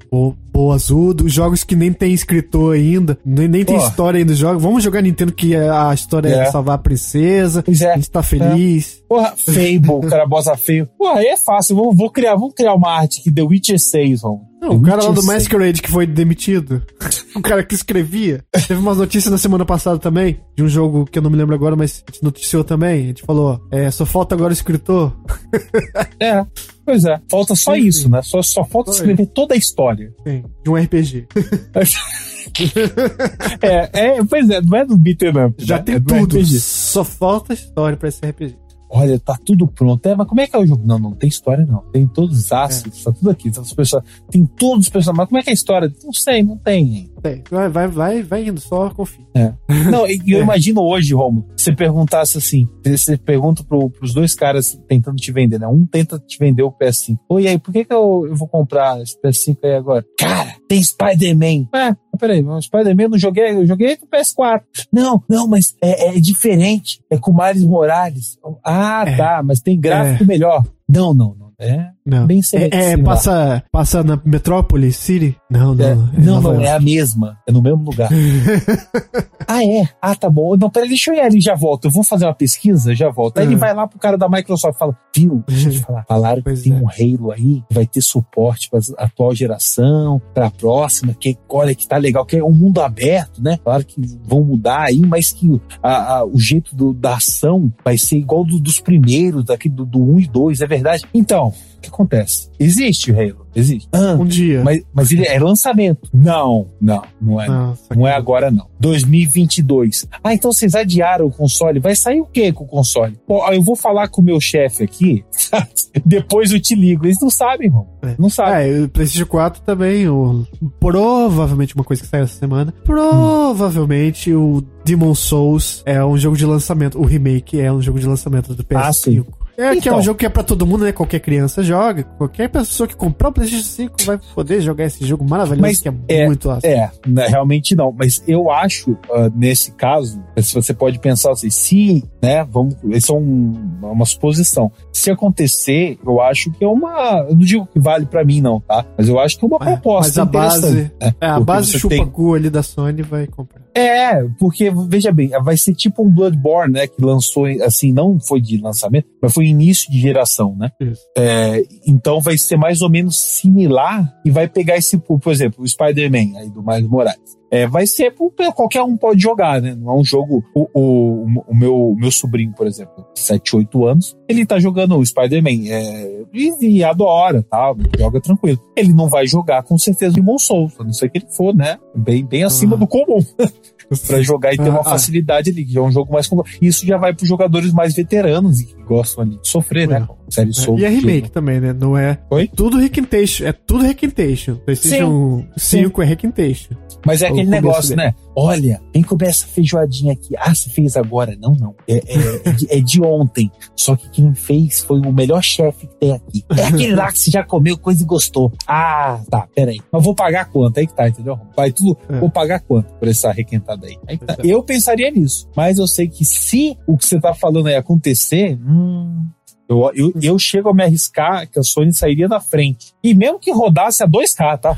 [0.53, 4.37] boa azul, dos jogos que nem tem escritor ainda, nem, nem tem história ainda dos
[4.37, 4.61] jogos.
[4.61, 6.45] Vamos jogar Nintendo que é- a história é, É.
[6.51, 7.63] salvar a princesa.
[7.65, 7.85] É.
[7.91, 9.01] A gente tá feliz.
[9.07, 10.87] Porra, Fable, carabosa feio.
[10.97, 11.75] Porra, aí é fácil.
[11.77, 14.41] Vou, vou criar, vamos criar uma arte que The Witcher 6, vamos.
[14.61, 16.83] Não, o cara lá do Masquerade que foi demitido.
[17.35, 18.45] o cara que escrevia.
[18.67, 21.55] Teve umas notícias na semana passada também, de um jogo que eu não me lembro
[21.55, 23.05] agora, mas a gente noticiou também.
[23.05, 25.11] A gente falou, é, só falta agora o escritor.
[26.19, 26.45] É,
[26.85, 27.19] pois é.
[27.29, 28.21] Falta só Sim, isso, né?
[28.21, 30.13] Só, só falta Só escrever toda a história.
[30.25, 31.27] Sim, de um RPG.
[33.61, 35.55] é, é, pois é, não é do beat'em up.
[35.57, 35.83] Já né?
[35.83, 36.37] tem é do tudo.
[36.37, 36.59] RPG.
[36.59, 38.55] Só falta história pra esse RPG.
[38.91, 40.05] Olha, tá tudo pronto.
[40.05, 40.85] É, mas como é que é o jogo?
[40.85, 41.79] Não, não tem história, não.
[41.91, 43.03] Tem todos os assets, é.
[43.05, 43.49] tá tudo aqui.
[43.49, 45.17] Tá pessoas, tem todos os personagens.
[45.17, 45.93] Mas como é que é a história?
[46.03, 47.09] Não sei, não tem.
[47.21, 47.43] Tem.
[47.49, 49.25] Vai, vai, vai, vai indo, só confia.
[49.35, 49.53] É.
[49.91, 50.43] Não, e eu é.
[50.43, 55.59] imagino hoje, Romo, você perguntasse assim, você pergunta pro, pros dois caras tentando te vender,
[55.59, 55.67] né?
[55.67, 57.17] Um tenta te vender o PS5.
[57.29, 60.05] Oi, aí, por que que eu, eu vou comprar esse PS5 aí agora?
[60.19, 61.67] Cara, tem Spider-Man.
[61.73, 64.61] É, peraí, o Spider-Man eu não joguei, eu joguei no PS4.
[64.91, 67.01] Não, não, mas é, é diferente.
[67.09, 68.37] É com Miles Morales.
[68.65, 69.15] Ah, é.
[69.15, 70.27] tá, mas tem gráfico é.
[70.27, 70.63] melhor.
[70.89, 71.51] Não, não, não.
[71.59, 72.25] É não.
[72.25, 75.35] bem É, é passa, passa na Metrópole City?
[75.49, 75.85] Não, não.
[75.85, 77.37] É, é não, não, é a mesma.
[77.47, 78.09] É no mesmo lugar.
[79.47, 79.87] ah, é?
[80.01, 80.55] Ah, tá bom.
[80.57, 81.85] Não, peraí, deixa eu ir ali já volto.
[81.85, 83.37] Eu vou fazer uma pesquisa, já volto.
[83.37, 83.57] Aí ele é.
[83.57, 86.05] vai lá pro cara da Microsoft e fala: Viu, deixa eu te falar.
[86.09, 86.81] Falaram pois que tem é.
[86.81, 91.87] um Halo aí que vai ter suporte pra atual geração, pra próxima, que olha que
[91.87, 93.59] tá legal, que é um mundo aberto, né?
[93.63, 97.97] Claro que vão mudar aí, mas que a, a, o jeito do, da ação vai
[97.97, 101.03] ser igual do, dos primeiros, daqui do, do 1 e 2, é verdade.
[101.13, 102.49] Então, que acontece?
[102.59, 103.89] Existe o Halo, existe.
[103.91, 104.63] Ah, um dia.
[104.63, 106.09] Mas, mas ele é lançamento.
[106.13, 107.47] Não, não, não é.
[107.47, 108.67] Nossa, não é agora, não.
[108.79, 110.07] 2022.
[110.23, 111.79] Ah, então vocês adiaram o console.
[111.79, 113.17] Vai sair o que com o console?
[113.27, 115.25] Pô, eu vou falar com o meu chefe aqui,
[116.05, 117.05] depois eu te ligo.
[117.05, 117.87] Eles não sabem, irmão.
[118.01, 118.15] É.
[118.17, 118.53] Não sabem.
[118.53, 120.45] É, o PlayStation 4 também, o,
[120.79, 122.73] provavelmente uma coisa que saiu essa semana.
[122.83, 124.57] Provavelmente hum.
[124.57, 126.99] o Demon Souls é um jogo de lançamento.
[126.99, 129.25] O remake é um jogo de lançamento do PS5.
[129.27, 129.40] Ah.
[129.61, 130.01] É, então, que é um então.
[130.01, 130.91] jogo que é pra todo mundo, né?
[130.91, 132.03] Qualquer criança joga.
[132.03, 135.87] Qualquer pessoa que comprar o PlayStation 5 vai poder jogar esse jogo maravilhoso mas que
[135.87, 136.73] é, é muito awesome.
[136.73, 137.91] É, né, realmente não.
[137.91, 143.13] Mas eu acho, uh, nesse caso, se você pode pensar assim, se, né, vamos, isso
[143.13, 144.71] é um, uma suposição.
[144.91, 148.59] Se acontecer, eu acho que é uma, eu não digo que vale pra mim não,
[148.59, 148.83] tá?
[148.97, 150.91] Mas eu acho que é uma é, proposta mas a base, né?
[150.99, 153.60] é, a base chupa-cu ali da Sony vai comprar.
[153.73, 158.41] É, porque, veja bem, vai ser tipo um Bloodborne, né, que lançou, assim, não foi
[158.41, 160.71] de lançamento, mas foi início de geração, né?
[161.17, 165.67] É, então vai ser mais ou menos similar e vai pegar esse, por exemplo, o
[165.67, 167.40] Spider-Man aí do Miles Morales.
[167.51, 168.13] É, vai ser
[168.55, 169.75] qualquer um pode jogar, né?
[169.75, 170.41] Não é um jogo.
[170.55, 174.97] O, o, o meu, o meu sobrinho, por exemplo, 7, 8 anos, ele tá jogando
[174.97, 177.73] o Spider-Man é, e, e, adora, tá?
[177.99, 178.59] Joga tranquilo.
[178.75, 181.77] Ele não vai jogar com certeza de Souls, a não ser que ele for, né?
[181.93, 182.79] Bem, bem acima ah.
[182.79, 183.19] do comum.
[184.07, 184.89] para jogar e ter uma ah, ah.
[184.91, 186.29] facilidade ali, que é um jogo mais
[186.61, 190.07] Isso já vai para jogadores mais veteranos e que gostam ali de sofrer, né?
[190.29, 190.79] Série é.
[190.79, 191.73] E é remake também, né?
[191.73, 192.17] Não é.
[192.29, 192.47] Oi?
[192.47, 193.45] Tudo Requintation.
[193.45, 194.55] É tudo Requintation.
[194.55, 195.83] PlayStation Sim.
[195.83, 196.01] 5 Sim.
[196.01, 196.75] é Requintation.
[197.05, 198.13] Mas é aquele negócio, né?
[198.35, 200.35] Olha, vem comer essa feijoadinha aqui.
[200.37, 201.35] Ah, você fez agora?
[201.39, 201.75] Não, não.
[201.87, 203.51] É, é, é, de ontem.
[203.75, 206.45] Só que quem fez foi o melhor chefe que tem aqui.
[206.57, 208.51] É aquele lá que você já comeu coisa e gostou.
[208.67, 209.79] Ah, tá, peraí.
[209.91, 210.77] Mas vou pagar quanto?
[210.77, 211.39] Aí que tá, entendeu?
[211.55, 211.97] Vai tudo.
[212.09, 212.19] É.
[212.19, 213.97] Vou pagar quanto por essa requentada aí?
[214.07, 214.37] aí tá.
[214.43, 215.49] Eu pensaria nisso.
[215.55, 219.25] Mas eu sei que se o que você tá falando aí acontecer, hum,
[219.71, 222.93] eu, eu, eu, chego a me arriscar que a Sony sairia da frente.
[223.01, 224.75] E mesmo que rodasse a 2K, tá?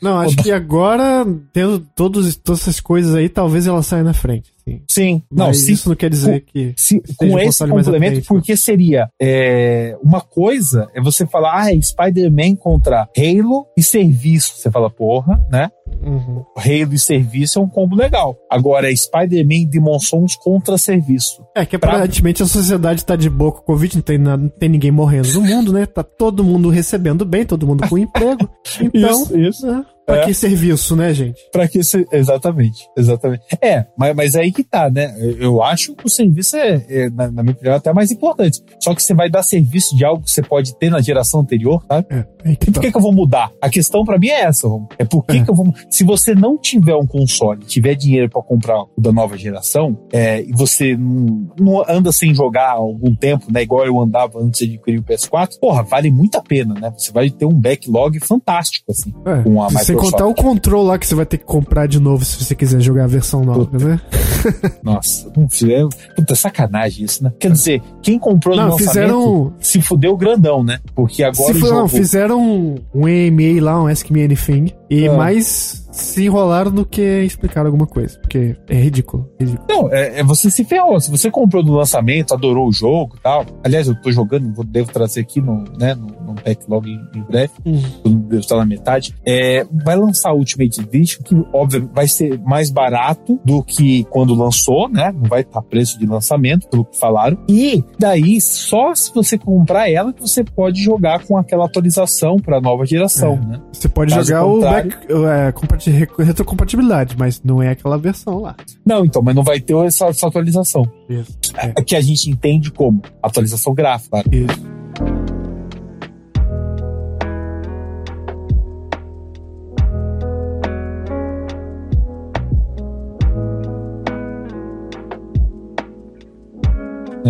[0.00, 4.52] Não, acho que agora, tendo todos, todas essas coisas aí, talvez ela saia na frente.
[4.68, 4.82] Sim.
[4.88, 5.22] Sim.
[5.30, 6.74] Não, se, isso não quer dizer com, que.
[6.76, 12.56] Se, com esse complemento, porque seria é, uma coisa é você falar, ah, é Spider-Man
[12.56, 14.56] contra Halo e serviço.
[14.56, 15.70] Você fala, porra, né?
[16.02, 16.44] Uhum.
[16.56, 18.36] Halo e serviço é um combo legal.
[18.50, 21.44] Agora é Spider-Man e Demon Souls contra serviço.
[21.54, 22.46] É que aparentemente pra...
[22.46, 25.32] a sociedade tá de boa com o Covid, não tem, nada, não tem ninguém morrendo
[25.32, 25.86] no mundo, né?
[25.86, 28.48] Tá todo mundo recebendo bem, todo mundo com emprego.
[28.80, 29.66] Então, isso, isso.
[29.66, 29.84] Né?
[30.08, 30.24] Pra é.
[30.24, 31.38] que serviço, né, gente?
[31.52, 32.08] Pra que ser.
[32.10, 33.42] Exatamente, exatamente.
[33.60, 35.14] É, mas, mas aí que tá, né?
[35.38, 38.62] Eu, acho que o serviço é, é na, na, minha opinião, até mais importante.
[38.82, 41.84] Só que você vai dar serviço de algo que você pode ter na geração anterior,
[41.86, 42.06] sabe?
[42.08, 42.80] É, e por tá.
[42.80, 43.52] que, que eu vou mudar?
[43.60, 44.86] A questão para mim é essa, Rom.
[44.98, 45.44] É por que, é.
[45.44, 45.74] que eu vou.
[45.90, 50.40] Se você não tiver um console, tiver dinheiro para comprar o da nova geração, é,
[50.40, 53.62] e você não, não, anda sem jogar há algum tempo, né?
[53.62, 56.94] Igual eu andava antes de adquirir o PS4, porra, vale muito a pena, né?
[56.96, 59.42] Você vai ter um backlog fantástico, assim, é.
[59.42, 62.24] com a Microsoft contar o controle lá que você vai ter que comprar de novo
[62.24, 63.84] se você quiser jogar a versão nova, Puta.
[63.84, 64.00] né?
[64.82, 65.88] Nossa, não fizeram.
[66.16, 67.32] Puta, sacanagem isso, né?
[67.38, 69.52] Quer dizer, quem comprou não, no fizeram...
[69.60, 70.78] se fudeu grandão, né?
[70.94, 71.52] Porque agora.
[71.52, 71.70] Se for.
[71.70, 74.72] Não, fizeram um, um AMA lá, um Ask Me Anything.
[74.90, 75.14] E ah.
[75.14, 79.28] mais se enrolaram do que explicar alguma coisa, porque é ridículo.
[79.38, 79.66] ridículo.
[79.68, 81.00] Não, é, é, você se ferrou.
[81.00, 83.44] Se você comprou no lançamento, adorou o jogo e tal.
[83.64, 87.22] Aliás, eu tô jogando, vou, devo trazer aqui no, né, no, no backlog em, em
[87.22, 88.20] breve, uhum.
[88.20, 89.14] devo estar na metade.
[89.26, 94.34] É, vai lançar o Ultimate Edition, que óbvio vai ser mais barato do que quando
[94.34, 95.12] lançou, né?
[95.12, 97.38] Não vai estar preço de lançamento, pelo que falaram.
[97.48, 102.60] E daí, só se você comprar ela, que você pode jogar com aquela atualização para
[102.60, 103.46] nova geração, é.
[103.46, 103.60] né?
[103.72, 108.40] Você pode Caso jogar o back, é, suporte de retrocompatibilidade, mas não é aquela versão
[108.40, 108.56] lá.
[108.84, 110.90] Não, então, mas não vai ter essa, essa atualização.
[111.08, 111.38] Isso.
[111.56, 111.82] É.
[111.82, 114.22] Que a gente entende como atualização gráfica.
[114.30, 115.37] Isso.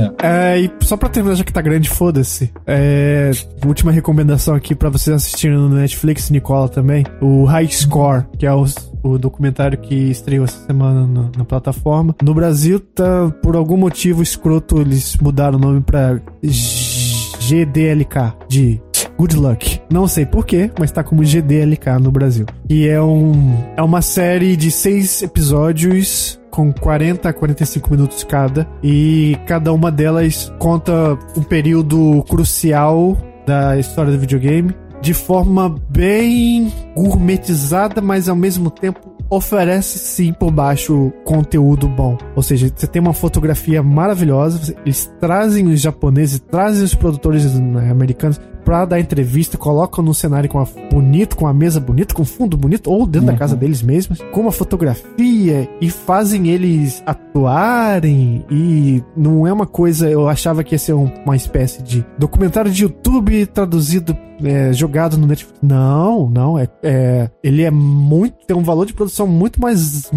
[0.00, 0.60] É.
[0.60, 2.52] e só pra terminar, já que tá grande, foda-se.
[2.66, 3.30] É,
[3.66, 7.04] última recomendação aqui pra vocês assistirem no Netflix, Nicola também.
[7.20, 8.64] O High Score, que é o,
[9.02, 12.14] o documentário que estreou essa semana no, na plataforma.
[12.22, 18.80] No Brasil, tá, por algum motivo escroto, eles mudaram o nome pra GDLK, de
[19.18, 19.80] Good Luck.
[19.90, 22.46] Não sei porquê, mas tá como GDLK no Brasil.
[22.68, 28.66] E é um é uma série de seis episódios com 40 a 45 minutos cada
[28.82, 36.72] e cada uma delas conta um período crucial da história do videogame de forma bem
[36.94, 42.16] gourmetizada, mas ao mesmo tempo oferece sim por baixo conteúdo bom.
[42.34, 48.40] Ou seja, você tem uma fotografia maravilhosa, eles trazem os japoneses, trazem os produtores americanos
[48.68, 52.54] pra dar entrevista, colocam no cenário com a, bonito, com a mesa bonita, com fundo
[52.54, 53.32] bonito, ou dentro uhum.
[53.32, 58.44] da casa deles mesmos, com uma fotografia e fazem eles atuarem.
[58.50, 62.70] E não é uma coisa, eu achava que ia ser um, uma espécie de documentário
[62.70, 64.14] de YouTube traduzido
[64.44, 65.58] é, jogado no Netflix.
[65.62, 66.58] Não, não.
[66.58, 68.46] É, é, ele é muito.
[68.46, 70.10] Tem um valor de produção muito mais.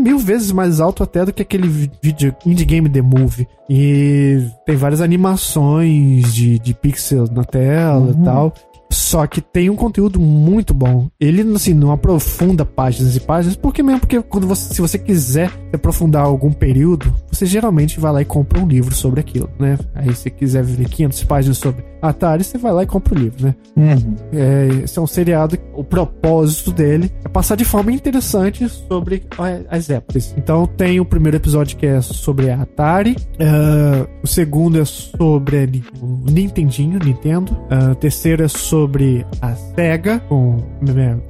[0.00, 1.68] Mil vezes mais alto até do que aquele
[2.02, 3.46] vídeo Indie Game The Movie.
[3.68, 8.10] E tem várias animações de, de pixel na tela uhum.
[8.10, 8.54] e tal.
[8.92, 11.08] Só que tem um conteúdo muito bom.
[11.20, 15.52] Ele, assim, não aprofunda páginas e páginas, porque mesmo porque quando você, se você quiser
[15.72, 19.78] aprofundar algum período, você geralmente vai lá e compra um livro sobre aquilo, né?
[19.94, 23.46] Aí se quiser ver 500 páginas sobre Atari, você vai lá e compra o livro,
[23.46, 23.54] né?
[23.76, 24.16] Uhum.
[24.32, 29.22] É, esse é um seriado, o propósito dele é passar de forma interessante sobre
[29.70, 30.34] as épocas.
[30.36, 35.82] Então tem o primeiro episódio que é sobre a Atari, uh, o segundo é sobre
[35.98, 40.58] o Nintendinho, Nintendo, uh, o terceiro é sobre a Sega com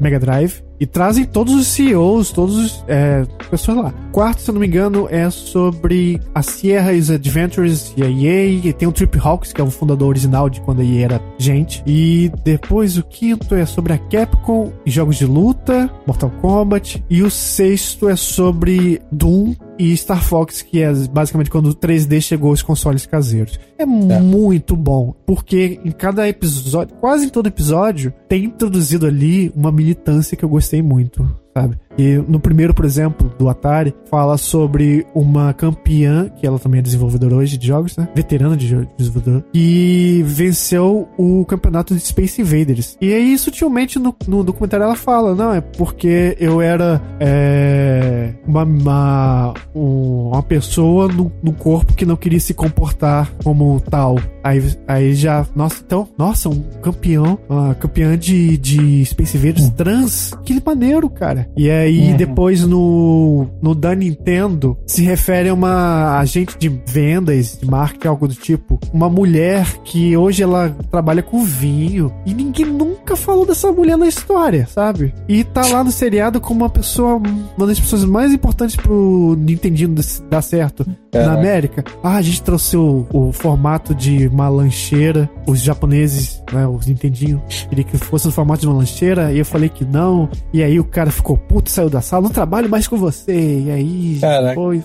[0.01, 3.95] Mega Drive, e trazem todos os CEOs, todos os é, pessoas lá.
[4.11, 8.47] Quarto, se eu não me engano, é sobre a Sierra's Adventures e a EA.
[8.47, 11.23] E tem o Trip Hawks, que é o fundador original de quando a EA era
[11.39, 11.83] gente.
[11.87, 17.05] E depois o quinto é sobre a Capcom e jogos de luta, Mortal Kombat.
[17.11, 22.21] E o sexto é sobre Doom e Star Fox, que é basicamente quando o 3D
[22.21, 23.59] chegou aos consoles caseiros.
[23.79, 29.51] É, é, muito bom, porque em cada episódio, quase em todo episódio, tem introduzido ali
[29.57, 31.77] uma militância que eu gostei muito sabe?
[32.01, 36.83] E no primeiro, por exemplo, do Atari, fala sobre uma campeã, que ela também é
[36.83, 38.09] desenvolvedora hoje de jogos, né?
[38.15, 42.97] Veterana de desenvolvedora, que venceu o campeonato de Space Invaders.
[43.01, 48.65] E aí, sutilmente, no, no documentário ela fala, não, é porque eu era é, uma,
[48.65, 54.19] uma, uma pessoa no, no corpo que não queria se comportar como tal.
[54.43, 59.71] Aí, aí já, nossa, então, nossa, um campeão, uma campeã de, de Space Invaders hum.
[59.71, 61.49] trans, que maneiro, cara cara.
[61.57, 62.17] E aí, uhum.
[62.17, 68.29] depois no, no da Nintendo, se refere a uma agente de vendas, de marketing, algo
[68.29, 68.79] do tipo.
[68.93, 72.13] Uma mulher que hoje ela trabalha com vinho.
[72.25, 75.15] E ninguém nunca falou dessa mulher na história, sabe?
[75.29, 77.21] E tá lá no seriado como uma pessoa,
[77.57, 79.95] uma das pessoas mais importantes pro Nintendinho
[80.29, 81.25] dar certo é.
[81.25, 81.85] na América.
[82.03, 85.31] Ah, a gente trouxe o, o, formato de uma lancheira.
[85.47, 89.33] Os japoneses, né, os Nintendinho, queria que fosse no formato de uma lancheira.
[89.33, 90.29] E eu falei que não.
[90.53, 92.23] E aí o cara ficou puto, saiu da sala.
[92.23, 93.61] Não trabalho mais com você.
[93.61, 94.55] E aí Caraca.
[94.55, 94.83] foi.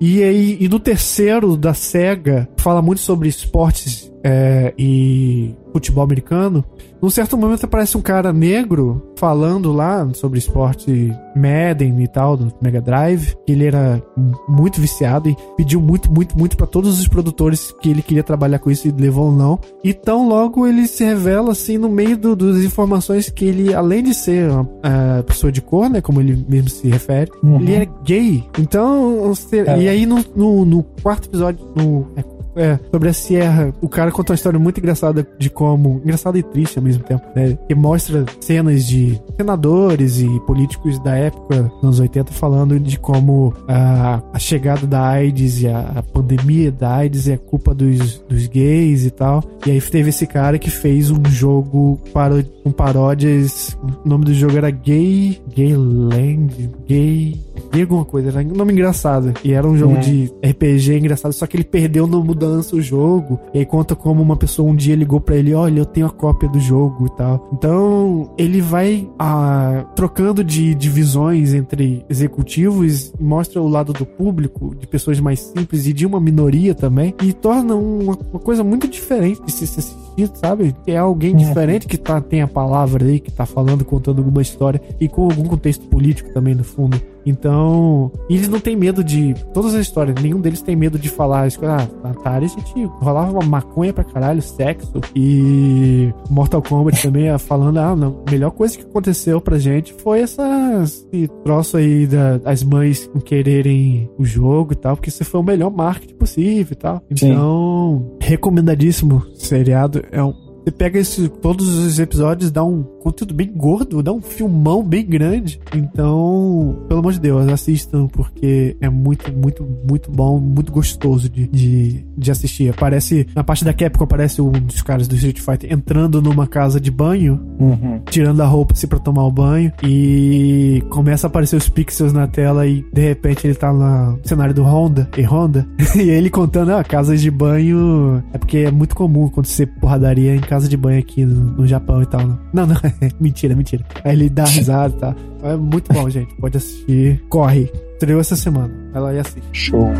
[0.00, 6.64] E aí, e no terceiro da SEGA, fala muito sobre esportes é, e futebol americano,
[7.02, 12.50] num certo momento aparece um cara negro falando lá sobre esporte Madden e tal, do
[12.62, 14.02] Mega Drive, que ele era
[14.48, 18.58] muito viciado e pediu muito, muito, muito para todos os produtores que ele queria trabalhar
[18.58, 19.58] com isso e levou ou não.
[19.82, 24.02] E tão logo ele se revela assim no meio do, das informações que ele, além
[24.02, 27.60] de ser uma uh, pessoa de cor, né, como ele mesmo se refere, uhum.
[27.60, 28.44] ele é gay.
[28.58, 29.82] Então, é.
[29.82, 32.22] e aí no, no, no quarto episódio, no é,
[32.56, 33.72] é, sobre a Sierra.
[33.80, 36.00] O cara conta uma história muito engraçada de como.
[36.04, 37.58] Engraçada e triste ao mesmo tempo, né?
[37.66, 43.54] Que mostra cenas de senadores e políticos da época, nos anos 80, falando de como
[43.68, 48.46] a, a chegada da AIDS e a, a, pandemia da AIDS é culpa dos, dos
[48.46, 49.42] gays e tal.
[49.66, 53.76] E aí teve esse cara que fez um jogo para, com paródias.
[54.04, 55.40] O nome do jogo era Gay.
[55.56, 56.70] Gayland.
[56.86, 57.40] Gay.
[57.72, 58.28] Gay alguma coisa.
[58.28, 59.32] Era um nome engraçado.
[59.42, 60.00] E era um jogo é.
[60.00, 63.38] de RPG engraçado, só que ele perdeu no lança o jogo.
[63.52, 66.10] E aí conta como uma pessoa um dia ligou para ele: Olha, eu tenho a
[66.10, 67.48] cópia do jogo e tal.
[67.52, 74.74] Então ele vai ah, trocando de divisões entre executivos e mostra o lado do público,
[74.74, 77.14] de pessoas mais simples e de uma minoria também.
[77.22, 79.66] E torna uma, uma coisa muito diferente de se
[80.14, 80.74] assistir, sabe?
[80.86, 81.36] É alguém uhum.
[81.36, 85.24] diferente que tá, tem a palavra aí, que tá falando, contando alguma história e com
[85.24, 87.00] algum contexto político também no fundo.
[87.26, 89.34] Então, eles não têm medo de.
[89.52, 91.48] Todas as histórias, nenhum deles tem medo de falar.
[91.62, 95.00] Ah, na Atari a gente rolava uma maconha pra caralho, sexo.
[95.14, 100.20] E Mortal Kombat também falando: ah, não, a melhor coisa que aconteceu pra gente foi
[100.20, 105.44] essas, esse troço aí das mães quererem o jogo e tal, porque isso foi o
[105.44, 107.02] melhor marketing possível e tal.
[107.10, 108.13] Então, Sim.
[108.24, 110.02] Recomendadíssimo seriado.
[110.10, 110.32] É um
[110.64, 115.04] você pega esse, todos os episódios, dá um conteúdo bem gordo, dá um filmão bem
[115.04, 115.60] grande.
[115.74, 121.46] Então, pelo amor de Deus, assistam, porque é muito, muito, muito bom, muito gostoso de,
[121.48, 122.70] de, de assistir.
[122.70, 126.80] Aparece, na parte da Capcom, aparece um dos caras do Street Fighter entrando numa casa
[126.80, 128.00] de banho, uhum.
[128.08, 132.26] tirando a roupa assim pra tomar o banho, e começa a aparecer os pixels na
[132.26, 136.70] tela e de repente ele tá no cenário do Honda, e Honda, e ele contando,
[136.72, 140.76] ah, casas de banho é porque é muito comum acontecer porradaria em casa casa de
[140.76, 142.24] banho aqui no, no Japão e tal.
[142.24, 142.38] Né?
[142.52, 142.76] Não, não,
[143.18, 143.84] mentira, mentira.
[144.04, 145.14] Aí ele dá risada e tal.
[145.42, 146.32] É muito bom, gente.
[146.36, 147.24] Pode assistir.
[147.28, 147.72] Corre.
[147.94, 148.72] Estreou essa semana.
[148.94, 149.42] Ela aí assiste.
[149.52, 149.90] Show.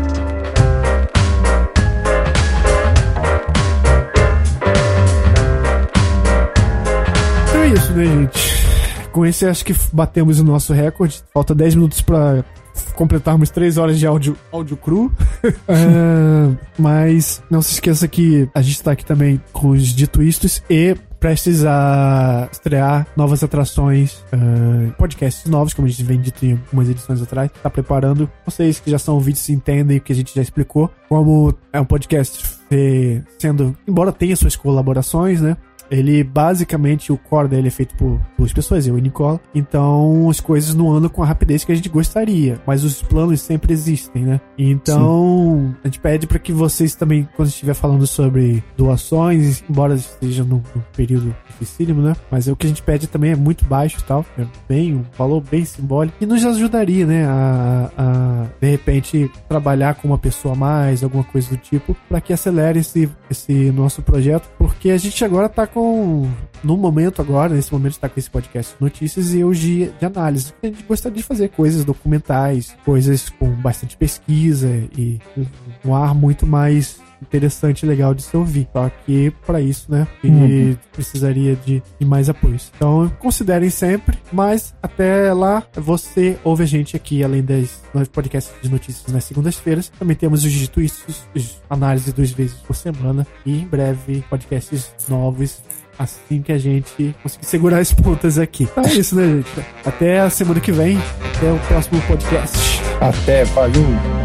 [7.49, 9.09] Então é isso, né, gente?
[9.11, 11.21] Com esse, acho que batemos o nosso recorde.
[11.33, 12.45] Falta 10 minutos pra
[12.93, 15.11] completarmos três horas de áudio, áudio cru.
[15.43, 20.95] uh, mas não se esqueça que a gente está aqui também com os dituistos e
[21.19, 26.87] prestes a estrear novas atrações, uh, podcasts novos, como a gente vem dito em algumas
[26.89, 27.49] edições atrás.
[27.63, 28.29] Tá preparando.
[28.45, 30.91] Vocês que já são ouvintes entendem o que a gente já explicou.
[31.09, 32.43] Como é um podcast
[33.39, 35.57] sendo, embora tenha suas colaborações, né?
[35.89, 39.39] Ele basicamente, o core dele é feito por duas pessoas, eu e Nicola.
[39.53, 42.59] Então as coisas não andam com a rapidez que a gente gostaria.
[42.65, 44.41] Mas os planos sempre existem, né?
[44.57, 45.75] Então Sim.
[45.83, 50.63] a gente pede para que vocês também, quando estiver falando sobre doações, embora esteja no,
[50.75, 52.15] no período dificílimo, né?
[52.29, 54.25] Mas é o que a gente pede também é muito baixo e tal.
[54.37, 56.17] É bem, um valor bem simbólico.
[56.19, 57.25] E nos ajudaria, né?
[57.25, 62.21] A, a de repente trabalhar com uma pessoa a mais, alguma coisa do tipo, para
[62.21, 64.49] que acelere esse, esse nosso projeto.
[64.57, 66.31] Porque a gente agora tá com.
[66.63, 70.53] No momento agora, nesse momento, está com esse podcast de notícias e hoje de análise.
[70.63, 75.19] A gente gostaria de fazer coisas documentais, coisas com bastante pesquisa e
[75.83, 78.67] um ar muito mais interessante e legal de se ouvir.
[78.71, 80.75] Só que para isso, né, uhum.
[80.91, 82.71] precisaria de, de, mais apoios.
[82.75, 87.81] Então considerem sempre, mas até lá você ouve a gente aqui, além das
[88.11, 89.89] podcasts de notícias nas segundas-feiras.
[89.99, 91.05] Também temos os dito isso,
[91.69, 95.61] análise duas vezes por semana e em breve podcasts novos
[95.97, 98.63] assim que a gente conseguir segurar as pontas aqui.
[98.63, 99.67] Então é isso, né, gente?
[99.85, 100.97] Até a semana que vem.
[101.35, 102.57] Até o próximo podcast.
[103.01, 104.24] Até, valeu!